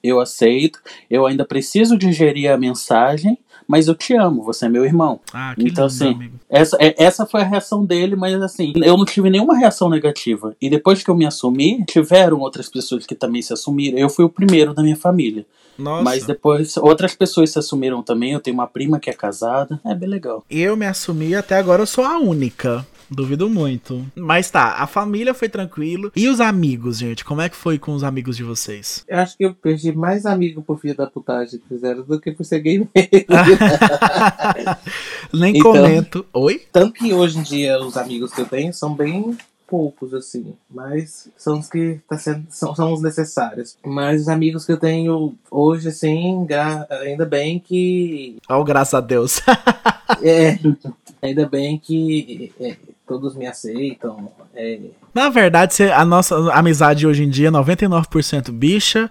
eu 0.03 0.19
aceito, 0.19 0.79
eu 1.09 1.25
ainda 1.25 1.45
preciso 1.45 1.97
digerir 1.97 2.51
a 2.51 2.57
mensagem, 2.57 3.37
mas 3.67 3.87
eu 3.87 3.93
te 3.93 4.15
amo, 4.15 4.41
você 4.43 4.65
é 4.65 4.69
meu 4.69 4.83
irmão. 4.83 5.19
Ah, 5.31 5.53
que 5.55 5.61
Então, 5.67 5.85
lindo, 5.85 6.03
assim, 6.03 6.13
amigo. 6.13 6.39
Essa, 6.49 6.77
é- 6.79 6.95
essa 6.97 7.25
foi 7.25 7.41
a 7.41 7.45
reação 7.45 7.85
dele, 7.85 8.15
mas 8.15 8.33
assim, 8.41 8.73
eu 8.77 8.97
não 8.97 9.05
tive 9.05 9.29
nenhuma 9.29 9.55
reação 9.57 9.89
negativa. 9.89 10.55
E 10.59 10.69
depois 10.69 11.03
que 11.03 11.09
eu 11.11 11.15
me 11.15 11.25
assumi, 11.25 11.83
tiveram 11.85 12.39
outras 12.39 12.67
pessoas 12.67 13.05
que 13.05 13.13
também 13.13 13.41
se 13.43 13.53
assumiram. 13.53 13.97
Eu 13.99 14.09
fui 14.09 14.25
o 14.25 14.29
primeiro 14.29 14.73
da 14.73 14.81
minha 14.81 14.95
família. 14.95 15.45
Nossa. 15.77 16.03
Mas 16.03 16.25
depois 16.25 16.75
outras 16.77 17.13
pessoas 17.15 17.51
se 17.51 17.59
assumiram 17.59 18.01
também. 18.01 18.33
Eu 18.33 18.39
tenho 18.39 18.55
uma 18.55 18.67
prima 18.67 18.99
que 18.99 19.09
é 19.09 19.13
casada. 19.13 19.79
É 19.85 19.93
bem 19.93 20.09
legal. 20.09 20.43
Eu 20.49 20.75
me 20.75 20.85
assumi 20.87 21.35
até 21.35 21.55
agora 21.55 21.81
eu 21.81 21.87
sou 21.87 22.03
a 22.03 22.17
única. 22.17 22.85
Duvido 23.11 23.49
muito. 23.49 24.05
Mas 24.15 24.49
tá, 24.51 24.73
a 24.73 24.85
família 24.87 25.33
foi 25.33 25.49
tranquilo. 25.49 26.11
E 26.15 26.27
os 26.27 26.39
amigos, 26.39 26.97
gente? 26.99 27.25
Como 27.25 27.41
é 27.41 27.49
que 27.49 27.55
foi 27.55 27.77
com 27.79 27.93
os 27.93 28.03
amigos 28.03 28.37
de 28.37 28.43
vocês? 28.43 29.03
Eu 29.07 29.19
acho 29.19 29.37
que 29.37 29.45
eu 29.45 29.53
perdi 29.53 29.91
mais 29.91 30.25
amigo 30.25 30.61
por 30.61 30.79
filho 30.79 30.95
da 30.95 31.07
putagem 31.07 31.59
que 31.59 31.67
fizeram 31.67 32.03
do 32.03 32.19
que 32.19 32.31
por 32.31 32.43
ser 32.45 32.59
gay 32.59 32.77
mesmo. 32.79 32.89
Nem 35.33 35.57
Então- 35.57 35.71
comento. 35.73 36.25
Oi? 36.33 36.61
Tanto 36.71 36.93
que 36.93 37.13
hoje 37.13 37.39
em 37.39 37.43
dia 37.43 37.79
os 37.79 37.97
amigos 37.97 38.33
que 38.33 38.41
eu 38.41 38.45
tenho 38.45 38.73
são 38.73 38.93
bem 38.93 39.37
poucos, 39.67 40.13
assim. 40.13 40.53
Mas 40.69 41.29
são 41.37 41.59
os 41.59 41.69
que 41.69 41.99
tá 42.09 42.17
sendo, 42.17 42.45
são, 42.49 42.75
são 42.75 42.93
os 42.93 43.01
necessários. 43.01 43.77
Mas 43.85 44.21
os 44.21 44.27
amigos 44.27 44.65
que 44.65 44.71
eu 44.71 44.77
tenho 44.77 45.35
hoje, 45.51 45.89
assim, 45.89 46.47
ainda 47.03 47.25
bem 47.25 47.59
que. 47.59 48.37
Oh, 48.49 48.63
graças 48.63 48.93
a 48.95 49.01
Deus. 49.01 49.39
É, 50.23 50.57
ainda 51.21 51.47
bem 51.47 51.77
que 51.77 52.51
é, 52.59 52.75
todos 53.07 53.35
me 53.35 53.47
aceitam. 53.47 54.31
É, 54.53 54.79
Na 55.13 55.29
verdade, 55.29 55.83
a 55.83 56.05
nossa 56.05 56.53
amizade 56.53 57.07
hoje 57.07 57.23
em 57.23 57.29
dia 57.29 57.47
é 57.47 57.51
99% 57.51 58.51
bicha 58.51 59.09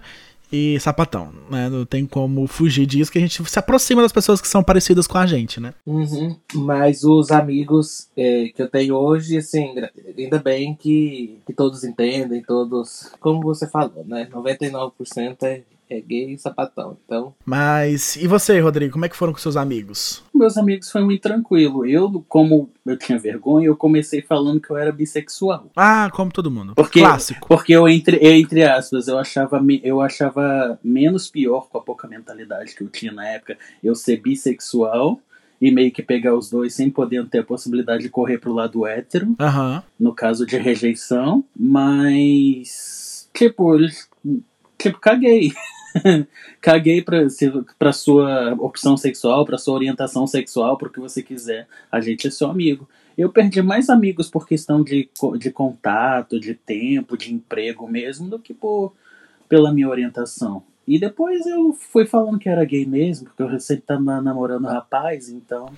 e 0.51 0.79
sapatão, 0.79 1.31
né? 1.49 1.69
Não 1.69 1.85
tem 1.85 2.07
como 2.07 2.47
fugir 2.47 2.85
disso, 2.85 3.11
que 3.11 3.19
a 3.19 3.21
gente 3.21 3.43
se 3.47 3.59
aproxima 3.59 4.01
das 4.01 4.11
pessoas 4.11 4.41
que 4.41 4.47
são 4.47 4.63
parecidas 4.63 5.05
com 5.05 5.17
a 5.17 5.27
gente, 5.27 5.59
né? 5.59 5.73
Uhum. 5.85 6.35
Mas 6.55 7.03
os 7.03 7.29
amigos 7.29 8.07
é, 8.17 8.49
que 8.55 8.61
eu 8.61 8.67
tenho 8.67 8.95
hoje, 8.95 9.37
assim, 9.37 9.75
ainda 10.17 10.39
bem 10.39 10.73
que, 10.73 11.37
que 11.45 11.53
todos 11.53 11.83
entendem, 11.83 12.41
todos. 12.41 13.11
Como 13.19 13.41
você 13.41 13.67
falou, 13.67 14.03
né? 14.07 14.27
99% 14.33 15.37
é, 15.43 15.61
é 15.89 15.99
gay 15.99 16.33
e 16.33 16.37
sapatão. 16.37 16.97
Então, 17.05 17.33
Mas, 17.45 18.15
e 18.15 18.27
você, 18.27 18.59
Rodrigo, 18.59 18.93
como 18.93 19.05
é 19.05 19.09
que 19.09 19.15
foram 19.15 19.33
com 19.33 19.39
seus 19.39 19.57
amigos? 19.57 20.23
meus 20.33 20.57
amigos 20.57 20.89
foi 20.89 21.03
muito 21.03 21.21
tranquilo. 21.21 21.85
Eu, 21.85 22.23
como 22.29 22.69
eu 22.85 22.97
tinha 22.97 23.17
vergonha, 23.19 23.67
eu 23.67 23.75
comecei 23.75 24.21
falando 24.21 24.61
que 24.61 24.69
eu 24.69 24.77
era 24.77 24.91
bissexual. 24.91 25.69
Ah, 25.75 26.09
como 26.13 26.31
todo 26.31 26.49
mundo. 26.51 26.75
Porque, 26.75 26.99
Clássico. 27.01 27.47
Porque 27.47 27.73
eu, 27.73 27.87
entre, 27.89 28.17
entre 28.25 28.63
aspas, 28.63 29.07
eu 29.07 29.17
achava, 29.17 29.59
eu 29.83 29.99
achava 29.99 30.79
menos 30.83 31.27
pior 31.29 31.67
com 31.69 31.77
a 31.77 31.81
pouca 31.81 32.07
mentalidade 32.07 32.73
que 32.75 32.83
eu 32.83 32.87
tinha 32.87 33.11
na 33.11 33.27
época 33.27 33.57
eu 33.83 33.93
ser 33.95 34.17
bissexual 34.21 35.19
e 35.61 35.71
meio 35.71 35.91
que 35.91 36.01
pegar 36.01 36.35
os 36.35 36.49
dois 36.49 36.73
sem 36.73 36.89
poder 36.89 37.27
ter 37.27 37.39
a 37.39 37.43
possibilidade 37.43 38.03
de 38.03 38.09
correr 38.09 38.37
pro 38.37 38.53
lado 38.53 38.85
hétero, 38.85 39.35
Aham. 39.37 39.83
no 39.99 40.13
caso 40.15 40.45
de 40.45 40.55
rejeição, 40.57 41.43
mas 41.57 43.29
tipo, 43.33 43.75
eles- 43.75 44.09
tipo 44.77 44.99
caguei. 44.99 45.51
caguei 46.61 47.01
pra, 47.01 47.29
se, 47.29 47.51
pra 47.77 47.91
sua 47.91 48.53
opção 48.59 48.95
sexual, 48.97 49.45
pra 49.45 49.57
sua 49.57 49.75
orientação 49.75 50.25
sexual, 50.27 50.77
pro 50.77 50.89
que 50.89 50.99
você 50.99 51.21
quiser. 51.21 51.67
A 51.91 51.99
gente 51.99 52.27
é 52.27 52.31
seu 52.31 52.49
amigo. 52.49 52.87
Eu 53.17 53.29
perdi 53.29 53.61
mais 53.61 53.89
amigos 53.89 54.29
por 54.29 54.47
questão 54.47 54.83
de, 54.83 55.09
de 55.37 55.51
contato, 55.51 56.39
de 56.39 56.53
tempo, 56.53 57.17
de 57.17 57.33
emprego 57.33 57.87
mesmo, 57.87 58.29
do 58.29 58.39
que 58.39 58.53
por, 58.53 58.93
pela 59.47 59.73
minha 59.73 59.89
orientação. 59.89 60.63
E 60.89 60.99
depois 60.99 61.45
eu 61.45 61.71
fui 61.93 62.07
falando 62.07 62.39
que 62.39 62.49
era 62.49 62.65
gay 62.65 62.83
mesmo, 62.83 63.27
porque 63.27 63.43
eu 63.43 63.47
recém 63.47 63.77
tava 63.77 64.19
namorando 64.19 64.65
um 64.65 64.69
rapaz, 64.69 65.29
então, 65.29 65.69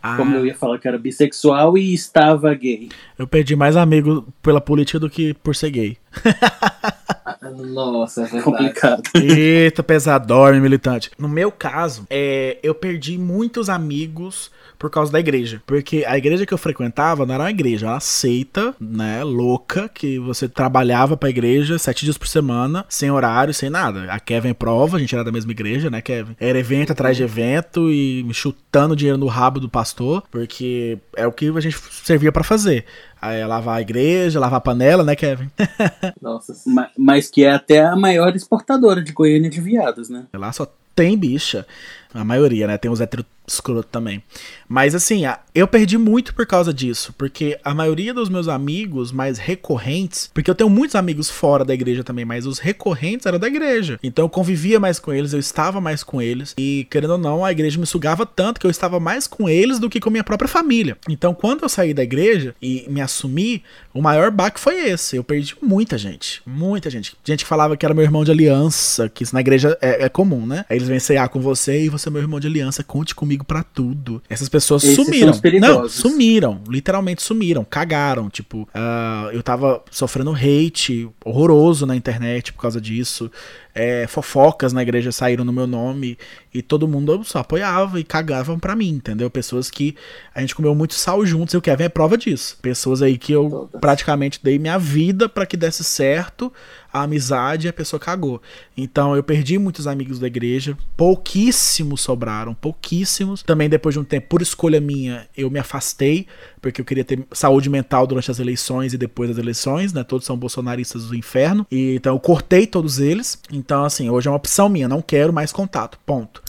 Ah, 0.00 0.16
como 0.16 0.36
eu 0.36 0.46
ia 0.46 0.54
falar 0.54 0.78
que 0.78 0.86
era 0.86 0.96
bissexual 0.96 1.76
e 1.76 1.92
estava 1.92 2.54
gay. 2.54 2.88
eu 3.18 3.26
perdi 3.26 3.56
mais 3.56 3.76
amigo 3.76 4.32
pela 4.40 4.60
política 4.60 5.00
do 5.00 5.10
que 5.10 5.34
por 5.34 5.56
ser 5.56 5.70
gay. 5.70 5.96
Nossa, 7.72 8.20
é 8.20 8.24
verdade. 8.24 8.44
Complicado. 8.44 9.02
Eita, 9.14 9.82
pesado, 9.82 10.26
dorme, 10.26 10.60
militante. 10.60 11.10
No 11.18 11.28
meu 11.28 11.50
caso, 11.50 12.06
é, 12.08 12.58
eu 12.62 12.72
perdi 12.74 13.18
muitos 13.18 13.68
amigos 13.68 14.52
por 14.80 14.90
causa 14.90 15.12
da 15.12 15.20
igreja. 15.20 15.62
Porque 15.66 16.04
a 16.08 16.16
igreja 16.16 16.44
que 16.46 16.54
eu 16.54 16.58
frequentava 16.58 17.24
não 17.26 17.34
era 17.34 17.44
uma 17.44 17.50
igreja, 17.50 17.86
era 17.86 17.94
uma 17.94 18.00
seita, 18.00 18.74
né, 18.80 19.22
louca, 19.22 19.88
que 19.88 20.18
você 20.18 20.48
trabalhava 20.48 21.16
pra 21.16 21.28
igreja 21.30 21.78
sete 21.78 22.04
dias 22.04 22.16
por 22.18 22.26
semana, 22.26 22.84
sem 22.88 23.10
horário, 23.10 23.52
sem 23.54 23.68
nada. 23.68 24.10
A 24.10 24.18
Kevin 24.18 24.54
prova, 24.54 24.96
a 24.96 25.00
gente 25.00 25.14
era 25.14 25.22
da 25.22 25.30
mesma 25.30 25.52
igreja, 25.52 25.90
né, 25.90 26.00
Kevin? 26.00 26.34
Era 26.40 26.58
evento 26.58 26.92
atrás 26.92 27.16
de 27.16 27.22
evento 27.22 27.90
e 27.92 28.24
me 28.24 28.32
chutando 28.34 28.96
dinheiro 28.96 29.18
no 29.18 29.26
rabo 29.26 29.60
do 29.60 29.68
pastor, 29.68 30.22
porque 30.30 30.98
é 31.14 31.26
o 31.26 31.32
que 31.32 31.48
a 31.54 31.60
gente 31.60 31.76
servia 32.02 32.32
pra 32.32 32.42
fazer. 32.42 32.86
Aí, 33.20 33.44
lavar 33.44 33.76
a 33.76 33.80
igreja, 33.82 34.40
lavar 34.40 34.56
a 34.56 34.62
panela, 34.62 35.04
né, 35.04 35.14
Kevin? 35.14 35.50
Nossa. 36.22 36.54
Ma- 36.66 36.88
Mas 36.96 37.28
que 37.30 37.44
é 37.44 37.52
até 37.52 37.84
a 37.84 37.94
maior 37.94 38.34
exportadora 38.34 39.02
de 39.02 39.12
Goiânia 39.12 39.50
de 39.50 39.60
viados, 39.60 40.08
né? 40.08 40.24
Lá 40.32 40.50
só 40.52 40.66
tem 40.94 41.18
bicha. 41.18 41.66
A 42.12 42.24
maioria, 42.24 42.66
né? 42.66 42.76
Tem 42.76 42.90
os 42.90 43.00
héteros 43.00 43.26
escroto 43.54 43.88
também. 43.90 44.22
Mas 44.68 44.94
assim, 44.94 45.22
eu 45.54 45.66
perdi 45.66 45.98
muito 45.98 46.34
por 46.34 46.46
causa 46.46 46.72
disso. 46.72 47.12
Porque 47.18 47.58
a 47.64 47.74
maioria 47.74 48.14
dos 48.14 48.28
meus 48.28 48.48
amigos 48.48 49.12
mais 49.12 49.38
recorrentes. 49.38 50.30
Porque 50.32 50.50
eu 50.50 50.54
tenho 50.54 50.70
muitos 50.70 50.94
amigos 50.94 51.28
fora 51.28 51.64
da 51.64 51.74
igreja 51.74 52.04
também, 52.04 52.24
mas 52.24 52.46
os 52.46 52.58
recorrentes 52.58 53.26
eram 53.26 53.38
da 53.38 53.48
igreja. 53.48 53.98
Então 54.02 54.24
eu 54.24 54.28
convivia 54.28 54.78
mais 54.78 54.98
com 54.98 55.12
eles, 55.12 55.32
eu 55.32 55.40
estava 55.40 55.80
mais 55.80 56.02
com 56.02 56.22
eles. 56.22 56.54
E 56.58 56.86
querendo 56.90 57.12
ou 57.12 57.18
não, 57.18 57.44
a 57.44 57.52
igreja 57.52 57.78
me 57.78 57.86
sugava 57.86 58.24
tanto 58.24 58.60
que 58.60 58.66
eu 58.66 58.70
estava 58.70 59.00
mais 59.00 59.26
com 59.26 59.48
eles 59.48 59.78
do 59.78 59.90
que 59.90 60.00
com 60.00 60.10
minha 60.10 60.24
própria 60.24 60.48
família. 60.48 60.96
Então 61.08 61.34
quando 61.34 61.62
eu 61.62 61.68
saí 61.68 61.92
da 61.92 62.02
igreja 62.02 62.54
e 62.62 62.86
me 62.88 63.00
assumi, 63.00 63.62
o 63.92 64.00
maior 64.00 64.30
baque 64.30 64.60
foi 64.60 64.88
esse. 64.88 65.16
Eu 65.16 65.24
perdi 65.24 65.56
muita 65.60 65.98
gente. 65.98 66.40
Muita 66.46 66.88
gente. 66.88 67.16
Gente 67.24 67.44
que 67.44 67.48
falava 67.48 67.76
que 67.76 67.84
era 67.84 67.94
meu 67.94 68.04
irmão 68.04 68.24
de 68.24 68.30
aliança, 68.30 69.08
que 69.08 69.24
isso 69.24 69.34
na 69.34 69.40
igreja 69.40 69.76
é, 69.80 70.04
é 70.04 70.08
comum, 70.08 70.46
né? 70.46 70.64
Aí 70.68 70.76
eles 70.76 70.88
vêm 70.88 71.00
cear 71.00 71.28
com 71.28 71.40
você 71.40 71.84
e 71.84 71.88
você 71.88 71.99
é 72.08 72.12
meu 72.12 72.20
irmão 72.22 72.40
de 72.40 72.46
aliança, 72.46 72.82
conte 72.82 73.14
comigo 73.14 73.44
pra 73.44 73.62
tudo. 73.62 74.22
Essas 74.28 74.48
pessoas 74.48 74.82
Esses 74.84 74.96
sumiram. 74.96 75.32
Não, 75.60 75.88
sumiram. 75.88 76.62
Literalmente 76.68 77.22
sumiram. 77.22 77.64
Cagaram. 77.64 78.28
Tipo, 78.28 78.68
ah, 78.74 79.28
eu 79.32 79.42
tava 79.42 79.82
sofrendo 79.90 80.32
hate 80.32 81.08
horroroso 81.24 81.86
na 81.86 81.96
internet 81.96 82.52
por 82.52 82.62
causa 82.62 82.80
disso. 82.80 83.30
É, 83.74 84.06
fofocas 84.06 84.72
na 84.72 84.82
igreja 84.82 85.12
saíram 85.12 85.44
no 85.44 85.52
meu 85.52 85.66
nome 85.66 86.18
e 86.52 86.60
todo 86.60 86.88
mundo 86.88 87.22
só 87.24 87.38
apoiava 87.38 88.00
e 88.00 88.04
cagavam 88.04 88.58
pra 88.58 88.74
mim, 88.74 88.90
entendeu? 88.90 89.30
Pessoas 89.30 89.70
que 89.70 89.94
a 90.34 90.40
gente 90.40 90.54
comeu 90.54 90.74
muito 90.74 90.94
sal 90.94 91.24
juntos 91.24 91.54
e 91.54 91.56
o 91.56 91.62
Kevin 91.62 91.84
é 91.84 91.88
prova 91.88 92.18
disso. 92.18 92.58
Pessoas 92.60 93.02
aí 93.02 93.16
que 93.16 93.32
eu 93.32 93.48
Todas. 93.48 93.80
praticamente 93.80 94.40
dei 94.42 94.58
minha 94.58 94.78
vida 94.78 95.28
pra 95.28 95.46
que 95.46 95.56
desse 95.56 95.84
certo 95.84 96.52
a 96.92 97.02
amizade 97.02 97.66
e 97.66 97.70
a 97.70 97.72
pessoa 97.72 98.00
cagou. 98.00 98.42
Então 98.76 99.14
eu 99.14 99.22
perdi 99.22 99.58
muitos 99.58 99.86
amigos 99.86 100.18
da 100.18 100.26
igreja, 100.26 100.76
pouquíssimos 100.96 102.00
sobraram, 102.00 102.52
pouquíssimos. 102.54 103.42
Também 103.42 103.68
depois 103.68 103.94
de 103.94 104.00
um 104.00 104.04
tempo, 104.04 104.28
por 104.28 104.42
escolha 104.42 104.80
minha, 104.80 105.28
eu 105.36 105.48
me 105.50 105.58
afastei, 105.58 106.26
porque 106.60 106.80
eu 106.80 106.84
queria 106.84 107.04
ter 107.04 107.24
saúde 107.32 107.68
mental 107.68 108.06
durante 108.06 108.30
as 108.30 108.38
eleições 108.38 108.92
e 108.92 108.98
depois 108.98 109.30
das 109.30 109.38
eleições, 109.38 109.92
né? 109.92 110.04
Todos 110.04 110.26
são 110.26 110.36
bolsonaristas 110.36 111.06
do 111.06 111.14
inferno. 111.14 111.66
E 111.70 111.94
então 111.94 112.14
eu 112.14 112.20
cortei 112.20 112.66
todos 112.66 112.98
eles. 112.98 113.38
Então 113.52 113.84
assim, 113.84 114.10
hoje 114.10 114.28
é 114.28 114.30
uma 114.30 114.36
opção 114.36 114.68
minha, 114.68 114.88
não 114.88 115.02
quero 115.02 115.32
mais 115.32 115.52
contato. 115.52 115.98
Ponto. 116.04 116.42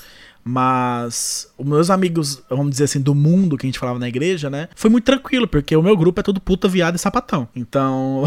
Mas 0.44 1.52
os 1.58 1.66
meus 1.66 1.90
amigos, 1.90 2.42
vamos 2.50 2.72
dizer 2.72 2.86
assim, 2.86 3.00
do 3.00 3.14
mundo 3.14 3.58
que 3.58 3.66
a 3.66 3.70
gente 3.70 3.78
falava 3.78 4.00
na 4.00 4.08
igreja, 4.08 4.50
né? 4.50 4.70
Foi 4.76 4.90
muito 4.90 5.06
tranquilo, 5.06 5.48
porque 5.48 5.76
o 5.76 5.84
meu 5.84 5.96
grupo 5.96 6.20
é 6.20 6.24
todo 6.24 6.42
puta, 6.42 6.68
viado 6.68 6.96
e 6.96 7.00
sapatão. 7.00 7.48
Então. 7.56 8.24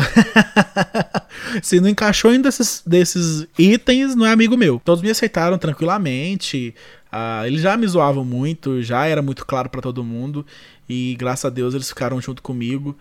se 1.61 1.81
não 1.81 1.89
encaixou 1.89 2.33
em 2.33 2.41
desses, 2.41 2.83
desses 2.87 3.49
itens, 3.59 4.15
não 4.15 4.25
é 4.25 4.33
amigo 4.33 4.57
meu. 4.57 4.81
Todos 4.85 5.03
me 5.03 5.11
aceitaram 5.11 5.59
tranquilamente. 5.59 6.75
ah, 7.11 7.43
eles 7.47 7.63
já 7.63 7.77
me 7.77 7.87
zoavam 7.87 8.25
muito, 8.25 8.81
já 8.81 9.07
era 9.07 9.21
muito 9.21 9.45
claro 9.45 9.69
pra 9.69 9.83
todo 9.83 10.05
mundo. 10.05 10.47
E 10.89 11.15
graças 11.19 11.45
a 11.47 11.51
Deus 11.51 11.75
eles 11.75 11.89
ficaram 11.89 12.21
junto 12.21 12.43
comigo. 12.43 12.97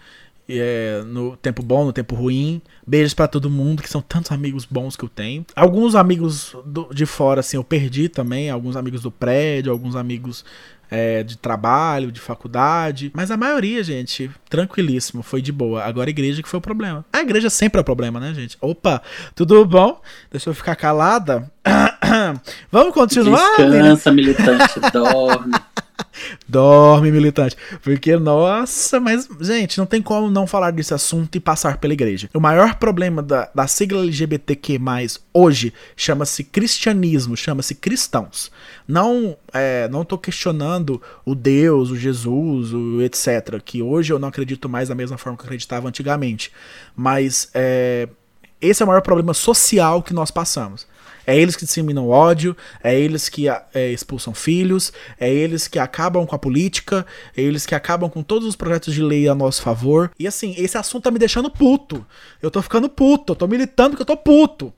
É, 0.47 1.01
no 1.07 1.37
tempo 1.37 1.63
bom, 1.63 1.85
no 1.85 1.93
tempo 1.93 2.15
ruim. 2.15 2.61
Beijos 2.85 3.13
pra 3.13 3.27
todo 3.29 3.49
mundo, 3.49 3.81
que 3.81 3.89
são 3.89 4.01
tantos 4.01 4.31
amigos 4.31 4.65
bons 4.65 4.95
que 4.95 5.03
eu 5.05 5.09
tenho. 5.09 5.45
Alguns 5.55 5.95
amigos 5.95 6.53
do- 6.65 6.89
de 6.93 7.05
fora, 7.05 7.39
assim, 7.39 7.55
eu 7.57 7.63
perdi 7.63 8.09
também. 8.09 8.49
Alguns 8.49 8.75
amigos 8.75 9.01
do 9.01 9.09
prédio, 9.11 9.71
alguns 9.71 9.95
amigos 9.95 10.43
é, 10.91 11.23
de 11.23 11.37
trabalho, 11.37 12.11
de 12.11 12.19
faculdade. 12.19 13.09
Mas 13.15 13.31
a 13.31 13.37
maioria, 13.37 13.81
gente, 13.83 14.29
tranquilíssimo, 14.49 15.23
foi 15.23 15.41
de 15.41 15.51
boa. 15.51 15.81
Agora 15.83 16.09
a 16.09 16.11
igreja 16.11 16.43
que 16.43 16.49
foi 16.49 16.59
o 16.59 16.61
problema. 16.61 17.03
A 17.11 17.21
igreja 17.21 17.49
sempre 17.49 17.79
é 17.79 17.81
o 17.81 17.85
problema, 17.85 18.19
né, 18.19 18.31
gente? 18.33 18.57
Opa, 18.61 19.01
tudo 19.33 19.65
bom? 19.65 19.99
Deixa 20.29 20.49
eu 20.49 20.53
ficar 20.53 20.75
calada. 20.75 21.49
Vamos 22.71 22.93
continuar? 22.93 23.57
Descansa, 23.57 24.11
militante, 24.11 24.79
dorme. 24.91 25.53
Dorme, 26.47 27.11
militante. 27.11 27.57
Porque, 27.81 28.15
nossa, 28.17 28.99
mas, 28.99 29.27
gente, 29.41 29.77
não 29.77 29.85
tem 29.85 30.01
como 30.01 30.29
não 30.29 30.45
falar 30.45 30.71
desse 30.71 30.93
assunto 30.93 31.35
e 31.35 31.39
passar 31.39 31.77
pela 31.77 31.93
igreja. 31.93 32.29
O 32.33 32.39
maior 32.39 32.75
problema 32.75 33.21
da, 33.21 33.49
da 33.53 33.67
sigla 33.67 34.01
LGBTQ, 34.01 34.79
hoje, 35.33 35.73
chama-se 35.95 36.43
cristianismo, 36.43 37.35
chama-se 37.35 37.75
cristãos. 37.75 38.51
Não, 38.87 39.35
é, 39.51 39.87
não 39.89 40.05
tô 40.05 40.17
questionando 40.17 41.01
o 41.25 41.33
Deus, 41.33 41.89
o 41.89 41.95
Jesus, 41.95 42.73
o 42.73 43.01
etc. 43.01 43.61
Que 43.63 43.81
hoje 43.81 44.13
eu 44.13 44.19
não 44.19 44.27
acredito 44.27 44.69
mais 44.69 44.89
da 44.89 44.95
mesma 44.95 45.17
forma 45.17 45.37
que 45.37 45.43
eu 45.43 45.47
acreditava 45.47 45.87
antigamente. 45.87 46.51
Mas, 46.95 47.49
é, 47.53 48.07
esse 48.61 48.81
é 48.81 48.85
o 48.85 48.87
maior 48.87 49.01
problema 49.01 49.33
social 49.33 50.01
que 50.01 50.13
nós 50.13 50.31
passamos. 50.31 50.87
É 51.25 51.37
eles 51.37 51.55
que 51.55 51.65
disseminam 51.65 52.09
ódio, 52.09 52.55
é 52.83 52.97
eles 52.99 53.29
que 53.29 53.47
é, 53.47 53.91
expulsam 53.91 54.33
filhos, 54.33 54.91
é 55.19 55.31
eles 55.33 55.67
que 55.67 55.79
acabam 55.79 56.25
com 56.25 56.35
a 56.35 56.39
política, 56.39 57.05
é 57.35 57.41
eles 57.41 57.65
que 57.65 57.73
acabam 57.75 58.09
com 58.09 58.21
todos 58.21 58.47
os 58.47 58.55
projetos 58.55 58.93
de 58.93 59.01
lei 59.01 59.27
a 59.27 59.35
nosso 59.35 59.61
favor. 59.61 60.11
E 60.19 60.27
assim, 60.27 60.53
esse 60.57 60.77
assunto 60.77 61.03
tá 61.03 61.11
me 61.11 61.19
deixando 61.19 61.49
puto. 61.49 62.05
Eu 62.41 62.51
tô 62.51 62.61
ficando 62.61 62.89
puto, 62.89 63.33
eu 63.33 63.35
tô 63.37 63.47
militando 63.47 63.91
porque 63.91 64.01
eu 64.01 64.05
tô 64.05 64.17
puto. 64.17 64.73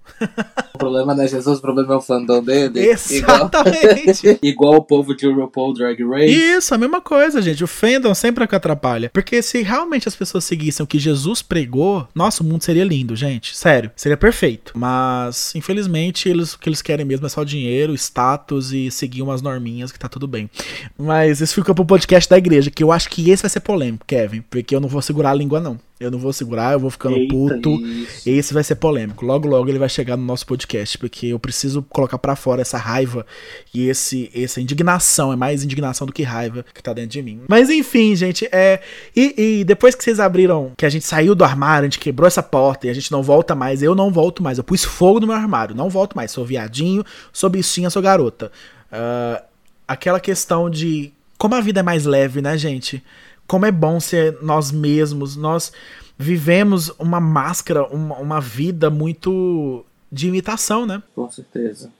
O 0.73 0.77
problema 0.77 1.15
não 1.15 1.23
é 1.23 1.27
Jesus, 1.27 1.57
o 1.57 1.61
problema 1.61 1.93
é 1.93 1.97
o 1.97 2.01
fandom 2.01 2.43
dele. 2.43 2.79
Igual- 3.11 3.37
Exatamente. 3.37 4.39
Igual 4.43 4.75
o 4.75 4.83
povo 4.83 5.15
de 5.15 5.27
RuPaul 5.27 5.73
Drag 5.73 6.01
Race. 6.03 6.33
Isso, 6.33 6.73
a 6.73 6.77
mesma 6.77 7.01
coisa, 7.01 7.41
gente. 7.41 7.63
O 7.63 7.67
fandom 7.67 8.13
sempre 8.13 8.43
é 8.43 8.45
o 8.45 8.47
que 8.47 8.55
atrapalha. 8.55 9.09
Porque 9.13 9.41
se 9.41 9.61
realmente 9.61 10.07
as 10.07 10.15
pessoas 10.15 10.43
seguissem 10.43 10.83
o 10.83 10.87
que 10.87 10.99
Jesus 10.99 11.41
pregou, 11.41 12.07
nossa, 12.13 12.43
o 12.43 12.45
mundo 12.45 12.63
seria 12.63 12.83
lindo, 12.83 13.15
gente. 13.15 13.55
Sério, 13.55 13.91
seria 13.95 14.17
perfeito. 14.17 14.73
Mas, 14.75 15.53
infelizmente, 15.55 16.29
eles, 16.35 16.53
o 16.53 16.59
que 16.59 16.69
eles 16.69 16.81
querem 16.81 17.05
mesmo 17.05 17.25
é 17.25 17.29
só 17.29 17.43
dinheiro, 17.43 17.93
status 17.95 18.71
e 18.71 18.91
seguir 18.91 19.21
umas 19.21 19.41
norminhas 19.41 19.91
que 19.91 19.99
tá 19.99 20.07
tudo 20.07 20.27
bem. 20.27 20.49
Mas 20.97 21.41
isso 21.41 21.55
fica 21.55 21.73
pro 21.73 21.85
podcast 21.85 22.29
da 22.29 22.37
igreja, 22.37 22.69
que 22.69 22.83
eu 22.83 22.91
acho 22.91 23.09
que 23.09 23.29
esse 23.29 23.43
vai 23.43 23.49
ser 23.49 23.61
polêmico, 23.61 24.05
Kevin. 24.05 24.41
Porque 24.41 24.75
eu 24.75 24.79
não 24.79 24.89
vou 24.89 25.01
segurar 25.01 25.31
a 25.31 25.35
língua, 25.35 25.59
não. 25.59 25.79
Eu 25.97 26.11
não 26.11 26.19
vou 26.19 26.33
segurar, 26.33 26.73
eu 26.73 26.79
vou 26.79 26.89
ficando 26.89 27.15
Eita, 27.15 27.33
puto. 27.33 27.69
isso. 27.85 28.29
Esse 28.29 28.53
vai 28.53 28.63
ser 28.63 28.75
polêmico. 28.75 29.25
Logo, 29.25 29.47
logo 29.47 29.69
ele 29.69 29.79
vai 29.79 29.87
chegar 29.87 30.17
no 30.17 30.25
nosso 30.25 30.45
podcast, 30.45 30.97
porque 30.97 31.27
eu 31.27 31.39
preciso 31.39 31.81
colocar 31.83 32.17
pra 32.17 32.35
fora 32.35 32.61
essa 32.61 32.77
raiva 32.77 33.25
e 33.73 33.87
esse, 33.87 34.29
essa 34.35 34.59
indignação. 34.59 35.31
É 35.31 35.37
mais 35.37 35.63
indignação 35.63 36.05
do 36.05 36.11
que 36.11 36.21
raiva 36.21 36.65
que 36.73 36.83
tá 36.83 36.91
dentro 36.91 37.11
de 37.11 37.21
mim. 37.21 37.41
Mas 37.47 37.69
enfim, 37.69 38.13
gente, 38.13 38.45
é. 38.51 38.81
E, 39.15 39.59
e 39.59 39.63
depois 39.63 39.95
que 39.95 40.03
vocês 40.03 40.19
abriram, 40.19 40.73
que 40.75 40.85
a 40.85 40.89
gente 40.89 41.05
saiu 41.05 41.33
do 41.33 41.45
armário, 41.45 41.87
a 41.87 41.89
gente 41.89 41.99
quebrou 41.99 42.27
essa 42.27 42.43
porta 42.43 42.87
e 42.87 42.89
a 42.89 42.93
gente 42.93 43.09
não 43.09 43.23
volta 43.23 43.55
mais, 43.55 43.81
eu 43.81 43.95
não 43.95 44.11
volto 44.11 44.43
mais. 44.43 44.57
Eu 44.57 44.65
pus 44.65 44.83
fogo 44.83 45.21
no 45.21 45.27
meu 45.27 45.35
armário, 45.35 45.73
não 45.73 45.89
volto 45.89 46.13
mais. 46.13 46.29
Sou 46.29 46.45
viadinho, 46.45 47.05
sou 47.31 47.49
bichinha, 47.49 47.89
sou 47.89 48.01
garota. 48.01 48.51
Ah, 48.91 49.43
aquela 49.87 50.19
questão 50.19 50.69
de 50.69 51.13
como 51.37 51.55
a 51.55 51.61
vida 51.61 51.79
é 51.81 51.83
mais 51.83 52.05
leve, 52.05 52.41
né, 52.41 52.57
gente? 52.57 53.03
Como 53.47 53.65
é 53.65 53.71
bom 53.71 53.99
ser 53.99 54.41
nós 54.41 54.71
mesmos. 54.71 55.35
Nós 55.35 55.71
vivemos 56.17 56.89
uma 56.97 57.19
máscara, 57.19 57.85
uma, 57.87 58.17
uma 58.17 58.41
vida 58.41 58.89
muito 58.89 59.85
de 60.11 60.27
imitação, 60.27 60.85
né? 60.85 61.01
Com 61.13 61.29
certeza. 61.29 61.91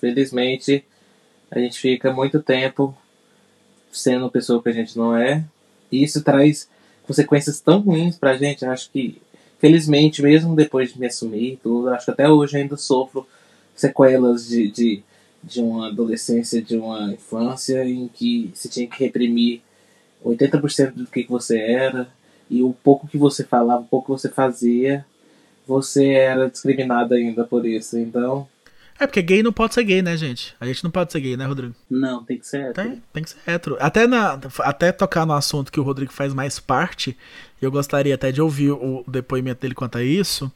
Felizmente, 0.00 0.84
a 1.50 1.58
gente 1.58 1.78
fica 1.78 2.12
muito 2.12 2.42
tempo 2.42 2.96
sendo 3.92 4.30
pessoa 4.30 4.62
que 4.62 4.68
a 4.68 4.72
gente 4.72 4.96
não 4.96 5.16
é. 5.16 5.44
E 5.90 6.02
isso 6.02 6.22
traz 6.22 6.68
consequências 7.02 7.60
tão 7.60 7.80
ruins 7.80 8.16
pra 8.16 8.36
gente. 8.36 8.64
Eu 8.64 8.70
acho 8.70 8.90
que, 8.90 9.20
felizmente, 9.58 10.22
mesmo 10.22 10.54
depois 10.56 10.92
de 10.92 11.00
me 11.00 11.06
assumir 11.06 11.58
tudo, 11.62 11.90
acho 11.90 12.06
que 12.06 12.10
até 12.10 12.28
hoje 12.28 12.56
ainda 12.56 12.76
sofro 12.76 13.26
sequelas 13.74 14.48
de, 14.48 14.70
de, 14.70 15.02
de 15.42 15.60
uma 15.60 15.88
adolescência, 15.88 16.62
de 16.62 16.76
uma 16.76 17.12
infância 17.12 17.84
em 17.84 18.08
que 18.08 18.50
se 18.54 18.68
tinha 18.68 18.86
que 18.86 19.02
reprimir 19.02 19.62
80% 20.24 20.92
do 20.94 21.06
que 21.06 21.26
você 21.28 21.58
era 21.58 22.08
e 22.50 22.62
o 22.62 22.72
pouco 22.72 23.06
que 23.06 23.18
você 23.18 23.44
falava, 23.44 23.82
o 23.82 23.86
pouco 23.86 24.06
que 24.14 24.20
você 24.20 24.28
fazia, 24.28 25.04
você 25.66 26.08
era 26.08 26.48
discriminado 26.48 27.14
ainda 27.14 27.44
por 27.44 27.66
isso. 27.66 27.98
Então, 27.98 28.46
É 28.98 29.06
porque 29.06 29.22
gay 29.22 29.42
não 29.42 29.52
pode 29.52 29.74
ser 29.74 29.82
gay, 29.84 30.02
né, 30.02 30.16
gente? 30.16 30.54
A 30.60 30.66
gente 30.66 30.84
não 30.84 30.90
pode 30.90 31.10
ser 31.10 31.20
gay, 31.20 31.36
né, 31.36 31.46
Rodrigo? 31.46 31.74
Não, 31.90 32.22
tem 32.22 32.38
que 32.38 32.46
ser. 32.46 32.72
Tem, 32.72 33.02
tem 33.12 33.22
que 33.22 33.30
ser 33.30 33.38
hétero. 33.46 33.76
Até, 33.80 34.06
na, 34.06 34.38
até 34.60 34.92
tocar 34.92 35.26
no 35.26 35.32
assunto 35.32 35.72
que 35.72 35.80
o 35.80 35.82
Rodrigo 35.82 36.12
faz 36.12 36.32
mais 36.32 36.60
parte, 36.60 37.16
eu 37.60 37.70
gostaria 37.70 38.14
até 38.14 38.30
de 38.30 38.40
ouvir 38.40 38.70
o 38.70 39.04
depoimento 39.08 39.62
dele 39.62 39.74
quanto 39.74 39.98
a 39.98 40.02
isso. 40.02 40.50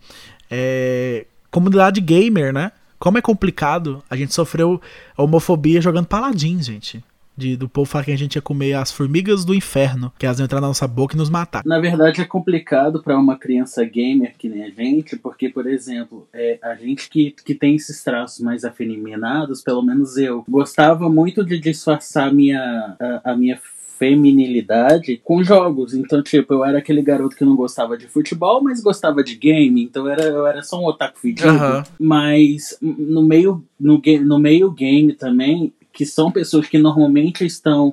É, 0.51 1.27
comunidade 1.51 2.01
gamer, 2.01 2.53
né? 2.53 2.71
Como 2.99 3.19
é 3.19 3.23
complicado. 3.23 4.03
A 4.09 4.17
gente 4.17 4.35
sofreu 4.35 4.81
homofobia 5.17 5.81
jogando 5.81 6.07
paladins, 6.07 6.67
gente. 6.67 7.03
De, 7.39 7.57
do 7.57 7.69
povo 7.69 7.89
falar 7.89 8.05
que 8.05 8.11
a 8.11 8.19
gente 8.19 8.35
ia 8.35 8.43
comer 8.43 8.73
as 8.75 8.91
formigas 8.91 9.45
do 9.45 9.55
inferno, 9.55 10.13
que 10.19 10.27
elas 10.27 10.41
iam 10.41 10.45
entrar 10.45 10.61
na 10.61 10.67
nossa 10.67 10.89
boca 10.89 11.15
e 11.15 11.19
nos 11.19 11.31
matar. 11.31 11.63
Na 11.65 11.79
verdade, 11.79 12.21
é 12.21 12.25
complicado 12.25 13.01
para 13.01 13.17
uma 13.17 13.39
criança 13.39 13.85
gamer 13.85 14.35
que 14.37 14.49
nem 14.49 14.65
a 14.65 14.71
gente, 14.71 15.17
porque, 15.17 15.49
por 15.49 15.67
exemplo, 15.67 16.27
é, 16.33 16.59
a 16.61 16.75
gente 16.75 17.09
que, 17.09 17.31
que 17.45 17.55
tem 17.55 17.77
esses 17.77 18.03
traços 18.03 18.41
mais 18.41 18.65
afeminados, 18.65 19.63
pelo 19.63 19.83
menos 19.83 20.17
eu, 20.17 20.45
gostava 20.49 21.09
muito 21.09 21.45
de 21.45 21.59
disfarçar 21.59 22.29
a 22.29 22.33
minha, 22.33 22.97
a, 22.99 23.33
a 23.33 23.37
minha 23.37 23.59
feminilidade 23.99 25.21
com 25.25 25.43
jogos. 25.43 25.93
Então, 25.93 26.23
tipo, 26.23 26.55
eu 26.55 26.65
era 26.65 26.79
aquele 26.79 27.03
garoto 27.03 27.37
que 27.37 27.45
não 27.45 27.57
gostava 27.57 27.99
de 27.99 28.07
futebol, 28.07 28.63
mas 28.63 28.81
gostava 28.81 29.25
de 29.25 29.35
game. 29.35 29.83
Então 29.83 30.07
eu 30.07 30.13
era, 30.13 30.23
eu 30.23 30.47
era 30.47 30.63
só 30.63 30.81
um 30.81 30.87
otaku 30.87 31.19
fedido. 31.19 31.49
Aham. 31.49 31.85
Mas 31.99 32.79
no 32.81 33.23
meio, 33.23 33.63
no, 33.79 34.01
no 34.25 34.39
meio 34.39 34.71
game 34.71 35.13
também, 35.13 35.73
que 35.99 36.07
são 36.07 36.31
pessoas 36.31 36.69
que 36.69 36.79
normalmente 36.79 37.45
estão 37.45 37.93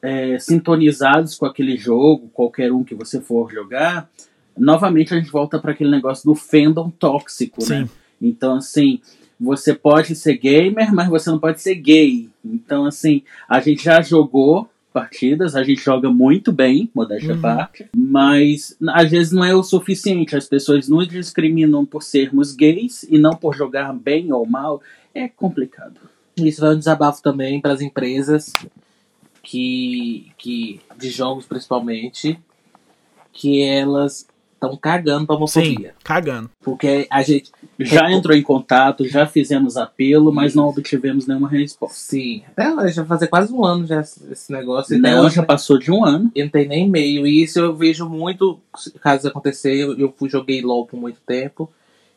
é, 0.00 0.38
sintonizados 0.38 1.34
com 1.34 1.44
aquele 1.44 1.76
jogo, 1.76 2.30
qualquer 2.32 2.72
um 2.72 2.84
que 2.84 2.94
você 2.94 3.20
for 3.20 3.50
jogar, 3.50 4.08
novamente 4.56 5.12
a 5.12 5.18
gente 5.18 5.28
volta 5.28 5.58
para 5.58 5.72
aquele 5.72 5.90
negócio 5.90 6.24
do 6.24 6.36
fandom 6.36 6.88
tóxico, 6.88 7.68
né? 7.68 7.82
Sim. 7.84 7.90
Então, 8.20 8.54
assim, 8.58 9.00
você 9.40 9.74
pode 9.74 10.14
ser 10.14 10.38
gamer, 10.38 10.94
mas 10.94 11.08
você 11.08 11.30
não 11.30 11.40
pode 11.40 11.60
ser 11.60 11.74
gay. 11.74 12.30
Então, 12.44 12.84
assim, 12.86 13.22
a 13.48 13.58
gente 13.58 13.82
já 13.82 14.00
jogou 14.00 14.70
partidas, 14.92 15.56
a 15.56 15.64
gente 15.64 15.82
joga 15.82 16.08
muito 16.12 16.52
bem, 16.52 16.88
modéstia 16.94 17.32
à 17.32 17.34
Uhum. 17.34 17.42
parte, 17.42 17.86
mas 17.96 18.76
às 18.90 19.10
vezes 19.10 19.32
não 19.32 19.44
é 19.44 19.52
o 19.52 19.64
suficiente. 19.64 20.36
As 20.36 20.46
pessoas 20.48 20.88
nos 20.88 21.08
discriminam 21.08 21.84
por 21.84 22.04
sermos 22.04 22.54
gays 22.54 23.02
e 23.02 23.18
não 23.18 23.34
por 23.34 23.56
jogar 23.56 23.92
bem 23.92 24.32
ou 24.32 24.46
mal. 24.46 24.80
É 25.12 25.26
complicado. 25.26 26.11
Isso 26.36 26.60
vai 26.60 26.74
um 26.74 26.78
desabafo 26.78 27.22
também 27.22 27.60
para 27.60 27.72
as 27.72 27.80
empresas 27.80 28.54
que, 29.42 30.32
que 30.38 30.80
de 30.98 31.10
jogos 31.10 31.46
principalmente 31.46 32.38
que 33.32 33.62
elas 33.62 34.26
estão 34.54 34.76
cagando 34.76 35.26
pra 35.26 35.34
Sim, 35.34 35.60
homofobia. 35.60 35.94
cagando. 36.04 36.48
Porque 36.62 37.06
a 37.10 37.22
gente 37.22 37.50
Já 37.80 38.10
entrou 38.12 38.36
em 38.36 38.42
contato, 38.42 39.08
já 39.08 39.26
fizemos 39.26 39.76
apelo, 39.76 40.32
mas 40.32 40.54
não 40.54 40.68
obtivemos 40.68 41.26
nenhuma 41.26 41.48
resposta. 41.48 41.96
sim, 41.98 42.42
até 42.46 42.72
hoje 42.72 42.94
já 42.94 43.04
fazer 43.04 43.26
quase 43.26 43.52
um 43.52 43.64
ano 43.64 43.86
já 43.86 44.00
esse 44.00 44.52
negócio. 44.52 44.94
e 44.94 44.98
até 45.00 45.10
Não, 45.16 45.24
hoje 45.24 45.34
já 45.36 45.42
passou 45.42 45.78
de 45.78 45.90
um 45.90 46.04
ano. 46.04 46.30
E 46.34 46.42
não 46.44 46.50
tem 46.50 46.68
nem 46.68 46.86
e-mail. 46.86 47.26
E 47.26 47.42
isso 47.42 47.58
eu 47.58 47.74
vejo 47.74 48.08
muito 48.08 48.60
casos 49.00 49.26
acontecer. 49.26 49.74
Eu, 49.74 49.98
eu 49.98 50.14
fui- 50.16 50.28
joguei 50.28 50.62
LOL 50.62 50.86
por 50.86 50.96
muito 51.00 51.18
tempo. 51.26 51.68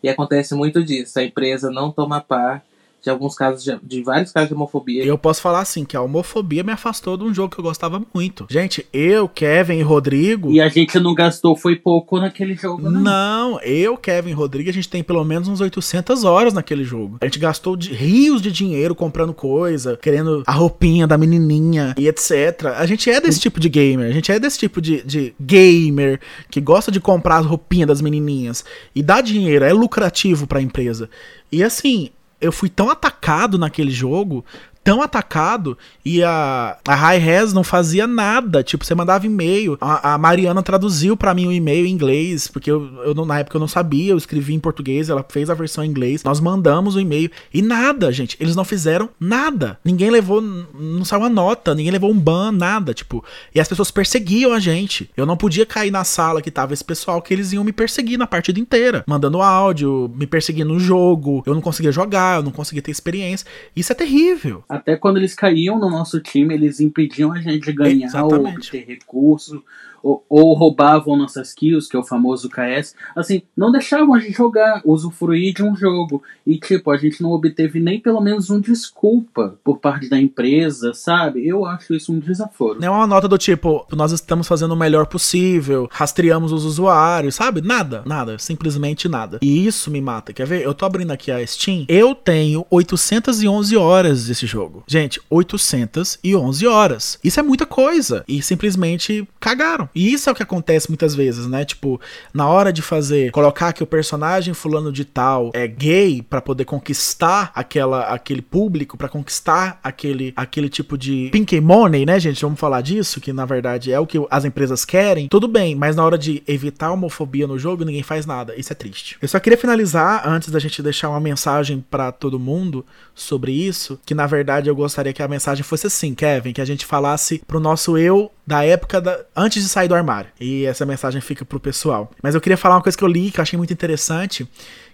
E 0.03 0.07
acontece 0.09 0.53
muito 0.53 0.83
disso. 0.83 1.17
A 1.17 1.23
empresa 1.23 1.71
não 1.71 1.91
toma 1.91 2.21
par 2.21 2.63
de 3.05 3.09
alguns 3.11 3.35
casos, 3.35 3.63
de, 3.63 3.77
de 3.83 4.01
vários 4.01 4.31
casos 4.31 4.49
de 4.49 4.55
homofobia. 4.55 5.05
Eu 5.05 5.15
posso 5.17 5.39
falar 5.39 5.59
assim, 5.59 5.85
que 5.85 5.95
a 5.95 6.01
homofobia 6.01 6.63
me 6.63 6.71
afastou 6.71 7.15
de 7.15 7.23
um 7.23 7.31
jogo 7.31 7.53
que 7.53 7.59
eu 7.59 7.63
gostava 7.63 8.01
muito. 8.13 8.47
Gente, 8.49 8.83
eu, 8.91 9.29
Kevin 9.29 9.75
e 9.77 9.81
Rodrigo. 9.83 10.51
E 10.51 10.59
a 10.59 10.67
gente 10.67 10.99
não 10.99 11.13
gastou, 11.13 11.55
foi 11.55 11.75
pouco 11.75 12.19
naquele 12.19 12.55
jogo, 12.55 12.89
não. 12.89 13.01
Não, 13.01 13.61
eu, 13.61 13.95
Kevin 13.95 14.31
e 14.31 14.33
Rodrigo, 14.33 14.71
a 14.71 14.73
gente 14.73 14.89
tem 14.89 15.03
pelo 15.03 15.23
menos 15.23 15.47
uns 15.47 15.61
800 15.61 16.23
horas 16.23 16.51
naquele 16.53 16.83
jogo. 16.83 17.17
A 17.21 17.25
gente 17.25 17.37
gastou 17.37 17.75
de- 17.77 17.93
rios 17.93 18.41
de 18.41 18.51
dinheiro 18.51 18.95
comprando 18.95 19.33
coisa, 19.35 19.95
querendo 20.01 20.41
a 20.47 20.51
roupinha 20.51 21.05
da 21.05 21.15
menininha 21.15 21.93
e 21.99 22.07
etc. 22.07 22.73
A 22.75 22.87
gente 22.87 23.07
é 23.07 23.21
desse 23.21 23.39
tipo 23.39 23.59
de 23.59 23.69
gamer, 23.69 24.09
a 24.09 24.11
gente 24.13 24.31
é 24.31 24.39
desse 24.39 24.57
tipo 24.57 24.81
de, 24.81 25.03
de 25.03 25.35
gamer 25.39 26.19
que 26.49 26.59
gosta 26.59 26.91
de 26.91 26.99
comprar 26.99 27.37
as 27.37 27.45
roupinhas 27.45 27.87
das 27.87 28.01
menininhas 28.01 28.65
e 28.95 29.03
dá 29.03 29.21
dinheiro, 29.21 29.63
é 29.63 29.71
lucrativo 29.71 30.47
pra 30.47 30.59
empresa. 30.59 31.07
E 31.51 31.63
assim, 31.63 32.09
eu 32.39 32.51
fui 32.51 32.69
tão 32.69 32.89
atacado 32.89 33.57
naquele 33.57 33.91
jogo, 33.91 34.43
tão 34.85 35.01
atacado, 35.01 35.75
e 36.05 36.23
a, 36.23 36.77
a 36.87 36.93
High 36.95 37.17
Res 37.17 37.51
não 37.53 37.63
fazia 37.63 38.05
nada. 38.05 38.63
Tipo, 38.63 38.85
você 38.85 38.93
mandava 38.93 39.25
e-mail. 39.25 39.75
A, 39.81 40.13
a 40.13 40.17
Mariana 40.19 40.61
traduziu 40.61 41.17
pra 41.17 41.33
mim 41.33 41.47
o 41.47 41.51
e-mail 41.51 41.87
em 41.87 41.91
inglês, 41.91 42.47
porque 42.47 42.69
eu, 42.69 42.87
eu 43.03 43.15
não- 43.15 43.25
na 43.25 43.39
época 43.39 43.57
eu 43.57 43.59
não 43.59 43.67
sabia, 43.67 44.11
eu 44.13 44.17
escrevi 44.17 44.53
em 44.53 44.59
português, 44.59 45.09
ela 45.09 45.25
fez 45.27 45.49
a 45.49 45.55
versão 45.55 45.83
em 45.83 45.89
inglês. 45.89 46.23
Nós 46.23 46.39
mandamos 46.39 46.95
o 46.95 46.99
e-mail. 46.99 47.31
E 47.51 47.63
nada, 47.63 48.11
gente. 48.11 48.37
Eles 48.39 48.55
não 48.55 48.63
fizeram 48.63 49.09
nada. 49.19 49.79
Ninguém 49.83 50.11
levou, 50.11 50.39
não 50.39 51.03
saiu 51.03 51.21
uma 51.21 51.29
nota, 51.29 51.73
ninguém 51.73 51.91
levou 51.91 52.11
um 52.11 52.19
ban, 52.19 52.51
nada. 52.51 52.93
Tipo, 52.93 53.23
e 53.55 53.59
as 53.59 53.67
pessoas 53.67 53.89
perseguiam 53.89 54.53
a 54.53 54.59
gente. 54.59 55.09
Eu 55.17 55.25
não 55.25 55.35
podia 55.35 55.65
cair 55.65 55.89
na 55.89 56.03
sala 56.03 56.43
que 56.43 56.51
tava 56.51 56.73
esse 56.75 56.83
pessoal, 56.83 57.19
que 57.23 57.33
eles 57.33 57.51
iam 57.53 57.63
me 57.63 57.73
perseguir 57.73 58.19
na 58.19 58.27
partida 58.27 58.59
inteira. 58.59 59.03
Mandando 59.07 59.41
áudio, 59.41 60.13
me 60.15 60.27
perseguindo 60.27 60.71
no 60.71 60.79
jogo. 60.79 61.41
Eu 61.47 61.55
não 61.55 61.61
conseguia 61.61 61.91
jogar, 61.91 62.37
eu 62.37 62.43
não 62.43 62.51
conseguia 62.51 62.83
ter 62.83 62.91
experiência. 62.91 63.47
Isso 63.75 63.91
é 63.91 63.95
terrível. 63.95 64.63
Até 64.75 64.95
quando 64.95 65.17
eles 65.17 65.33
caíam 65.33 65.79
no 65.79 65.89
nosso 65.89 66.19
time, 66.19 66.53
eles 66.53 66.79
impediam 66.79 67.31
a 67.31 67.39
gente 67.39 67.65
de 67.65 67.73
ganhar 67.73 68.23
ou 68.23 68.31
Exatamente. 68.31 68.67
obter 68.67 68.85
recursos, 68.85 69.61
ou, 70.05 70.23
ou 70.29 70.53
roubavam 70.53 71.17
nossas 71.17 71.51
kills, 71.51 71.89
que 71.89 71.97
é 71.97 71.99
o 71.99 72.03
famoso 72.03 72.47
KS. 72.47 72.93
Assim, 73.15 73.41
não 73.57 73.71
deixavam 73.71 74.13
a 74.13 74.19
gente 74.19 74.33
jogar, 74.33 74.83
usufruir 74.85 75.51
de 75.55 75.63
um 75.63 75.75
jogo. 75.75 76.21
E, 76.45 76.59
tipo, 76.59 76.91
a 76.91 76.97
gente 76.97 77.23
não 77.23 77.31
obteve 77.31 77.79
nem 77.79 77.99
pelo 77.99 78.21
menos 78.21 78.51
um 78.51 78.59
desculpa 78.59 79.57
por 79.63 79.79
parte 79.79 80.07
da 80.07 80.19
empresa, 80.19 80.93
sabe? 80.93 81.47
Eu 81.47 81.65
acho 81.65 81.95
isso 81.95 82.13
um 82.13 82.19
desaforo. 82.19 82.79
Não 82.79 82.87
é 82.87 82.91
uma 82.91 83.07
nota 83.07 83.27
do 83.27 83.37
tipo, 83.37 83.87
nós 83.93 84.11
estamos 84.11 84.47
fazendo 84.47 84.73
o 84.73 84.77
melhor 84.77 85.07
possível, 85.07 85.89
rastreamos 85.91 86.51
os 86.51 86.65
usuários, 86.65 87.33
sabe? 87.33 87.61
Nada, 87.61 88.03
nada, 88.05 88.37
simplesmente 88.37 89.09
nada. 89.09 89.39
E 89.41 89.65
isso 89.65 89.89
me 89.89 90.01
mata. 90.01 90.33
Quer 90.33 90.45
ver? 90.45 90.61
Eu 90.61 90.75
tô 90.75 90.85
abrindo 90.85 91.11
aqui 91.11 91.31
a 91.31 91.45
Steam. 91.47 91.85
Eu 91.89 92.13
tenho 92.13 92.63
811 92.69 93.75
horas 93.75 94.27
desse 94.27 94.45
jogo. 94.45 94.83
Gente, 94.85 95.19
811 95.31 96.67
horas. 96.67 97.19
Isso 97.23 97.39
é 97.39 97.43
muita 97.43 97.65
coisa. 97.65 98.23
E 98.27 98.39
simplesmente 98.43 99.27
cagaram. 99.39 99.89
E 99.95 100.13
isso 100.13 100.29
é 100.29 100.31
o 100.31 100.35
que 100.35 100.43
acontece 100.43 100.89
muitas 100.89 101.15
vezes, 101.15 101.47
né? 101.47 101.63
Tipo, 101.63 101.99
na 102.33 102.47
hora 102.47 102.71
de 102.73 102.81
fazer, 102.81 103.31
colocar 103.31 103.71
que 103.73 103.81
o 103.81 103.87
personagem 103.87 104.53
fulano 104.53 104.91
de 104.91 105.05
tal 105.05 105.51
é 105.53 105.65
gay 105.67 106.21
pra 106.21 106.41
poder 106.41 106.65
conquistar 106.65 107.51
aquela, 107.55 108.01
aquele 108.13 108.41
público, 108.41 108.97
pra 108.97 109.07
conquistar 109.07 109.79
aquele, 109.81 110.33
aquele 110.35 110.67
tipo 110.69 110.97
de 110.97 111.29
pink 111.31 111.59
money, 111.61 112.05
né, 112.05 112.19
gente? 112.19 112.41
Vamos 112.41 112.59
falar 112.59 112.81
disso, 112.81 113.21
que 113.21 113.31
na 113.31 113.45
verdade 113.45 113.91
é 113.91 113.99
o 113.99 114.05
que 114.05 114.19
as 114.29 114.45
empresas 114.45 114.83
querem. 114.83 115.27
Tudo 115.29 115.47
bem, 115.47 115.75
mas 115.75 115.95
na 115.95 116.03
hora 116.03 116.17
de 116.17 116.43
evitar 116.47 116.87
a 116.87 116.91
homofobia 116.91 117.47
no 117.47 117.57
jogo, 117.57 117.85
ninguém 117.85 118.03
faz 118.03 118.25
nada. 118.25 118.53
Isso 118.57 118.73
é 118.73 118.75
triste. 118.75 119.17
Eu 119.21 119.27
só 119.27 119.39
queria 119.39 119.57
finalizar 119.57 120.27
antes 120.27 120.49
da 120.49 120.59
gente 120.59 120.83
deixar 120.83 121.09
uma 121.09 121.19
mensagem 121.19 121.83
pra 121.89 122.11
todo 122.11 122.39
mundo 122.39 122.85
sobre 123.13 123.51
isso, 123.51 123.99
que 124.05 124.13
na 124.13 124.27
verdade 124.27 124.69
eu 124.69 124.75
gostaria 124.75 125.13
que 125.13 125.23
a 125.23 125.27
mensagem 125.27 125.63
fosse 125.63 125.87
assim, 125.87 126.13
Kevin, 126.13 126.53
que 126.53 126.61
a 126.61 126.65
gente 126.65 126.85
falasse 126.85 127.41
pro 127.47 127.59
nosso 127.59 127.97
eu 127.97 128.31
da 128.45 128.63
época 128.63 129.01
da, 129.01 129.21
antes 129.35 129.63
de 129.63 129.69
sair 129.69 129.84
do 129.87 129.95
armário. 129.95 130.29
E 130.39 130.65
essa 130.65 130.85
mensagem 130.85 131.21
fica 131.21 131.43
pro 131.45 131.59
pessoal. 131.59 132.11
Mas 132.21 132.35
eu 132.35 132.41
queria 132.41 132.57
falar 132.57 132.75
uma 132.75 132.81
coisa 132.81 132.97
que 132.97 133.03
eu 133.03 133.07
li 133.07 133.31
que 133.31 133.39
eu 133.39 133.43
achei 133.43 133.57
muito 133.57 133.73
interessante, 133.73 134.47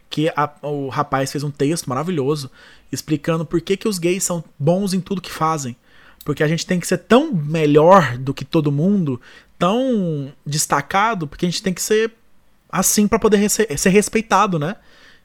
que 0.09 0.29
a- 0.35 0.51
o 0.61 0.89
rapaz 0.89 1.31
fez 1.31 1.43
um 1.43 1.51
texto 1.51 1.87
maravilhoso 1.89 2.49
explicando 2.91 3.45
por 3.45 3.61
que, 3.61 3.77
que 3.77 3.87
os 3.87 3.97
gays 3.97 4.23
são 4.23 4.43
bons 4.59 4.93
em 4.93 4.99
tudo 4.99 5.21
que 5.21 5.31
fazem. 5.31 5.75
Porque 6.25 6.43
a 6.43 6.47
gente 6.47 6.65
tem 6.65 6.79
que 6.79 6.85
ser 6.87 6.97
tão 6.99 7.33
melhor 7.33 8.17
do 8.17 8.33
que 8.33 8.45
todo 8.45 8.71
mundo, 8.71 9.19
tão 9.57 10.31
destacado, 10.45 11.27
porque 11.27 11.45
a 11.45 11.49
gente 11.49 11.63
tem 11.63 11.73
que 11.73 11.81
ser 11.81 12.11
assim 12.71 13.07
pra 13.07 13.17
poder 13.19 13.49
ser 13.49 13.89
respeitado, 13.89 14.59
né? 14.59 14.75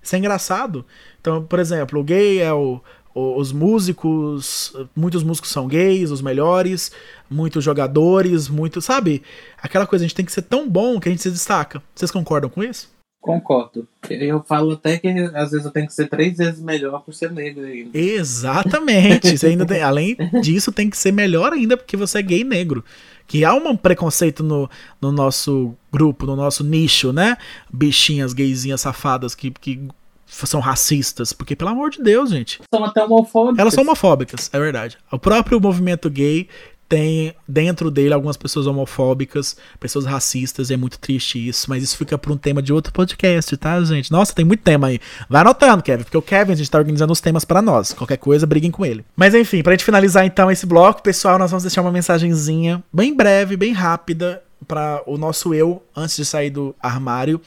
Isso 0.02 0.14
é 0.14 0.18
engraçado. 0.18 0.84
Então, 1.20 1.42
por 1.42 1.58
exemplo, 1.58 2.00
o 2.00 2.04
gay 2.04 2.40
é 2.40 2.52
o- 2.52 2.80
os 3.18 3.50
músicos, 3.50 4.74
muitos 4.94 5.22
músicos 5.22 5.50
são 5.50 5.66
gays, 5.66 6.10
os 6.10 6.20
melhores, 6.20 6.92
muitos 7.30 7.64
jogadores, 7.64 8.46
muito, 8.46 8.82
sabe? 8.82 9.22
Aquela 9.62 9.86
coisa, 9.86 10.04
a 10.04 10.06
gente 10.06 10.14
tem 10.14 10.24
que 10.26 10.32
ser 10.32 10.42
tão 10.42 10.68
bom 10.68 11.00
que 11.00 11.08
a 11.08 11.10
gente 11.12 11.22
se 11.22 11.30
destaca. 11.30 11.82
Vocês 11.94 12.10
concordam 12.10 12.50
com 12.50 12.62
isso? 12.62 12.94
Concordo. 13.18 13.88
Eu 14.10 14.44
falo 14.46 14.72
até 14.72 14.98
que 14.98 15.08
às 15.08 15.50
vezes 15.50 15.64
eu 15.64 15.72
tenho 15.72 15.86
que 15.86 15.94
ser 15.94 16.08
três 16.08 16.36
vezes 16.36 16.60
melhor 16.60 17.00
por 17.02 17.12
ser 17.14 17.32
negro 17.32 17.64
ainda. 17.64 17.90
Exatamente. 17.98 19.36
Você 19.36 19.46
ainda 19.48 19.64
tem- 19.66 19.82
além 19.82 20.16
disso, 20.42 20.70
tem 20.70 20.88
que 20.90 20.96
ser 20.96 21.10
melhor 21.10 21.52
ainda 21.52 21.76
porque 21.76 21.96
você 21.96 22.18
é 22.18 22.22
gay 22.22 22.40
e 22.42 22.44
negro. 22.44 22.84
Que 23.26 23.44
há 23.44 23.52
um 23.54 23.74
preconceito 23.76 24.44
no, 24.44 24.70
no 25.00 25.10
nosso 25.10 25.74
grupo, 25.92 26.26
no 26.26 26.36
nosso 26.36 26.62
nicho, 26.62 27.12
né? 27.12 27.36
Bichinhas, 27.72 28.32
gaysinhas 28.32 28.82
safadas 28.82 29.34
que, 29.34 29.50
que 29.50 29.88
são 30.26 30.60
racistas. 30.60 31.32
Porque, 31.32 31.56
pelo 31.56 31.70
amor 31.70 31.90
de 31.90 32.02
Deus, 32.02 32.30
gente. 32.30 32.60
São 32.72 32.84
até 32.84 33.04
homofóbicos. 33.04 33.58
Elas 33.58 33.74
são 33.74 33.84
homofóbicas, 33.84 34.50
é 34.52 34.58
verdade. 34.58 34.98
O 35.10 35.18
próprio 35.18 35.60
movimento 35.60 36.10
gay 36.10 36.48
tem 36.88 37.34
dentro 37.48 37.90
dele 37.90 38.14
algumas 38.14 38.36
pessoas 38.36 38.66
homofóbicas, 38.66 39.56
pessoas 39.80 40.04
racistas, 40.04 40.70
e 40.70 40.74
é 40.74 40.76
muito 40.76 40.98
triste 40.98 41.48
isso, 41.48 41.68
mas 41.68 41.82
isso 41.82 41.96
fica 41.96 42.16
para 42.16 42.32
um 42.32 42.36
tema 42.36 42.62
de 42.62 42.72
outro 42.72 42.92
podcast, 42.92 43.56
tá, 43.56 43.82
gente? 43.82 44.12
Nossa, 44.12 44.32
tem 44.32 44.44
muito 44.44 44.62
tema 44.62 44.88
aí. 44.88 45.00
Vai 45.28 45.40
anotando, 45.40 45.82
Kevin, 45.82 46.04
porque 46.04 46.16
o 46.16 46.22
Kevin, 46.22 46.52
a 46.52 46.54
gente 46.54 46.70
tá 46.70 46.78
organizando 46.78 47.12
os 47.12 47.20
temas 47.20 47.44
para 47.44 47.60
nós. 47.60 47.92
Qualquer 47.92 48.18
coisa, 48.18 48.46
briguem 48.46 48.70
com 48.70 48.86
ele. 48.86 49.04
Mas 49.16 49.34
enfim, 49.34 49.62
pra 49.62 49.72
gente 49.72 49.84
finalizar 49.84 50.24
então 50.24 50.50
esse 50.50 50.64
bloco, 50.64 51.02
pessoal, 51.02 51.38
nós 51.38 51.50
vamos 51.50 51.64
deixar 51.64 51.82
uma 51.82 51.92
mensagenzinha 51.92 52.82
bem 52.92 53.14
breve, 53.14 53.56
bem 53.56 53.72
rápida 53.72 54.42
para 54.66 55.02
o 55.06 55.18
nosso 55.18 55.52
eu 55.52 55.82
antes 55.94 56.16
de 56.16 56.24
sair 56.24 56.50
do 56.50 56.74
armário 56.80 57.40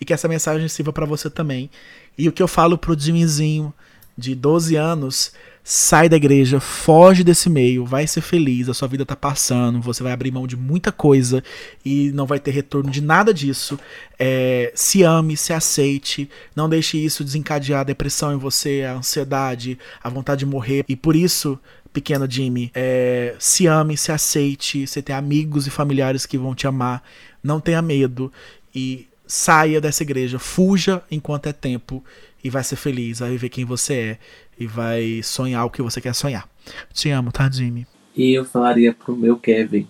e 0.00 0.04
que 0.04 0.12
essa 0.12 0.28
mensagem 0.28 0.68
sirva 0.68 0.92
para 0.92 1.06
você 1.06 1.28
também. 1.28 1.70
E 2.16 2.28
o 2.28 2.32
que 2.32 2.42
eu 2.42 2.48
falo 2.48 2.78
pro 2.78 2.98
Jimmyzinho 2.98 3.72
de 4.16 4.34
12 4.34 4.76
anos, 4.76 5.32
sai 5.66 6.10
da 6.10 6.16
igreja, 6.16 6.60
foge 6.60 7.24
desse 7.24 7.48
meio, 7.48 7.86
vai 7.86 8.06
ser 8.06 8.20
feliz, 8.20 8.68
a 8.68 8.74
sua 8.74 8.86
vida 8.86 9.06
tá 9.06 9.16
passando, 9.16 9.80
você 9.80 10.02
vai 10.02 10.12
abrir 10.12 10.30
mão 10.30 10.46
de 10.46 10.56
muita 10.56 10.92
coisa 10.92 11.42
e 11.82 12.12
não 12.12 12.26
vai 12.26 12.38
ter 12.38 12.50
retorno 12.50 12.90
de 12.90 13.00
nada 13.00 13.32
disso. 13.32 13.78
É, 14.18 14.70
se 14.74 15.02
ame, 15.02 15.36
se 15.38 15.54
aceite, 15.54 16.28
não 16.54 16.68
deixe 16.68 16.98
isso 16.98 17.24
desencadear 17.24 17.80
a 17.80 17.84
depressão 17.84 18.34
em 18.34 18.36
você, 18.36 18.84
a 18.86 18.94
ansiedade, 18.94 19.78
a 20.02 20.10
vontade 20.10 20.40
de 20.40 20.46
morrer. 20.46 20.84
E 20.86 20.94
por 20.94 21.16
isso, 21.16 21.58
pequeno 21.94 22.30
Jimmy, 22.30 22.70
é, 22.74 23.34
se 23.38 23.66
ame, 23.66 23.96
se 23.96 24.12
aceite, 24.12 24.86
você 24.86 25.00
tem 25.00 25.16
amigos 25.16 25.66
e 25.66 25.70
familiares 25.70 26.26
que 26.26 26.36
vão 26.36 26.54
te 26.54 26.66
amar, 26.66 27.02
não 27.42 27.58
tenha 27.58 27.80
medo 27.80 28.30
e 28.74 29.08
saia 29.26 29.80
dessa 29.80 30.02
igreja, 30.02 30.38
fuja 30.38 31.02
enquanto 31.10 31.46
é 31.46 31.52
tempo 31.52 32.04
e 32.42 32.50
vai 32.50 32.62
ser 32.62 32.76
feliz, 32.76 33.20
vai 33.20 33.30
viver 33.30 33.48
quem 33.48 33.64
você 33.64 33.94
é 33.94 34.18
e 34.58 34.66
vai 34.66 35.22
sonhar 35.22 35.64
o 35.64 35.70
que 35.70 35.82
você 35.82 36.00
quer 36.00 36.14
sonhar. 36.14 36.48
Te 36.92 37.10
amo, 37.10 37.32
tá, 37.32 37.50
Jimmy? 37.50 37.86
E 38.16 38.32
eu 38.32 38.44
falaria 38.44 38.92
pro 38.92 39.16
meu 39.16 39.36
Kevin, 39.36 39.88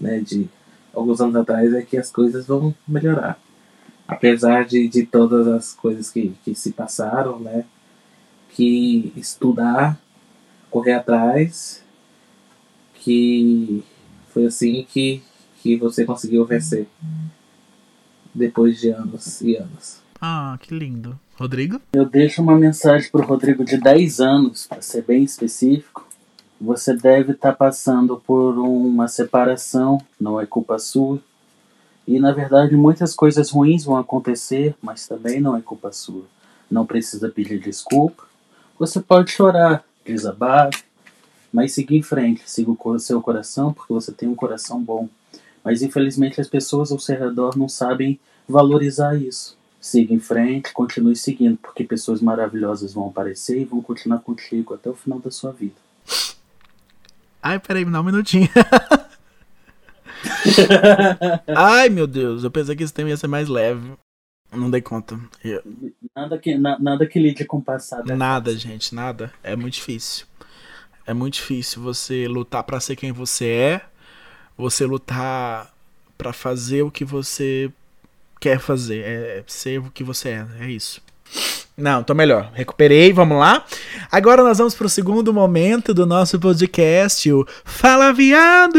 né, 0.00 0.20
de 0.20 0.48
alguns 0.94 1.20
anos 1.20 1.36
atrás, 1.36 1.72
é 1.74 1.82
que 1.82 1.96
as 1.96 2.10
coisas 2.10 2.46
vão 2.46 2.74
melhorar. 2.86 3.40
Apesar 4.06 4.64
de, 4.64 4.86
de 4.88 5.04
todas 5.04 5.48
as 5.48 5.74
coisas 5.74 6.10
que, 6.10 6.34
que 6.44 6.54
se 6.54 6.72
passaram, 6.72 7.40
né, 7.40 7.64
que 8.50 9.12
estudar, 9.16 10.00
correr 10.70 10.92
atrás, 10.92 11.82
que 12.94 13.82
foi 14.32 14.46
assim 14.46 14.86
que, 14.88 15.22
que 15.60 15.76
você 15.76 16.04
conseguiu 16.04 16.44
vencer. 16.44 16.86
Depois 18.36 18.78
de 18.78 18.90
anos 18.90 19.40
e 19.40 19.56
anos. 19.56 19.96
Ah, 20.20 20.58
que 20.60 20.74
lindo. 20.74 21.18
Rodrigo? 21.38 21.80
Eu 21.94 22.04
deixo 22.04 22.42
uma 22.42 22.54
mensagem 22.54 23.10
pro 23.10 23.24
Rodrigo 23.24 23.64
de 23.64 23.78
10 23.78 24.20
anos, 24.20 24.66
para 24.66 24.82
ser 24.82 25.02
bem 25.02 25.24
específico. 25.24 26.06
Você 26.60 26.94
deve 26.94 27.32
estar 27.32 27.54
passando 27.54 28.22
por 28.26 28.58
uma 28.58 29.08
separação, 29.08 29.98
não 30.20 30.38
é 30.38 30.44
culpa 30.44 30.78
sua. 30.78 31.18
E 32.06 32.20
na 32.20 32.32
verdade 32.32 32.76
muitas 32.76 33.14
coisas 33.14 33.50
ruins 33.50 33.84
vão 33.84 33.96
acontecer, 33.96 34.74
mas 34.82 35.08
também 35.08 35.40
não 35.40 35.56
é 35.56 35.62
culpa 35.62 35.90
sua. 35.90 36.24
Não 36.70 36.84
precisa 36.84 37.30
pedir 37.30 37.58
desculpa. 37.58 38.24
Você 38.78 39.00
pode 39.00 39.30
chorar, 39.30 39.82
desabafe, 40.04 40.84
mas 41.50 41.72
siga 41.72 41.94
em 41.94 42.02
frente, 42.02 42.42
siga 42.44 42.70
o 42.70 42.98
seu 42.98 43.20
coração, 43.22 43.72
porque 43.72 43.92
você 43.92 44.12
tem 44.12 44.28
um 44.28 44.34
coração 44.34 44.82
bom. 44.82 45.08
Mas 45.66 45.82
infelizmente 45.82 46.40
as 46.40 46.48
pessoas 46.48 46.92
ao 46.92 46.98
seu 47.00 47.18
redor 47.18 47.58
não 47.58 47.68
sabem 47.68 48.20
valorizar 48.48 49.16
isso. 49.20 49.58
Siga 49.80 50.14
em 50.14 50.20
frente, 50.20 50.72
continue 50.72 51.16
seguindo, 51.16 51.56
porque 51.58 51.82
pessoas 51.82 52.20
maravilhosas 52.20 52.94
vão 52.94 53.08
aparecer 53.08 53.60
e 53.60 53.64
vão 53.64 53.82
continuar 53.82 54.20
contigo 54.20 54.74
até 54.74 54.88
o 54.88 54.94
final 54.94 55.18
da 55.18 55.32
sua 55.32 55.50
vida. 55.50 55.74
Ai, 57.42 57.58
peraí, 57.58 57.84
me 57.84 57.90
dá 57.90 58.00
um 58.00 58.04
minutinho. 58.04 58.48
Ai, 61.54 61.88
meu 61.88 62.06
Deus, 62.06 62.44
eu 62.44 62.50
pensei 62.50 62.74
que 62.76 62.82
esse 62.84 62.92
tema 62.92 63.08
ia 63.10 63.16
ser 63.16 63.26
mais 63.28 63.48
leve. 63.48 63.92
Não 64.52 64.70
dei 64.70 64.80
conta. 64.80 65.18
Eu- 65.44 65.62
Nada 66.14 66.38
que, 66.38 66.56
na- 66.56 66.78
nada 66.78 67.04
que 67.06 67.18
lide 67.18 67.44
com 67.44 67.58
o 67.58 67.62
passado. 67.62 68.10
é 68.10 68.14
Nada, 68.16 68.52
fácil. 68.52 68.68
gente, 68.68 68.94
nada. 68.94 69.32
É 69.42 69.54
muito 69.56 69.74
difícil. 69.74 70.24
É 71.06 71.12
muito 71.12 71.34
difícil 71.34 71.82
você 71.82 72.26
lutar 72.28 72.62
pra 72.64 72.80
ser 72.80 72.96
quem 72.96 73.12
você 73.12 73.46
é, 73.48 73.80
você 74.56 74.86
lutar 74.86 75.72
pra 76.16 76.32
fazer 76.32 76.82
o 76.82 76.90
que 76.90 77.04
você 77.04 77.70
quer 78.40 78.58
fazer, 78.58 79.02
é 79.04 79.44
ser 79.46 79.78
o 79.78 79.90
que 79.90 80.04
você 80.04 80.30
é, 80.30 80.46
é 80.60 80.70
isso. 80.70 81.00
Não, 81.76 82.02
tô 82.02 82.14
melhor. 82.14 82.50
Recuperei, 82.54 83.12
vamos 83.12 83.38
lá. 83.38 83.62
Agora 84.10 84.42
nós 84.42 84.56
vamos 84.56 84.74
pro 84.74 84.88
segundo 84.88 85.32
momento 85.32 85.92
do 85.92 86.06
nosso 86.06 86.38
podcast, 86.38 87.30
o 87.30 87.46
Fala 87.64 88.14
Viado. 88.14 88.78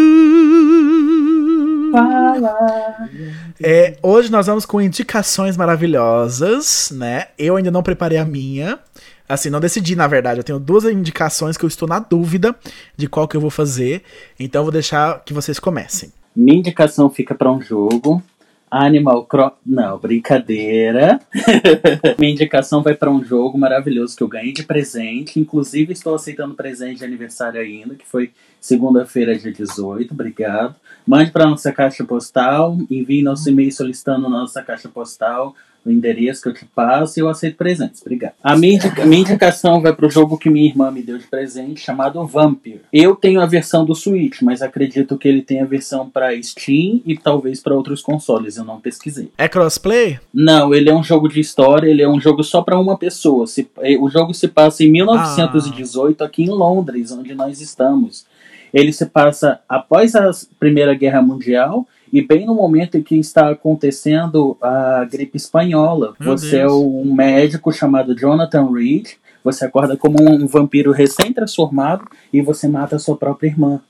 É, 3.61 3.97
hoje 4.01 4.31
nós 4.31 4.47
vamos 4.47 4.65
com 4.65 4.81
indicações 4.81 5.55
maravilhosas, 5.55 6.91
né? 6.91 7.27
Eu 7.37 7.55
ainda 7.55 7.69
não 7.69 7.83
preparei 7.83 8.17
a 8.17 8.25
minha. 8.25 8.79
Assim, 9.27 9.49
não 9.49 9.59
decidi, 9.59 9.95
na 9.95 10.07
verdade. 10.07 10.39
Eu 10.39 10.43
tenho 10.43 10.59
duas 10.59 10.85
indicações 10.85 11.57
que 11.57 11.65
eu 11.65 11.67
estou 11.67 11.87
na 11.87 11.99
dúvida 11.99 12.55
de 12.95 13.07
qual 13.07 13.27
que 13.27 13.35
eu 13.35 13.41
vou 13.41 13.49
fazer. 13.49 14.03
Então 14.39 14.61
eu 14.61 14.65
vou 14.65 14.71
deixar 14.71 15.23
que 15.23 15.33
vocês 15.33 15.59
comecem. 15.59 16.11
Minha 16.35 16.59
indicação 16.59 17.09
fica 17.09 17.35
para 17.35 17.51
um 17.51 17.61
jogo. 17.61 18.21
Animal 18.69 19.25
Crossing. 19.25 19.55
Não, 19.65 19.97
brincadeira. 19.97 21.19
Minha 22.19 22.33
indicação 22.33 22.83
vai 22.83 22.93
para 22.93 23.09
um 23.09 23.23
jogo 23.23 23.57
maravilhoso 23.57 24.15
que 24.15 24.23
eu 24.23 24.27
ganhei 24.27 24.51
de 24.51 24.63
presente. 24.63 25.39
Inclusive, 25.39 25.93
estou 25.93 26.15
aceitando 26.15 26.53
presente 26.53 26.99
de 26.99 27.05
aniversário 27.05 27.61
ainda, 27.61 27.95
que 27.95 28.05
foi 28.05 28.31
segunda-feira, 28.59 29.37
dia 29.37 29.51
18. 29.51 30.13
Obrigado. 30.13 30.75
Mande 31.05 31.31
para 31.31 31.47
nossa 31.47 31.71
caixa 31.71 32.03
postal. 32.03 32.77
Envie 32.91 33.23
nosso 33.23 33.49
e-mail 33.49 33.71
solicitando 33.71 34.29
nossa 34.29 34.61
caixa 34.61 34.89
postal. 34.89 35.55
O 35.87 35.91
endereço 35.91 36.41
que 36.41 36.49
eu 36.49 36.53
te 36.53 36.65
passo 36.65 37.17
e 37.17 37.21
eu 37.21 37.29
aceito 37.29 37.55
presentes. 37.55 38.01
Obrigado. 38.01 38.33
A 38.43 38.57
minha, 38.57 38.75
indica- 38.75 39.05
minha 39.05 39.21
indicação 39.21 39.81
vai 39.81 39.93
para 39.95 40.05
o 40.05 40.09
jogo 40.11 40.37
que 40.37 40.49
minha 40.49 40.67
irmã 40.67 40.91
me 40.91 41.01
deu 41.01 41.17
de 41.17 41.25
presente, 41.25 41.79
chamado 41.79 42.25
Vampire. 42.27 42.81
Eu 42.91 43.15
tenho 43.15 43.39
a 43.39 43.45
versão 43.45 43.85
do 43.85 43.95
Switch, 43.95 44.41
mas 44.41 44.61
acredito 44.61 45.17
que 45.17 45.27
ele 45.27 45.41
tem 45.41 45.61
a 45.61 45.65
versão 45.65 46.09
para 46.09 46.39
Steam 46.43 47.01
e 47.05 47.17
talvez 47.17 47.61
para 47.61 47.73
outros 47.75 48.01
consoles. 48.01 48.57
Eu 48.57 48.65
não 48.65 48.79
pesquisei. 48.81 49.31
É 49.37 49.47
crossplay? 49.47 50.19
Não, 50.33 50.73
ele 50.73 50.89
é 50.89 50.93
um 50.93 51.03
jogo 51.03 51.29
de 51.29 51.39
história, 51.39 51.89
ele 51.89 52.01
é 52.01 52.09
um 52.09 52.19
jogo 52.19 52.43
só 52.43 52.61
para 52.61 52.77
uma 52.77 52.97
pessoa. 52.97 53.47
Se- 53.47 53.69
eh, 53.79 53.97
o 53.97 54.09
jogo 54.09 54.33
se 54.33 54.47
passa 54.49 54.83
em 54.83 54.91
1918 54.91 56.23
aqui 56.23 56.43
em 56.43 56.49
Londres, 56.49 57.11
onde 57.11 57.33
nós 57.33 57.61
estamos. 57.61 58.25
Ele 58.73 58.91
se 58.91 59.05
passa 59.05 59.59
após 59.67 60.15
a 60.15 60.29
Primeira 60.59 60.93
Guerra 60.93 61.21
Mundial 61.21 61.87
e 62.11 62.21
bem 62.21 62.45
no 62.45 62.55
momento 62.55 62.97
em 62.97 63.03
que 63.03 63.15
está 63.17 63.49
acontecendo 63.49 64.57
a 64.61 65.05
gripe 65.05 65.37
espanhola. 65.37 66.15
Meu 66.19 66.37
Você 66.37 66.57
Deus. 66.57 66.71
é 66.71 66.75
um 66.75 67.13
médico 67.13 67.71
chamado 67.71 68.15
Jonathan 68.15 68.71
Reed. 68.71 69.13
Você 69.43 69.65
acorda 69.65 69.95
como 69.95 70.17
um 70.21 70.47
vampiro 70.47 70.91
recém-transformado 70.91 72.05
e 72.31 72.41
você 72.41 72.67
mata 72.67 72.95
a 72.95 72.99
sua 72.99 73.17
própria 73.17 73.47
irmã. 73.47 73.81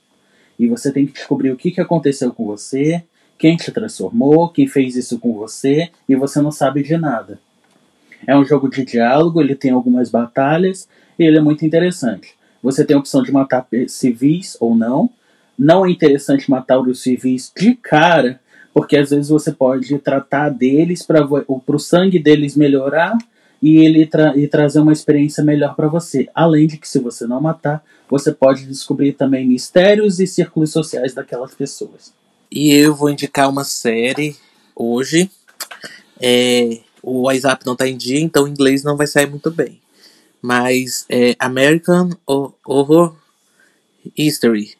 E 0.58 0.66
você 0.66 0.92
tem 0.92 1.06
que 1.06 1.12
descobrir 1.12 1.50
o 1.50 1.56
que, 1.56 1.70
que 1.70 1.80
aconteceu 1.80 2.32
com 2.32 2.44
você, 2.44 3.04
quem 3.38 3.56
te 3.56 3.70
transformou, 3.70 4.48
quem 4.48 4.66
fez 4.66 4.96
isso 4.96 5.18
com 5.18 5.32
você, 5.34 5.90
e 6.08 6.16
você 6.16 6.40
não 6.40 6.50
sabe 6.50 6.82
de 6.82 6.96
nada. 6.96 7.38
É 8.26 8.36
um 8.36 8.44
jogo 8.44 8.68
de 8.68 8.84
diálogo, 8.84 9.40
ele 9.40 9.54
tem 9.54 9.70
algumas 9.70 10.10
batalhas 10.10 10.88
e 11.18 11.24
ele 11.24 11.38
é 11.38 11.40
muito 11.40 11.64
interessante. 11.64 12.34
Você 12.62 12.84
tem 12.84 12.96
a 12.96 12.98
opção 12.98 13.22
de 13.22 13.30
matar 13.30 13.66
civis 13.86 14.56
ou 14.58 14.74
não. 14.74 15.08
Não 15.58 15.84
é 15.84 15.90
interessante 15.90 16.50
matar 16.50 16.78
os 16.78 17.02
civis 17.02 17.52
de 17.56 17.74
cara, 17.74 18.40
porque 18.72 18.96
às 18.96 19.10
vezes 19.10 19.28
você 19.28 19.50
pode 19.50 19.98
tratar 19.98 20.50
deles 20.50 21.02
para 21.02 21.26
o 21.26 21.78
sangue 21.78 22.18
deles 22.18 22.56
melhorar 22.56 23.16
e 23.60 23.78
ele 23.78 24.06
tra 24.06 24.36
e 24.36 24.46
trazer 24.46 24.78
uma 24.78 24.92
experiência 24.92 25.42
melhor 25.42 25.74
para 25.74 25.88
você. 25.88 26.28
Além 26.34 26.66
de 26.66 26.76
que 26.76 26.88
se 26.88 27.00
você 27.00 27.26
não 27.26 27.40
matar, 27.40 27.84
você 28.08 28.32
pode 28.32 28.66
descobrir 28.66 29.14
também 29.14 29.46
mistérios 29.46 30.20
e 30.20 30.26
círculos 30.26 30.70
sociais 30.70 31.12
daquelas 31.12 31.54
pessoas. 31.54 32.12
E 32.50 32.72
eu 32.72 32.94
vou 32.94 33.10
indicar 33.10 33.50
uma 33.50 33.64
série 33.64 34.36
hoje. 34.76 35.28
É, 36.20 36.78
o 37.02 37.22
WhatsApp 37.22 37.66
não 37.66 37.74
tá 37.74 37.88
em 37.88 37.96
dia, 37.96 38.20
então 38.20 38.44
o 38.44 38.48
inglês 38.48 38.84
não 38.84 38.96
vai 38.96 39.06
sair 39.06 39.26
muito 39.26 39.50
bem. 39.50 39.80
mas 40.40 41.04
é 41.08 41.34
American 41.38 42.10
Horror 42.26 43.16
History, 44.16 44.77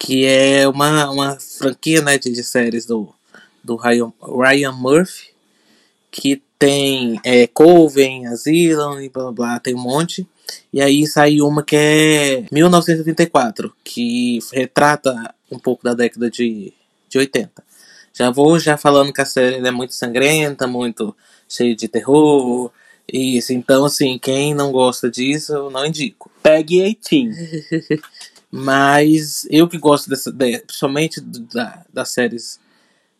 que 0.00 0.24
é 0.24 0.66
uma, 0.66 1.10
uma 1.10 1.38
franquia 1.38 2.00
né, 2.00 2.16
de, 2.16 2.32
de 2.32 2.42
séries 2.42 2.86
do, 2.86 3.14
do 3.62 3.76
Ryan, 3.76 4.10
Ryan 4.22 4.72
Murphy, 4.72 5.28
que 6.10 6.42
tem 6.58 7.20
é, 7.22 7.46
Coven, 7.46 8.26
Asylum 8.26 8.98
e 8.98 9.10
blá 9.10 9.24
blá 9.24 9.32
blá, 9.32 9.60
tem 9.60 9.74
um 9.74 9.80
monte. 9.80 10.26
E 10.72 10.80
aí 10.80 11.06
saiu 11.06 11.46
uma 11.46 11.62
que 11.62 11.76
é 11.76 12.44
1984, 12.50 13.72
que 13.84 14.38
retrata 14.54 15.34
um 15.52 15.58
pouco 15.58 15.84
da 15.84 15.92
década 15.92 16.30
de, 16.30 16.72
de 17.06 17.18
80. 17.18 17.62
Já 18.14 18.30
vou 18.30 18.58
já 18.58 18.78
falando 18.78 19.12
que 19.12 19.20
a 19.20 19.26
série 19.26 19.56
é 19.56 19.70
muito 19.70 19.92
sangrenta, 19.92 20.66
muito 20.66 21.14
cheia 21.46 21.76
de 21.76 21.88
terror. 21.88 22.72
Isso, 23.12 23.52
então 23.52 23.84
assim, 23.84 24.18
quem 24.18 24.54
não 24.54 24.72
gosta 24.72 25.10
disso, 25.10 25.52
eu 25.52 25.70
não 25.70 25.84
indico. 25.84 26.30
Pegue 26.42 26.96
18. 27.10 28.00
Mas 28.50 29.46
eu 29.50 29.68
que 29.68 29.78
gosto 29.78 30.08
dessa, 30.10 30.32
de, 30.32 30.58
principalmente 30.58 31.20
da, 31.20 31.84
das 31.92 32.10
séries 32.10 32.58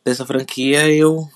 dessa 0.05 0.27
franquia, 0.27 0.89
eu 0.89 1.29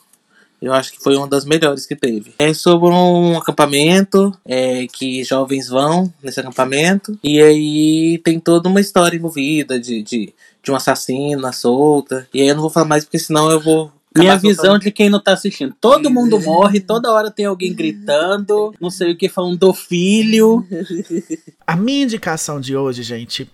eu 0.64 0.72
acho 0.72 0.92
que 0.92 1.02
foi 1.02 1.14
uma 1.14 1.28
das 1.28 1.44
melhores 1.44 1.84
que 1.84 1.94
teve. 1.94 2.34
É 2.38 2.54
sobre 2.54 2.88
um 2.88 3.36
acampamento 3.36 4.32
é, 4.46 4.86
que 4.86 5.22
jovens 5.22 5.68
vão 5.68 6.10
nesse 6.22 6.40
acampamento. 6.40 7.18
E 7.22 7.40
aí 7.42 8.18
tem 8.24 8.40
toda 8.40 8.66
uma 8.66 8.80
história 8.80 9.14
envolvida 9.14 9.78
de, 9.78 10.02
de, 10.02 10.32
de 10.62 10.72
um 10.72 10.74
assassino 10.74 11.52
solta. 11.52 12.26
E 12.32 12.40
aí 12.40 12.48
eu 12.48 12.54
não 12.54 12.62
vou 12.62 12.70
falar 12.70 12.86
mais 12.86 13.04
porque 13.04 13.18
senão 13.18 13.50
eu 13.50 13.60
vou 13.60 13.92
minha 14.16 14.36
visão 14.36 14.78
de 14.78 14.90
quem 14.90 15.10
não 15.10 15.20
tá 15.20 15.32
assistindo. 15.32 15.74
Todo 15.80 16.10
mundo 16.10 16.38
morre, 16.40 16.80
toda 16.80 17.12
hora 17.12 17.30
tem 17.30 17.46
alguém 17.46 17.74
gritando, 17.74 18.72
não 18.80 18.88
sei 18.88 19.12
o 19.12 19.16
que, 19.16 19.28
falando 19.28 19.58
do 19.58 19.74
filho. 19.74 20.64
A 21.66 21.76
minha 21.76 22.04
indicação 22.04 22.60
de 22.60 22.76
hoje, 22.76 23.02
gente, 23.02 23.50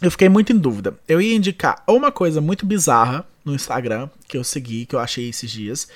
eu 0.00 0.10
fiquei 0.10 0.28
muito 0.28 0.52
em 0.52 0.58
dúvida. 0.58 0.94
Eu 1.08 1.20
ia 1.20 1.34
indicar 1.34 1.82
uma 1.86 2.12
coisa 2.12 2.40
muito 2.40 2.64
bizarra 2.64 3.26
no 3.44 3.54
Instagram, 3.54 4.08
que 4.28 4.36
eu 4.36 4.44
segui, 4.44 4.86
que 4.86 4.94
eu 4.94 5.00
achei 5.00 5.28
esses 5.28 5.50
dias, 5.50 5.88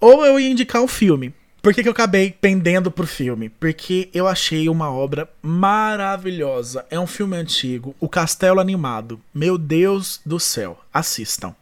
ou 0.00 0.24
eu 0.24 0.38
ia 0.38 0.48
indicar 0.48 0.82
um 0.82 0.88
filme. 0.88 1.32
Por 1.62 1.72
que, 1.72 1.82
que 1.82 1.88
eu 1.88 1.92
acabei 1.92 2.30
pendendo 2.30 2.90
pro 2.90 3.06
filme? 3.06 3.48
Porque 3.48 4.10
eu 4.12 4.28
achei 4.28 4.68
uma 4.68 4.90
obra 4.90 5.30
maravilhosa. 5.40 6.84
É 6.90 7.00
um 7.00 7.06
filme 7.06 7.36
antigo, 7.36 7.96
O 7.98 8.06
Castelo 8.06 8.60
Animado. 8.60 9.18
Meu 9.32 9.56
Deus 9.56 10.20
do 10.26 10.38
céu, 10.38 10.78
assistam. 10.92 11.54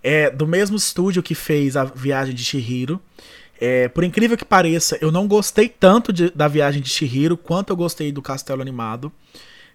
É 0.00 0.30
do 0.30 0.46
mesmo 0.46 0.76
estúdio 0.76 1.24
que 1.24 1.34
fez 1.34 1.76
a 1.76 1.84
Viagem 1.84 2.34
de 2.34 2.44
Chihiro. 2.44 3.00
É, 3.60 3.88
por 3.88 4.04
incrível 4.04 4.36
que 4.36 4.44
pareça, 4.44 4.96
eu 5.00 5.10
não 5.10 5.26
gostei 5.26 5.68
tanto 5.68 6.12
de, 6.12 6.30
da 6.30 6.46
Viagem 6.46 6.80
de 6.80 6.88
Chihiro 6.88 7.36
quanto 7.36 7.70
eu 7.70 7.76
gostei 7.76 8.12
do 8.12 8.22
Castelo 8.22 8.62
Animado. 8.62 9.10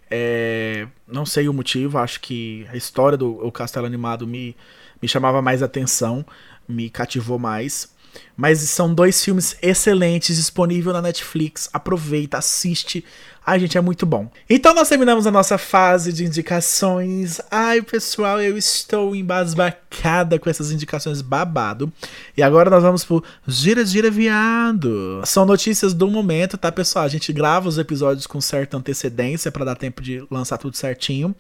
É, 0.10 0.88
não 1.08 1.26
sei 1.26 1.50
o 1.50 1.54
motivo, 1.54 1.98
acho 1.98 2.20
que 2.22 2.66
a 2.70 2.76
história 2.76 3.18
do 3.18 3.52
Castelo 3.52 3.86
Animado 3.86 4.26
me, 4.26 4.56
me 5.02 5.08
chamava 5.08 5.42
mais 5.42 5.62
atenção, 5.62 6.26
me 6.68 6.90
cativou 6.90 7.38
mais. 7.38 7.96
Mas 8.36 8.60
são 8.60 8.94
dois 8.94 9.24
filmes 9.24 9.58
excelentes, 9.62 10.38
disponível 10.38 10.94
na 10.94 11.02
Netflix. 11.02 11.70
Aproveita, 11.74 12.38
assiste. 12.38 13.04
Ai, 13.50 13.62
gente, 13.62 13.78
é 13.78 13.82
muito 13.82 14.06
bom. 14.06 14.30
Então 14.50 14.74
nós 14.74 14.90
terminamos 14.90 15.26
a 15.26 15.32
nossa 15.32 15.58
fase 15.58 16.12
de 16.12 16.26
indicações. 16.26 17.40
Ai, 17.50 17.82
pessoal, 17.82 18.42
eu 18.42 18.58
estou 18.58 19.16
embasbacada 19.16 20.38
com 20.38 20.50
essas 20.50 20.70
indicações 20.70 21.22
babado. 21.22 21.90
E 22.36 22.44
agora 22.44 22.70
nós 22.70 22.84
vamos 22.84 23.06
pro 23.06 23.24
Gira 23.48 23.86
Gira 23.86 24.12
Viado. 24.12 25.22
São 25.24 25.46
notícias 25.46 25.94
do 25.94 26.10
momento, 26.10 26.58
tá, 26.58 26.70
pessoal? 26.74 27.06
A 27.06 27.08
gente 27.08 27.32
grava 27.32 27.70
os 27.70 27.78
episódios 27.78 28.28
com 28.28 28.42
certa 28.42 28.76
antecedência 28.76 29.50
para 29.50 29.64
dar 29.64 29.78
tempo 29.78 30.02
de 30.02 30.28
lançar 30.30 30.58
tudo 30.58 30.76
certinho. 30.76 31.34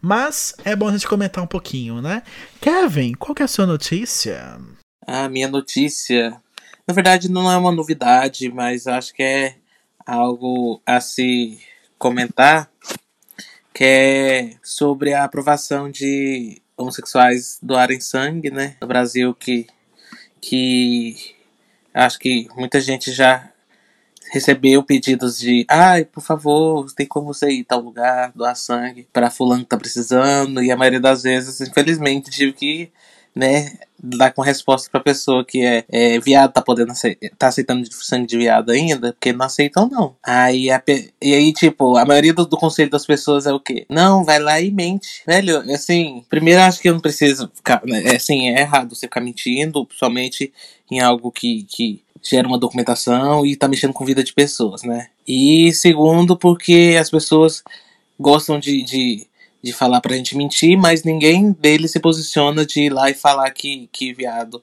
Mas 0.00 0.54
é 0.64 0.76
bom 0.76 0.86
a 0.86 0.92
gente 0.92 1.08
comentar 1.08 1.42
um 1.42 1.48
pouquinho, 1.48 2.00
né? 2.00 2.22
Kevin, 2.60 3.14
qual 3.14 3.34
que 3.34 3.42
é 3.42 3.46
a 3.46 3.48
sua 3.48 3.66
notícia? 3.66 4.60
A 5.10 5.26
minha 5.26 5.48
notícia, 5.48 6.38
na 6.86 6.92
verdade, 6.92 7.30
não 7.30 7.50
é 7.50 7.56
uma 7.56 7.72
novidade, 7.72 8.52
mas 8.52 8.86
acho 8.86 9.14
que 9.14 9.22
é 9.22 9.54
algo 10.04 10.82
a 10.84 11.00
se 11.00 11.58
comentar, 11.98 12.70
que 13.72 13.84
é 13.84 14.50
sobre 14.62 15.14
a 15.14 15.24
aprovação 15.24 15.90
de 15.90 16.60
homossexuais 16.76 17.58
doarem 17.62 17.98
sangue, 17.98 18.50
né, 18.50 18.76
no 18.82 18.86
Brasil, 18.86 19.34
que, 19.34 19.66
que 20.42 21.16
acho 21.94 22.18
que 22.18 22.46
muita 22.54 22.78
gente 22.78 23.10
já 23.10 23.50
recebeu 24.30 24.82
pedidos 24.82 25.38
de, 25.38 25.64
ai, 25.70 26.04
por 26.04 26.22
favor, 26.22 26.84
tem 26.92 27.06
como 27.06 27.32
você 27.32 27.48
ir 27.48 27.64
tal 27.64 27.80
lugar, 27.80 28.30
doar 28.34 28.54
sangue 28.54 29.08
para 29.10 29.30
fulano 29.30 29.62
que 29.62 29.70
tá 29.70 29.78
precisando, 29.78 30.62
e 30.62 30.70
a 30.70 30.76
maioria 30.76 31.00
das 31.00 31.22
vezes, 31.22 31.62
infelizmente, 31.62 32.30
tive 32.30 32.52
que 32.52 32.92
né, 33.34 33.78
dar 34.02 34.32
com 34.32 34.42
resposta 34.42 34.88
pra 34.90 35.00
pessoa 35.00 35.44
que 35.44 35.64
é, 35.64 35.84
é 35.88 36.18
viado, 36.20 36.52
tá 36.52 36.62
podendo 36.62 36.92
aceitar, 36.92 37.30
tá 37.36 37.48
aceitando 37.48 37.86
sangue 37.92 38.26
de 38.26 38.38
viado 38.38 38.70
ainda, 38.70 39.12
porque 39.12 39.32
não 39.32 39.46
aceitam 39.46 39.88
não. 39.88 40.16
Aí, 40.22 40.70
a, 40.70 40.82
e 41.20 41.34
aí, 41.34 41.52
tipo, 41.52 41.96
a 41.96 42.04
maioria 42.04 42.32
do, 42.32 42.46
do 42.46 42.56
conselho 42.56 42.90
das 42.90 43.06
pessoas 43.06 43.46
é 43.46 43.52
o 43.52 43.60
quê? 43.60 43.86
Não, 43.88 44.24
vai 44.24 44.38
lá 44.38 44.60
e 44.60 44.70
mente. 44.70 45.22
Velho, 45.26 45.58
assim, 45.72 46.24
primeiro 46.28 46.60
acho 46.62 46.80
que 46.80 46.88
eu 46.88 46.94
não 46.94 47.00
preciso 47.00 47.50
ficar, 47.54 47.82
né, 47.84 48.02
é, 48.04 48.16
assim, 48.16 48.48
é 48.50 48.60
errado 48.60 48.94
você 48.94 49.06
ficar 49.06 49.20
mentindo, 49.20 49.84
principalmente 49.84 50.52
em 50.90 51.00
algo 51.00 51.30
que, 51.30 51.64
que 51.68 52.02
gera 52.22 52.46
uma 52.46 52.58
documentação 52.58 53.44
e 53.46 53.56
tá 53.56 53.68
mexendo 53.68 53.92
com 53.92 54.04
vida 54.04 54.22
de 54.22 54.32
pessoas, 54.32 54.82
né? 54.82 55.08
E 55.26 55.72
segundo, 55.72 56.36
porque 56.36 56.96
as 57.00 57.10
pessoas 57.10 57.62
gostam 58.18 58.58
de, 58.58 58.82
de 58.82 59.26
de 59.62 59.72
falar 59.72 60.00
pra 60.00 60.16
gente 60.16 60.36
mentir, 60.36 60.76
mas 60.76 61.02
ninguém 61.02 61.52
deles 61.52 61.90
se 61.90 62.00
posiciona 62.00 62.64
de 62.64 62.82
ir 62.82 62.92
lá 62.92 63.10
e 63.10 63.14
falar 63.14 63.50
que, 63.50 63.88
que 63.92 64.12
viado 64.12 64.62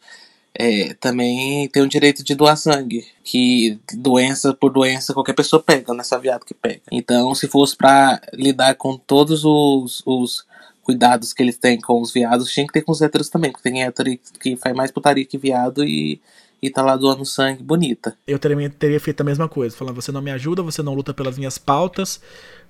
é, 0.58 0.93
também 0.93 1.68
tem 1.68 1.84
o 1.84 1.88
direito 1.88 2.24
de 2.24 2.34
doar 2.34 2.56
sangue. 2.56 3.06
Que 3.24 3.78
doença 3.93 4.54
por 4.54 4.72
doença 4.72 5.14
qualquer 5.14 5.34
pessoa 5.34 5.62
pega, 5.62 5.93
não 5.93 6.02
é 6.02 6.20
viado 6.20 6.46
que 6.46 6.54
pega. 6.54 6.82
Então, 6.91 7.36
se 7.36 7.48
fosse 7.48 7.76
para 7.76 8.22
lidar 8.34 8.76
com 8.76 8.98
todos 8.98 9.43
os, 9.43 10.02
os 10.06 10.46
cuidados 10.82 11.34
que 11.34 11.43
eles 11.43 11.58
têm 11.58 11.80
com 11.80 12.02
os 12.02 12.14
viados, 12.14 12.52
tinha 12.52 12.66
que 12.66 12.74
ter 12.74 12.82
com 12.82 12.91
os 12.91 13.02
héteros 13.02 13.28
também, 13.28 13.52
porque 13.52 13.70
tem 13.70 13.84
hétero 13.84 14.18
que 14.39 14.56
faz 14.56 14.74
mais 14.76 14.91
putaria 14.91 15.26
que 15.26 15.38
viado 15.38 15.84
e, 15.84 16.22
e 16.62 16.70
tá 16.70 16.82
lá 16.82 16.96
doando 16.96 17.26
sangue 17.26 17.62
bonita. 17.62 18.16
Eu 18.26 18.39
teria, 18.39 18.70
teria 18.70 19.00
feito 19.00 19.20
a 19.22 19.24
mesma 19.24 19.50
coisa, 19.50 19.76
falando, 19.76 19.96
você 19.96 20.12
não 20.12 20.22
me 20.22 20.32
ajuda, 20.32 20.64
você 20.64 20.82
não 20.82 20.93
luta 20.93 21.14
pelas 21.14 21.38
minhas 21.38 21.58
pautas, 21.58 22.22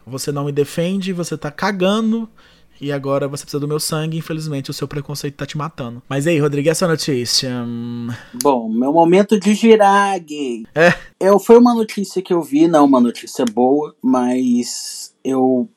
você 0.05 0.31
não 0.31 0.45
me 0.45 0.51
defende, 0.51 1.13
você 1.13 1.37
tá 1.37 1.51
cagando. 1.51 2.29
E 2.79 2.91
agora 2.91 3.27
você 3.27 3.43
precisa 3.43 3.59
do 3.59 3.67
meu 3.67 3.79
sangue, 3.79 4.17
infelizmente 4.17 4.69
o 4.69 4.73
seu 4.73 4.87
preconceito 4.87 5.35
tá 5.35 5.45
te 5.45 5.57
matando. 5.57 6.03
Mas 6.09 6.27
aí, 6.27 6.37
Rodrigo, 6.39 6.69
essa 6.69 6.87
notícia? 6.87 7.49
Hum, 7.65 8.09
Bom, 8.43 8.69
meu 8.69 8.91
momento 8.91 9.39
de 9.39 9.53
girar, 9.53 10.19
gay. 10.19 10.65
É. 10.75 10.93
Eu, 11.19 11.39
foi 11.39 11.57
uma 11.57 11.73
notícia 11.73 12.21
que 12.21 12.33
eu 12.33 12.41
vi, 12.41 12.67
não 12.67 12.83
uma 12.83 12.99
notícia 12.99 13.45
boa, 13.45 13.95
mas 14.01 15.13
eu 15.23 15.69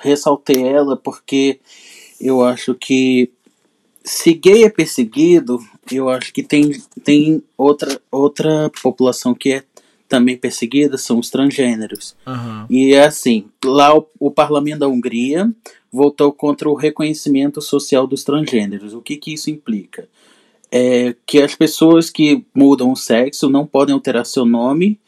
ressaltei 0.00 0.66
ela 0.66 0.96
porque 0.96 1.60
eu 2.20 2.44
acho 2.44 2.74
que 2.74 3.30
se 4.04 4.32
gay 4.32 4.64
é 4.64 4.68
perseguido, 4.68 5.58
eu 5.90 6.08
acho 6.08 6.32
que 6.32 6.42
tem, 6.42 6.72
tem 7.04 7.42
outra, 7.56 8.00
outra 8.10 8.70
população 8.82 9.34
que 9.34 9.52
é 9.52 9.62
também 10.10 10.36
perseguida 10.36 10.98
são 10.98 11.20
os 11.20 11.30
transgêneros. 11.30 12.16
Uhum. 12.26 12.66
E 12.68 12.92
é 12.92 13.04
assim, 13.04 13.46
lá 13.64 13.96
o, 13.96 14.04
o, 14.18 14.30
parlamento 14.30 14.80
da 14.80 14.88
Hungria 14.88 15.50
votou 15.90 16.32
contra 16.32 16.68
o 16.68 16.74
reconhecimento 16.74 17.62
social 17.62 18.08
dos 18.08 18.24
transgêneros. 18.24 18.92
O 18.92 19.00
que, 19.00 19.16
que 19.16 19.32
isso 19.32 19.48
implica? 19.50 20.08
É 20.70 21.14
que 21.24 21.40
as 21.40 21.54
pessoas 21.54 22.10
que 22.10 22.44
mudam 22.52 22.90
o 22.90 22.96
sexo 22.96 23.48
não 23.48 23.64
podem 23.64 23.94
alterar 23.94 24.26
seu 24.26 24.44
nome 24.44 24.98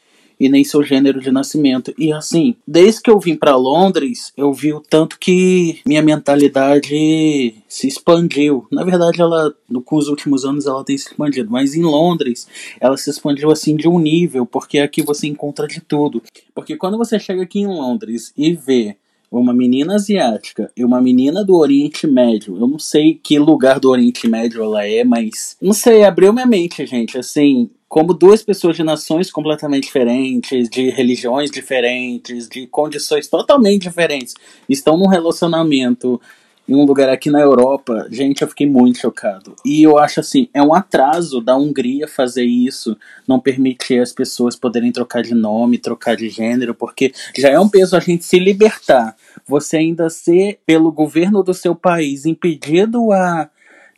e 0.43 0.49
nem 0.49 0.63
seu 0.63 0.83
gênero 0.83 1.21
de 1.21 1.31
nascimento. 1.31 1.93
E 1.97 2.11
assim, 2.11 2.55
desde 2.67 3.01
que 3.01 3.09
eu 3.09 3.17
vim 3.17 3.35
para 3.35 3.55
Londres, 3.55 4.33
eu 4.35 4.51
vi 4.51 4.73
o 4.73 4.81
tanto 4.81 5.17
que 5.17 5.79
minha 5.85 6.01
mentalidade 6.01 7.55
se 7.65 7.87
expandiu. 7.87 8.67
Na 8.69 8.83
verdade, 8.83 9.21
ela, 9.21 9.55
com 9.85 9.95
os 9.95 10.09
últimos 10.09 10.43
anos, 10.43 10.67
ela 10.67 10.83
tem 10.83 10.97
se 10.97 11.07
expandido, 11.07 11.49
mas 11.49 11.75
em 11.75 11.83
Londres, 11.83 12.45
ela 12.81 12.97
se 12.97 13.09
expandiu 13.09 13.51
assim 13.51 13.77
de 13.77 13.87
um 13.87 13.97
nível, 13.97 14.45
porque 14.45 14.79
aqui 14.79 15.01
você 15.01 15.27
encontra 15.27 15.65
de 15.65 15.79
tudo. 15.79 16.21
Porque 16.53 16.75
quando 16.75 16.97
você 16.97 17.17
chega 17.17 17.41
aqui 17.41 17.59
em 17.59 17.67
Londres 17.67 18.33
e 18.37 18.53
vê 18.53 18.97
uma 19.31 19.53
menina 19.53 19.95
asiática 19.95 20.71
e 20.77 20.85
uma 20.85 21.01
menina 21.01 21.43
do 21.43 21.55
Oriente 21.55 22.05
Médio. 22.05 22.55
Eu 22.55 22.67
não 22.67 22.77
sei 22.77 23.15
que 23.15 23.39
lugar 23.39 23.79
do 23.79 23.89
Oriente 23.89 24.27
Médio 24.27 24.61
ela 24.61 24.85
é, 24.85 25.03
mas 25.03 25.57
não 25.59 25.73
sei, 25.73 26.03
abriu 26.03 26.31
minha 26.31 26.45
mente, 26.45 26.85
gente. 26.85 27.17
Assim, 27.17 27.69
como 27.93 28.11
duas 28.11 28.41
pessoas 28.41 28.75
de 28.75 28.81
nações 28.81 29.29
completamente 29.29 29.83
diferentes, 29.83 30.67
de 30.67 30.89
religiões 30.89 31.51
diferentes, 31.51 32.49
de 32.49 32.65
condições 32.65 33.27
totalmente 33.27 33.83
diferentes, 33.83 34.33
estão 34.67 34.97
num 34.97 35.05
relacionamento 35.05 36.19
em 36.67 36.73
um 36.73 36.85
lugar 36.85 37.07
aqui 37.09 37.29
na 37.29 37.39
Europa, 37.39 38.07
gente, 38.09 38.41
eu 38.41 38.47
fiquei 38.47 38.65
muito 38.65 38.97
chocado. 38.97 39.55
E 39.63 39.83
eu 39.83 39.99
acho 39.99 40.19
assim, 40.19 40.49
é 40.55 40.63
um 40.63 40.73
atraso 40.73 41.39
da 41.39 41.55
Hungria 41.55 42.07
fazer 42.07 42.45
isso, 42.45 42.97
não 43.27 43.39
permitir 43.39 44.01
as 44.01 44.11
pessoas 44.11 44.55
poderem 44.55 44.91
trocar 44.91 45.21
de 45.21 45.35
nome, 45.35 45.77
trocar 45.77 46.15
de 46.15 46.29
gênero, 46.29 46.73
porque 46.73 47.13
já 47.37 47.49
é 47.49 47.59
um 47.59 47.69
peso 47.69 47.95
a 47.95 47.99
gente 47.99 48.25
se 48.25 48.39
libertar. 48.39 49.15
Você 49.45 49.77
ainda 49.77 50.09
ser, 50.09 50.59
pelo 50.65 50.91
governo 50.91 51.43
do 51.43 51.53
seu 51.53 51.75
país, 51.75 52.25
impedido 52.25 53.11
a 53.11 53.51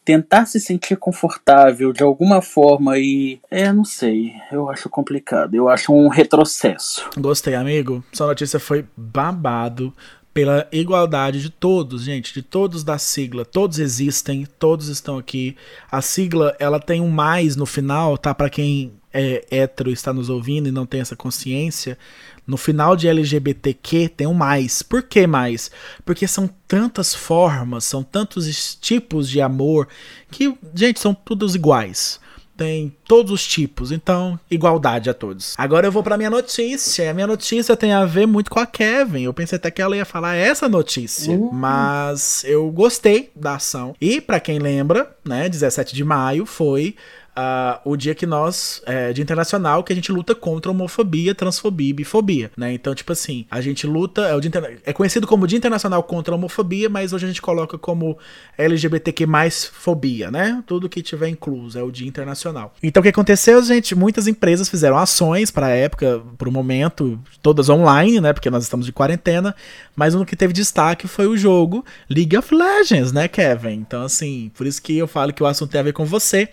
tentar 0.05 0.45
se 0.45 0.59
sentir 0.59 0.95
confortável 0.95 1.91
de 1.91 2.03
alguma 2.03 2.41
forma 2.41 2.97
e. 2.99 3.39
É, 3.49 3.73
não 3.73 3.83
sei. 3.83 4.33
Eu 4.51 4.69
acho 4.69 4.87
complicado. 4.87 5.55
Eu 5.55 5.67
acho 5.67 5.91
um 5.91 6.07
retrocesso. 6.07 7.09
Gostei, 7.17 7.55
amigo. 7.55 8.03
Sua 8.13 8.27
notícia 8.27 8.59
foi 8.59 8.85
babado 8.95 9.91
pela 10.31 10.67
igualdade 10.69 11.41
de 11.41 11.49
todos, 11.49 12.03
gente, 12.03 12.33
de 12.33 12.41
todos 12.41 12.83
da 12.83 12.97
sigla. 12.97 13.45
Todos 13.45 13.79
existem, 13.79 14.45
todos 14.59 14.89
estão 14.89 15.17
aqui. 15.17 15.55
A 15.89 16.01
sigla, 16.01 16.55
ela 16.59 16.79
tem 16.79 17.01
um 17.01 17.09
mais 17.09 17.55
no 17.55 17.65
final, 17.65 18.17
tá? 18.17 18.35
Para 18.35 18.49
quem 18.49 18.91
é 19.13 19.45
hétero 19.49 19.89
está 19.89 20.11
nos 20.11 20.29
ouvindo 20.29 20.67
e 20.67 20.73
não 20.73 20.85
tem 20.85 20.99
essa 20.99 21.15
consciência, 21.15 21.97
no 22.45 22.57
final 22.57 22.95
de 22.95 23.07
LGBTQ 23.07 24.09
tem 24.09 24.27
um 24.27 24.33
mais. 24.33 24.81
Por 24.81 25.03
que 25.03 25.25
mais? 25.25 25.71
Porque 26.03 26.27
são 26.27 26.49
tantas 26.67 27.13
formas, 27.13 27.83
são 27.85 28.03
tantos 28.03 28.75
tipos 28.75 29.29
de 29.29 29.41
amor 29.41 29.87
que, 30.29 30.55
gente, 30.73 30.99
são 30.99 31.13
todos 31.13 31.55
iguais 31.55 32.19
tem 32.55 32.95
todos 33.05 33.31
os 33.31 33.45
tipos, 33.45 33.91
então 33.91 34.39
igualdade 34.49 35.09
a 35.09 35.13
todos. 35.13 35.53
Agora 35.57 35.87
eu 35.87 35.91
vou 35.91 36.01
para 36.01 36.17
minha 36.17 36.29
notícia. 36.29 37.09
A 37.11 37.13
minha 37.13 37.27
notícia 37.27 37.75
tem 37.75 37.91
a 37.91 38.05
ver 38.05 38.25
muito 38.25 38.49
com 38.49 38.59
a 38.59 38.65
Kevin. 38.65 39.23
Eu 39.23 39.33
pensei 39.33 39.57
até 39.57 39.69
que 39.69 39.81
ela 39.81 39.95
ia 39.95 40.05
falar 40.05 40.35
essa 40.35 40.69
notícia, 40.69 41.33
uhum. 41.33 41.51
mas 41.51 42.43
eu 42.45 42.69
gostei 42.71 43.31
da 43.35 43.55
ação. 43.55 43.95
E 43.99 44.21
para 44.21 44.39
quem 44.39 44.59
lembra, 44.59 45.15
né, 45.23 45.49
17 45.49 45.93
de 45.93 46.03
maio 46.03 46.45
foi 46.45 46.95
uh, 47.35 47.79
o 47.83 47.95
dia 47.95 48.15
que 48.15 48.25
nós, 48.25 48.81
é, 48.85 49.11
de 49.11 49.21
internacional, 49.21 49.83
que 49.83 49.91
a 49.91 49.95
gente 49.95 50.11
luta 50.11 50.33
contra 50.33 50.71
homofobia, 50.71 51.35
transfobia 51.35 51.89
e 51.89 51.93
bifobia, 51.93 52.51
né? 52.57 52.73
Então, 52.73 52.95
tipo 52.95 53.11
assim, 53.11 53.45
a 53.51 53.61
gente 53.61 53.85
luta, 53.85 54.21
é, 54.21 54.35
o 54.35 54.39
dia, 54.39 54.51
é 54.85 54.93
conhecido 54.93 55.27
como 55.27 55.45
Dia 55.45 55.57
Internacional 55.57 56.01
contra 56.03 56.33
a 56.33 56.37
Homofobia, 56.37 56.89
mas 56.89 57.13
hoje 57.13 57.25
a 57.25 57.27
gente 57.27 57.41
coloca 57.41 57.77
como 57.77 58.17
LGBTQ 58.57 59.25
mais 59.25 59.65
fobia, 59.65 60.31
né? 60.31 60.63
Tudo 60.65 60.89
que 60.89 61.01
tiver 61.01 61.27
incluso 61.27 61.77
é 61.77 61.83
o 61.83 61.91
Dia 61.91 62.07
Internacional. 62.07 62.73
Então, 62.81 63.01
o 63.01 63.03
que 63.03 63.09
aconteceu, 63.09 63.61
gente? 63.63 63.95
Muitas 63.95 64.27
empresas 64.27 64.69
fizeram 64.69 64.97
ações 64.97 65.51
para 65.51 65.67
a 65.67 65.69
época, 65.69 66.21
para 66.37 66.49
o 66.49 66.51
momento, 66.51 67.19
todas 67.41 67.69
online, 67.69 68.21
né? 68.21 68.33
Porque 68.33 68.49
nós 68.49 68.63
estamos 68.63 68.85
de 68.85 68.91
quarentena, 68.91 69.55
mas 69.95 70.15
um 70.15 70.23
que 70.23 70.35
teve 70.35 70.53
destaque 70.53 71.07
foi 71.07 71.27
o 71.27 71.37
jogo 71.37 71.83
League 72.09 72.37
of 72.37 72.53
Legends, 72.53 73.11
né, 73.11 73.27
Kevin? 73.27 73.73
Então, 73.73 74.03
assim, 74.03 74.51
por 74.55 74.65
isso 74.65 74.81
que 74.81 74.97
eu 74.97 75.07
falo 75.07 75.33
que 75.33 75.43
o 75.43 75.45
assunto 75.45 75.71
tem 75.71 75.81
a 75.81 75.83
ver 75.83 75.93
com 75.93 76.05
você. 76.05 76.49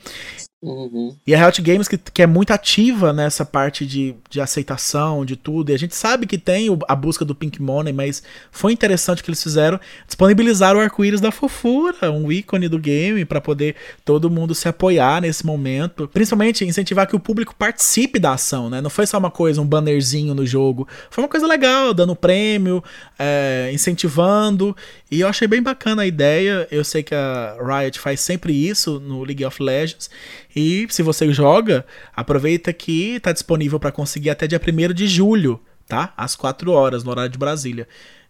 Uhum. 0.62 1.16
E 1.26 1.34
a 1.34 1.38
Riot 1.44 1.60
Games, 1.60 1.88
que, 1.88 1.98
que 1.98 2.22
é 2.22 2.26
muito 2.26 2.52
ativa 2.52 3.12
nessa 3.12 3.44
parte 3.44 3.84
de, 3.84 4.14
de 4.30 4.40
aceitação, 4.40 5.24
de 5.24 5.34
tudo, 5.34 5.70
e 5.70 5.74
a 5.74 5.78
gente 5.78 5.96
sabe 5.96 6.24
que 6.24 6.38
tem 6.38 6.70
o, 6.70 6.78
a 6.86 6.94
busca 6.94 7.24
do 7.24 7.34
Pink 7.34 7.60
Money, 7.60 7.92
mas 7.92 8.22
foi 8.52 8.72
interessante 8.72 9.24
que 9.24 9.28
eles 9.28 9.42
fizeram, 9.42 9.80
disponibilizar 10.06 10.76
o 10.76 10.78
arco-íris 10.78 11.20
da 11.20 11.32
fofura, 11.32 12.12
um 12.12 12.30
ícone 12.30 12.68
do 12.68 12.78
game, 12.78 13.24
para 13.24 13.40
poder 13.40 13.74
todo 14.04 14.30
mundo 14.30 14.54
se 14.54 14.68
apoiar 14.68 15.20
nesse 15.20 15.44
momento. 15.44 16.06
Principalmente 16.06 16.64
incentivar 16.64 17.08
que 17.08 17.16
o 17.16 17.20
público 17.20 17.56
participe 17.56 18.20
da 18.20 18.34
ação, 18.34 18.70
né? 18.70 18.80
Não 18.80 18.90
foi 18.90 19.04
só 19.04 19.18
uma 19.18 19.32
coisa, 19.32 19.60
um 19.60 19.66
bannerzinho 19.66 20.32
no 20.32 20.46
jogo, 20.46 20.86
foi 21.10 21.24
uma 21.24 21.30
coisa 21.30 21.46
legal, 21.46 21.92
dando 21.92 22.14
prêmio, 22.14 22.84
é, 23.18 23.68
incentivando, 23.74 24.76
e 25.10 25.22
eu 25.22 25.28
achei 25.28 25.48
bem 25.48 25.60
bacana 25.60 26.02
a 26.02 26.06
ideia. 26.06 26.68
Eu 26.70 26.84
sei 26.84 27.02
que 27.02 27.16
a 27.16 27.56
Riot 27.60 27.98
faz 27.98 28.20
sempre 28.20 28.52
isso 28.52 29.00
no 29.00 29.24
League 29.24 29.44
of 29.44 29.60
Legends. 29.60 30.08
E 30.54 30.86
se 30.90 31.02
você 31.02 31.32
joga, 31.32 31.84
aproveita 32.14 32.72
que 32.72 33.16
está 33.16 33.32
disponível 33.32 33.80
para 33.80 33.92
conseguir 33.92 34.30
até 34.30 34.46
dia 34.46 34.60
1 34.60 34.92
de 34.92 35.06
julho, 35.06 35.60
tá? 35.86 36.12
Às 36.16 36.36
4 36.36 36.70
horas, 36.70 37.04
no 37.04 37.10
horário 37.10 37.30
de 37.30 37.38
Brasília. 37.38 37.88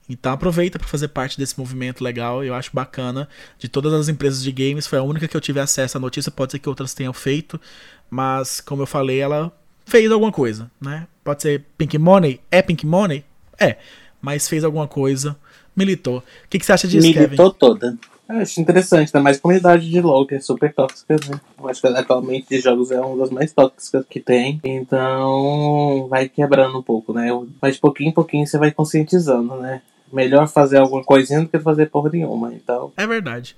Então 0.09 0.33
aproveita 0.33 0.79
para 0.79 0.89
fazer 0.89 1.09
parte 1.09 1.39
desse 1.39 1.59
movimento 1.59 2.03
legal, 2.03 2.45
eu 2.45 2.55
acho 2.55 2.71
bacana. 2.73 3.29
De 3.59 3.69
todas 3.69 3.93
as 3.93 4.09
empresas 4.09 4.43
de 4.43 4.53
games, 4.53 4.87
foi 4.87 4.99
a 4.99 5.03
única 5.03 5.27
que 5.29 5.37
eu 5.37 5.41
tive 5.41 5.61
acesso 5.61 5.97
à 5.97 6.01
notícia, 6.01 6.31
pode 6.31 6.53
ser 6.53 6.59
que 6.59 6.69
outras 6.69 6.95
tenham 6.95 7.13
feito, 7.13 7.61
mas 8.11 8.61
como 8.61 8.83
eu 8.83 8.87
falei, 8.87 9.21
ela 9.21 9.53
fez 9.87 10.11
alguma 10.11 10.33
coisa, 10.33 10.71
né? 10.81 11.07
Pode 11.25 11.43
ser 11.43 11.65
Pink 11.79 11.97
Money? 11.99 12.41
É 12.51 12.61
Pink 12.63 12.85
Money? 12.85 13.25
É, 13.59 13.77
mas 14.21 14.49
fez 14.49 14.65
alguma 14.65 14.89
coisa, 14.89 15.37
militou. 15.75 16.19
O 16.19 16.49
que, 16.49 16.59
que 16.59 16.67
você 16.67 16.73
acha 16.73 16.89
disso, 16.89 17.07
militou 17.07 17.23
Kevin? 17.23 17.37
Militou 17.37 17.53
toda. 17.53 17.99
Eu 18.29 18.37
acho 18.39 18.61
interessante, 18.61 19.09
ainda 19.09 19.23
mais 19.23 19.39
comunidade 19.39 19.89
de 19.89 20.01
LoL, 20.01 20.27
que 20.27 20.37
é 20.37 20.41
super 20.41 20.73
tóxica, 20.73 21.17
né? 21.29 21.41
Eu 21.59 21.69
acho 21.69 21.81
que 21.81 21.87
atualmente 21.89 22.49
de 22.49 22.61
jogos 22.61 22.91
é 22.91 23.01
uma 23.01 23.17
das 23.17 23.31
mais 23.31 23.53
tóxicas 23.53 24.05
que 24.09 24.21
tem. 24.21 24.61
Então 24.65 26.07
vai 26.09 26.29
quebrando 26.29 26.79
um 26.79 26.83
pouco, 26.83 27.13
né? 27.13 27.29
Mas 27.61 27.75
de 27.75 27.81
pouquinho 27.81 28.11
em 28.11 28.15
pouquinho 28.15 28.47
você 28.47 28.59
vai 28.59 28.71
conscientizando, 28.71 29.57
né? 29.57 29.83
Melhor 30.13 30.47
fazer 30.47 30.79
alguma 30.79 31.03
coisinha 31.03 31.41
do 31.41 31.49
que 31.49 31.59
fazer 31.59 31.87
porra 31.91 32.11
nenhuma, 32.11 32.53
então. 32.55 32.93
É 32.97 33.07
verdade. 33.07 33.57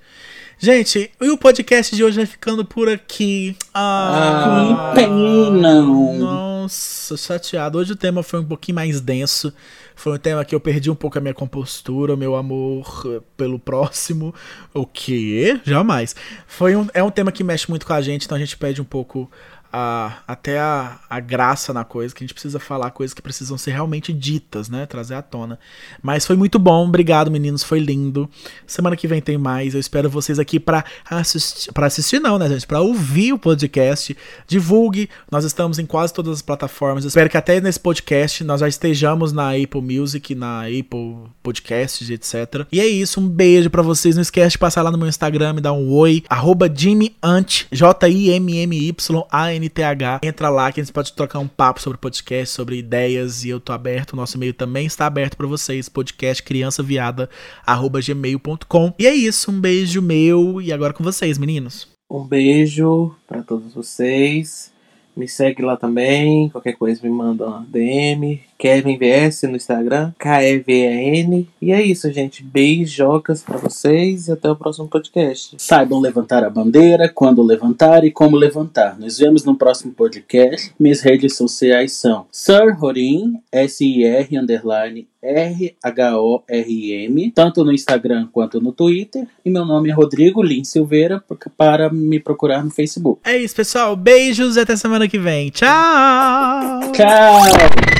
Gente, 0.57 1.11
e 1.21 1.29
o 1.29 1.37
podcast 1.37 1.93
de 1.95 2.03
hoje 2.03 2.17
vai 2.17 2.25
ficando 2.25 2.63
por 2.63 2.87
aqui. 2.87 3.57
Ah, 3.73 4.93
que 4.95 5.01
pena! 5.01 6.54
Nossa, 6.65 7.15
chateado. 7.15 7.77
Hoje 7.77 7.93
o 7.93 7.95
tema 7.95 8.23
foi 8.23 8.39
um 8.39 8.43
pouquinho 8.43 8.73
mais 8.73 8.99
denso. 8.99 9.53
Foi 9.95 10.13
um 10.13 10.17
tema 10.17 10.43
que 10.43 10.55
eu 10.55 10.59
perdi 10.59 10.89
um 10.89 10.95
pouco 10.95 11.15
a 11.15 11.21
minha 11.21 11.33
compostura, 11.33 12.15
o 12.15 12.17
meu 12.17 12.35
amor 12.35 13.21
pelo 13.37 13.59
próximo. 13.59 14.33
O 14.73 14.83
quê? 14.83 15.61
Jamais. 15.63 16.15
Foi 16.47 16.75
um, 16.75 16.87
é 16.91 17.03
um 17.03 17.11
tema 17.11 17.31
que 17.31 17.43
mexe 17.43 17.69
muito 17.69 17.85
com 17.85 17.93
a 17.93 18.01
gente, 18.01 18.25
então 18.25 18.35
a 18.35 18.39
gente 18.39 18.57
pede 18.57 18.81
um 18.81 18.85
pouco 18.85 19.29
a, 19.77 20.19
até 20.25 20.57
a, 20.57 20.97
a 21.09 21.19
graça 21.19 21.73
na 21.73 21.83
coisa, 21.83 22.15
que 22.15 22.23
a 22.23 22.25
gente 22.25 22.33
precisa 22.33 22.59
falar 22.59 22.91
coisas 22.91 23.13
que 23.13 23.21
precisam 23.21 23.57
ser 23.57 23.71
realmente 23.71 24.13
ditas, 24.13 24.69
né? 24.69 24.85
Trazer 24.85 25.15
à 25.15 25.21
tona. 25.21 25.59
Mas 26.01 26.25
foi 26.25 26.37
muito 26.37 26.57
bom, 26.57 26.87
obrigado 26.87 27.29
meninos, 27.29 27.61
foi 27.61 27.79
lindo. 27.79 28.29
Semana 28.65 28.95
que 28.95 29.05
vem 29.05 29.21
tem 29.21 29.37
mais, 29.37 29.73
eu 29.73 29.79
espero 29.81 30.09
vocês 30.09 30.39
aqui 30.39 30.61
para 30.61 30.85
assistir, 31.09 31.73
para 31.73 31.87
assistir 31.87 32.19
não, 32.19 32.39
né 32.39 32.47
gente? 32.47 32.65
Para 32.65 32.79
ouvir 32.79 33.33
o 33.33 33.37
podcast, 33.37 34.15
divulgue, 34.47 35.09
nós 35.29 35.43
estamos 35.43 35.77
em 35.77 35.85
quase 35.85 36.13
todas 36.13 36.31
as 36.31 36.41
plataformas, 36.41 37.03
eu 37.03 37.09
espero 37.09 37.29
que 37.29 37.35
até 37.35 37.59
nesse 37.59 37.81
podcast 37.81 38.45
nós 38.45 38.61
já 38.61 38.69
estejamos 38.69 39.33
na 39.33 39.49
Apple 39.49 39.81
Music, 39.81 40.33
na 40.33 40.67
Apple 40.67 41.25
Podcasts, 41.43 42.09
etc. 42.09 42.65
E 42.71 42.79
é 42.79 42.87
isso, 42.87 43.19
um 43.19 43.27
beijo 43.27 43.69
para 43.69 43.81
vocês, 43.81 44.15
não 44.15 44.21
esquece 44.21 44.51
de 44.51 44.57
passar 44.57 44.83
lá 44.83 44.91
no 44.91 44.97
meu 44.97 45.09
Instagram, 45.09 45.51
me 45.51 45.59
dar 45.59 45.73
um 45.73 45.91
oi, 45.91 46.23
arroba 46.29 46.73
Jimmy 46.73 47.13
Ant, 47.21 47.65
J-I-M-M-Y-A-N 47.73 49.64
NTH. 49.65 50.19
Entra 50.23 50.49
lá 50.49 50.71
que 50.71 50.79
a 50.79 50.83
gente 50.83 50.93
pode 50.93 51.11
trocar 51.13 51.39
um 51.39 51.47
papo 51.47 51.81
sobre 51.81 51.97
podcast, 51.97 52.53
sobre 52.53 52.77
ideias 52.77 53.43
e 53.43 53.49
eu 53.49 53.59
tô 53.59 53.73
aberto. 53.73 54.13
O 54.13 54.15
nosso 54.15 54.37
e-mail 54.37 54.53
também 54.53 54.85
está 54.85 55.05
aberto 55.05 55.35
para 55.35 55.47
vocês. 55.47 55.89
Podcast 55.89 56.41
criançaviada@gmail.com. 56.43 58.93
E 58.97 59.07
é 59.07 59.13
isso, 59.13 59.51
um 59.51 59.59
beijo 59.59 60.01
meu 60.01 60.61
e 60.61 60.71
agora 60.71 60.93
com 60.93 61.03
vocês, 61.03 61.37
meninos. 61.37 61.93
Um 62.09 62.23
beijo 62.23 63.13
para 63.27 63.41
todos 63.41 63.73
vocês. 63.73 64.73
Me 65.15 65.27
segue 65.27 65.63
lá 65.63 65.77
também. 65.77 66.49
Qualquer 66.49 66.73
coisa 66.73 66.99
me 67.01 67.09
manda 67.09 67.47
uma 67.47 67.65
DM. 67.69 68.41
Kevin 68.57 68.97
VS 68.97 69.43
no 69.43 69.55
Instagram. 69.55 70.11
K-E-V-E-N. 70.17 71.47
E 71.61 71.71
é 71.71 71.81
isso, 71.81 72.11
gente. 72.11 72.43
Beijocas 72.43 73.43
para 73.43 73.57
vocês 73.57 74.27
e 74.27 74.31
até 74.31 74.49
o 74.49 74.55
próximo 74.55 74.87
podcast. 74.87 75.55
Saibam 75.57 75.99
levantar 75.99 76.43
a 76.43 76.49
bandeira, 76.49 77.09
quando 77.09 77.43
levantar 77.43 78.03
e 78.03 78.11
como 78.11 78.37
levantar. 78.37 78.97
Nos 78.99 79.17
vemos 79.17 79.43
no 79.43 79.55
próximo 79.55 79.93
podcast. 79.93 80.73
Minhas 80.79 81.01
redes 81.01 81.35
sociais 81.35 81.93
são 81.93 82.25
Sir 82.31 82.75
Rorim, 82.77 83.39
S-I-R, 83.51 84.37
underline, 84.37 85.07
R-H-O-R-M, 85.21 87.31
tanto 87.31 87.63
no 87.63 87.71
Instagram 87.71 88.27
quanto 88.31 88.61
no 88.61 88.71
Twitter. 88.71 89.27
E 89.43 89.49
meu 89.49 89.65
nome 89.65 89.89
é 89.89 89.93
Rodrigo 89.93 90.43
Lin 90.43 90.63
Silveira, 90.63 91.23
para 91.57 91.89
me 91.89 92.19
procurar 92.19 92.63
no 92.63 92.69
Facebook. 92.69 93.21
É 93.23 93.37
isso, 93.37 93.55
pessoal. 93.55 93.95
Beijos 93.95 94.55
e 94.55 94.59
até 94.59 94.75
semana 94.75 95.07
que 95.07 95.17
vem. 95.17 95.49
Tchau! 95.49 96.91
Tchau! 96.91 97.94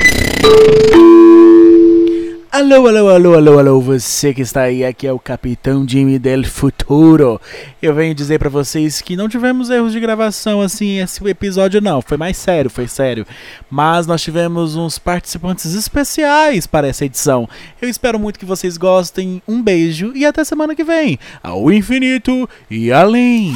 Alô, 2.56 2.86
alô, 2.88 3.08
alô, 3.08 3.34
alô, 3.34 3.58
alô, 3.58 3.80
você 3.82 4.32
que 4.32 4.40
está 4.40 4.62
aí, 4.62 4.82
aqui 4.82 5.06
é 5.06 5.12
o 5.12 5.18
Capitão 5.18 5.86
Jimmy 5.86 6.18
del 6.18 6.42
Futuro. 6.44 7.38
Eu 7.82 7.94
venho 7.94 8.14
dizer 8.14 8.38
para 8.38 8.48
vocês 8.48 9.02
que 9.02 9.14
não 9.14 9.28
tivemos 9.28 9.68
erros 9.68 9.92
de 9.92 10.00
gravação 10.00 10.62
assim, 10.62 10.98
esse 10.98 11.22
episódio 11.28 11.82
não, 11.82 12.00
foi 12.00 12.16
mais 12.16 12.36
sério, 12.38 12.70
foi 12.70 12.88
sério. 12.88 13.26
Mas 13.70 14.06
nós 14.06 14.22
tivemos 14.22 14.74
uns 14.74 14.98
participantes 14.98 15.74
especiais 15.74 16.66
para 16.66 16.88
essa 16.88 17.04
edição. 17.04 17.46
Eu 17.80 17.90
espero 17.90 18.18
muito 18.18 18.38
que 18.38 18.46
vocês 18.46 18.78
gostem, 18.78 19.42
um 19.46 19.62
beijo 19.62 20.12
e 20.14 20.24
até 20.24 20.42
semana 20.42 20.74
que 20.74 20.82
vem. 20.82 21.18
Ao 21.42 21.70
infinito 21.70 22.48
e 22.70 22.90
além. 22.90 23.54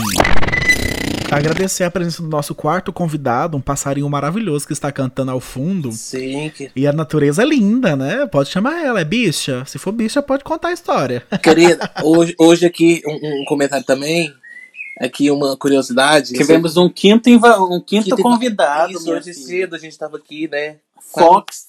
Agradecer 1.30 1.84
a 1.84 1.90
presença 1.90 2.22
do 2.22 2.28
nosso 2.28 2.56
quarto 2.56 2.92
convidado, 2.92 3.56
um 3.56 3.60
passarinho 3.60 4.10
maravilhoso 4.10 4.66
que 4.66 4.72
está 4.72 4.90
cantando 4.90 5.30
ao 5.30 5.38
fundo. 5.38 5.92
Sim, 5.92 6.50
que... 6.54 6.72
E 6.74 6.86
a 6.88 6.92
natureza 6.92 7.42
é 7.42 7.46
linda, 7.46 7.94
né? 7.94 8.26
Pode 8.26 8.50
chamar 8.50 8.84
ela, 8.84 9.00
é 9.00 9.04
bicha. 9.04 9.64
Se 9.64 9.78
for 9.78 9.92
bicha, 9.92 10.20
pode 10.20 10.42
contar 10.42 10.68
a 10.68 10.72
história. 10.72 11.22
Querida, 11.40 11.88
hoje, 12.02 12.34
hoje 12.36 12.66
aqui 12.66 13.00
um, 13.06 13.42
um 13.42 13.44
comentário 13.44 13.86
também. 13.86 14.34
Aqui 15.00 15.30
uma 15.30 15.56
curiosidade. 15.56 16.34
Tivemos 16.34 16.76
um 16.76 16.88
quinto, 16.88 17.30
um 17.30 17.80
quinto 17.80 18.16
Que 18.16 18.22
convidado. 18.22 18.92
Isso, 18.92 19.10
hoje 19.10 19.32
filha. 19.32 19.46
cedo 19.46 19.76
a 19.76 19.78
gente 19.78 19.96
tava 19.96 20.16
aqui, 20.16 20.48
né? 20.48 20.76
Quase, 21.12 21.28
Fox. 21.28 21.66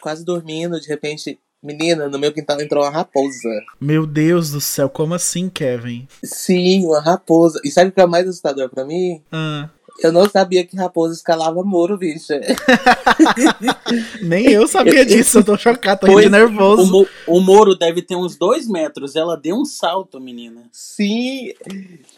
quase 0.00 0.24
dormindo, 0.24 0.78
de 0.78 0.86
repente. 0.86 1.38
Menina, 1.62 2.08
no 2.08 2.18
meu 2.18 2.32
quintal 2.32 2.60
entrou 2.60 2.84
uma 2.84 2.90
raposa. 2.90 3.48
Meu 3.80 4.06
Deus 4.06 4.50
do 4.52 4.60
céu, 4.60 4.88
como 4.88 5.14
assim, 5.14 5.48
Kevin? 5.48 6.06
Sim, 6.22 6.86
uma 6.86 7.00
raposa. 7.00 7.60
E 7.64 7.70
sabe 7.70 7.90
o 7.90 7.92
que 7.92 8.00
é 8.00 8.06
mais 8.06 8.28
assustador 8.28 8.68
pra 8.68 8.84
mim? 8.84 9.20
Ah, 9.32 9.68
Eu 10.00 10.12
não 10.12 10.28
sabia 10.28 10.64
que 10.64 10.76
raposa 10.76 11.14
escalava 11.14 11.64
muro, 11.64 11.98
bicha. 11.98 12.40
nem 14.22 14.46
eu 14.52 14.68
sabia 14.68 15.04
disso, 15.04 15.38
eu 15.38 15.44
tô 15.44 15.56
chocado, 15.58 16.00
tô 16.02 16.06
Pois, 16.06 16.30
nervoso. 16.30 16.82
O, 16.82 16.86
Mo- 16.86 17.08
o 17.26 17.40
Moro 17.40 17.74
deve 17.76 18.02
ter 18.02 18.14
uns 18.14 18.36
dois 18.36 18.68
metros. 18.68 19.16
Ela 19.16 19.36
deu 19.36 19.56
um 19.56 19.64
salto, 19.64 20.20
menina. 20.20 20.62
Sim. 20.72 21.52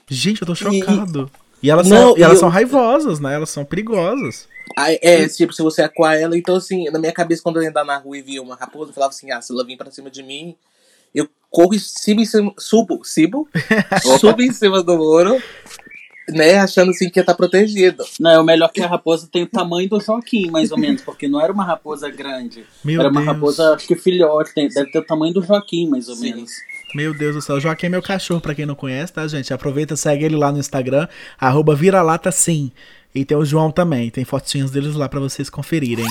Gente, 0.07 0.43
eu 0.43 0.47
tô 0.47 0.55
chocado. 0.55 1.31
E 1.35 1.50
elas, 1.69 1.89
Não, 1.89 2.11
são, 2.11 2.19
e 2.19 2.23
elas 2.23 2.35
eu- 2.37 2.41
são 2.41 2.49
raivosas, 2.49 3.21
né? 3.21 3.35
Elas 3.35 3.51
são 3.51 3.65
perigosas. 3.65 4.49
Aí, 4.79 4.99
é, 5.03 5.27
tipo, 5.29 5.53
se 5.53 5.63
você 5.63 5.83
acuar 5.83 6.17
ela, 6.17 6.39
então 6.39 6.55
assim, 6.55 6.85
na 6.91 6.99
minha 6.99 7.13
cabeça, 7.13 7.43
quando 7.43 7.61
eu 7.61 7.69
andar 7.69 7.85
na 7.85 7.99
rua 7.99 8.17
e 8.17 8.23
via 8.23 8.41
uma 8.41 8.55
raposa, 8.55 8.91
eu 8.91 8.95
falava 8.95 9.11
assim, 9.11 9.31
ah, 9.33 9.43
se 9.43 9.53
ela 9.53 9.65
vir 9.65 9.77
pra 9.77 9.91
cima 9.91 10.09
de 10.09 10.23
mim, 10.23 10.55
eu 11.15 11.29
corro 11.51 11.75
e 11.75 11.77
em 11.77 12.25
cima, 12.25 12.55
subo, 12.57 13.01
sibo, 13.05 13.49
subo 14.21 14.41
em 14.41 14.53
cima 14.53 14.81
do 14.83 14.97
muro, 14.97 15.43
né, 16.29 16.59
achando 16.59 16.91
assim 16.93 17.11
que 17.11 17.19
ia 17.19 17.23
estar 17.23 17.35
protegido. 17.35 18.05
Não, 18.21 18.31
é 18.31 18.39
o 18.39 18.45
melhor 18.45 18.71
que 18.71 18.81
a 18.81 18.87
raposa 18.87 19.29
tem 19.31 19.43
o 19.43 19.47
tamanho 19.49 19.89
do 19.89 20.01
Joaquim, 20.01 20.49
mais 20.51 20.71
ou 20.71 20.79
menos, 20.79 21.03
porque 21.03 21.27
não 21.27 21.41
era 21.41 21.53
uma 21.53 21.65
raposa 21.65 22.09
grande. 22.09 22.65
Meu 22.85 23.01
era 23.01 23.11
uma 23.11 23.21
Deus. 23.21 23.35
raposa, 23.35 23.75
acho 23.75 23.89
que 23.89 23.97
filhote, 23.97 24.55
tem- 24.55 24.69
deve 24.69 24.93
ter 24.93 25.01
o 25.01 25.05
tamanho 25.05 25.35
do 25.35 25.43
Joaquim, 25.43 25.89
mais 25.89 26.09
ou 26.09 26.15
Sim. 26.15 26.33
menos. 26.35 26.53
Meu 26.95 27.15
Deus 27.15 27.37
do 27.37 27.43
céu. 27.43 27.61
Joaquim 27.61 27.87
é 27.87 27.89
meu 27.89 28.03
cachorro, 28.03 28.41
pra 28.41 28.55
quem 28.55 28.67
não 28.67 28.75
conhece, 28.75 29.13
tá, 29.13 29.27
gente? 29.27 29.53
Aproveita, 29.53 29.97
segue 29.97 30.25
ele 30.25 30.37
lá 30.37 30.51
no 30.51 30.59
Instagram, 30.59 31.07
arroba 31.39 31.77
sim. 32.33 32.73
E 33.15 33.25
tem 33.25 33.37
o 33.37 33.45
João 33.45 33.71
também, 33.71 34.11
tem 34.11 34.25
fotinhas 34.25 34.71
deles 34.71 34.95
lá 34.95 35.09
pra 35.09 35.19
vocês 35.19 35.51
conferirem. 35.51 36.07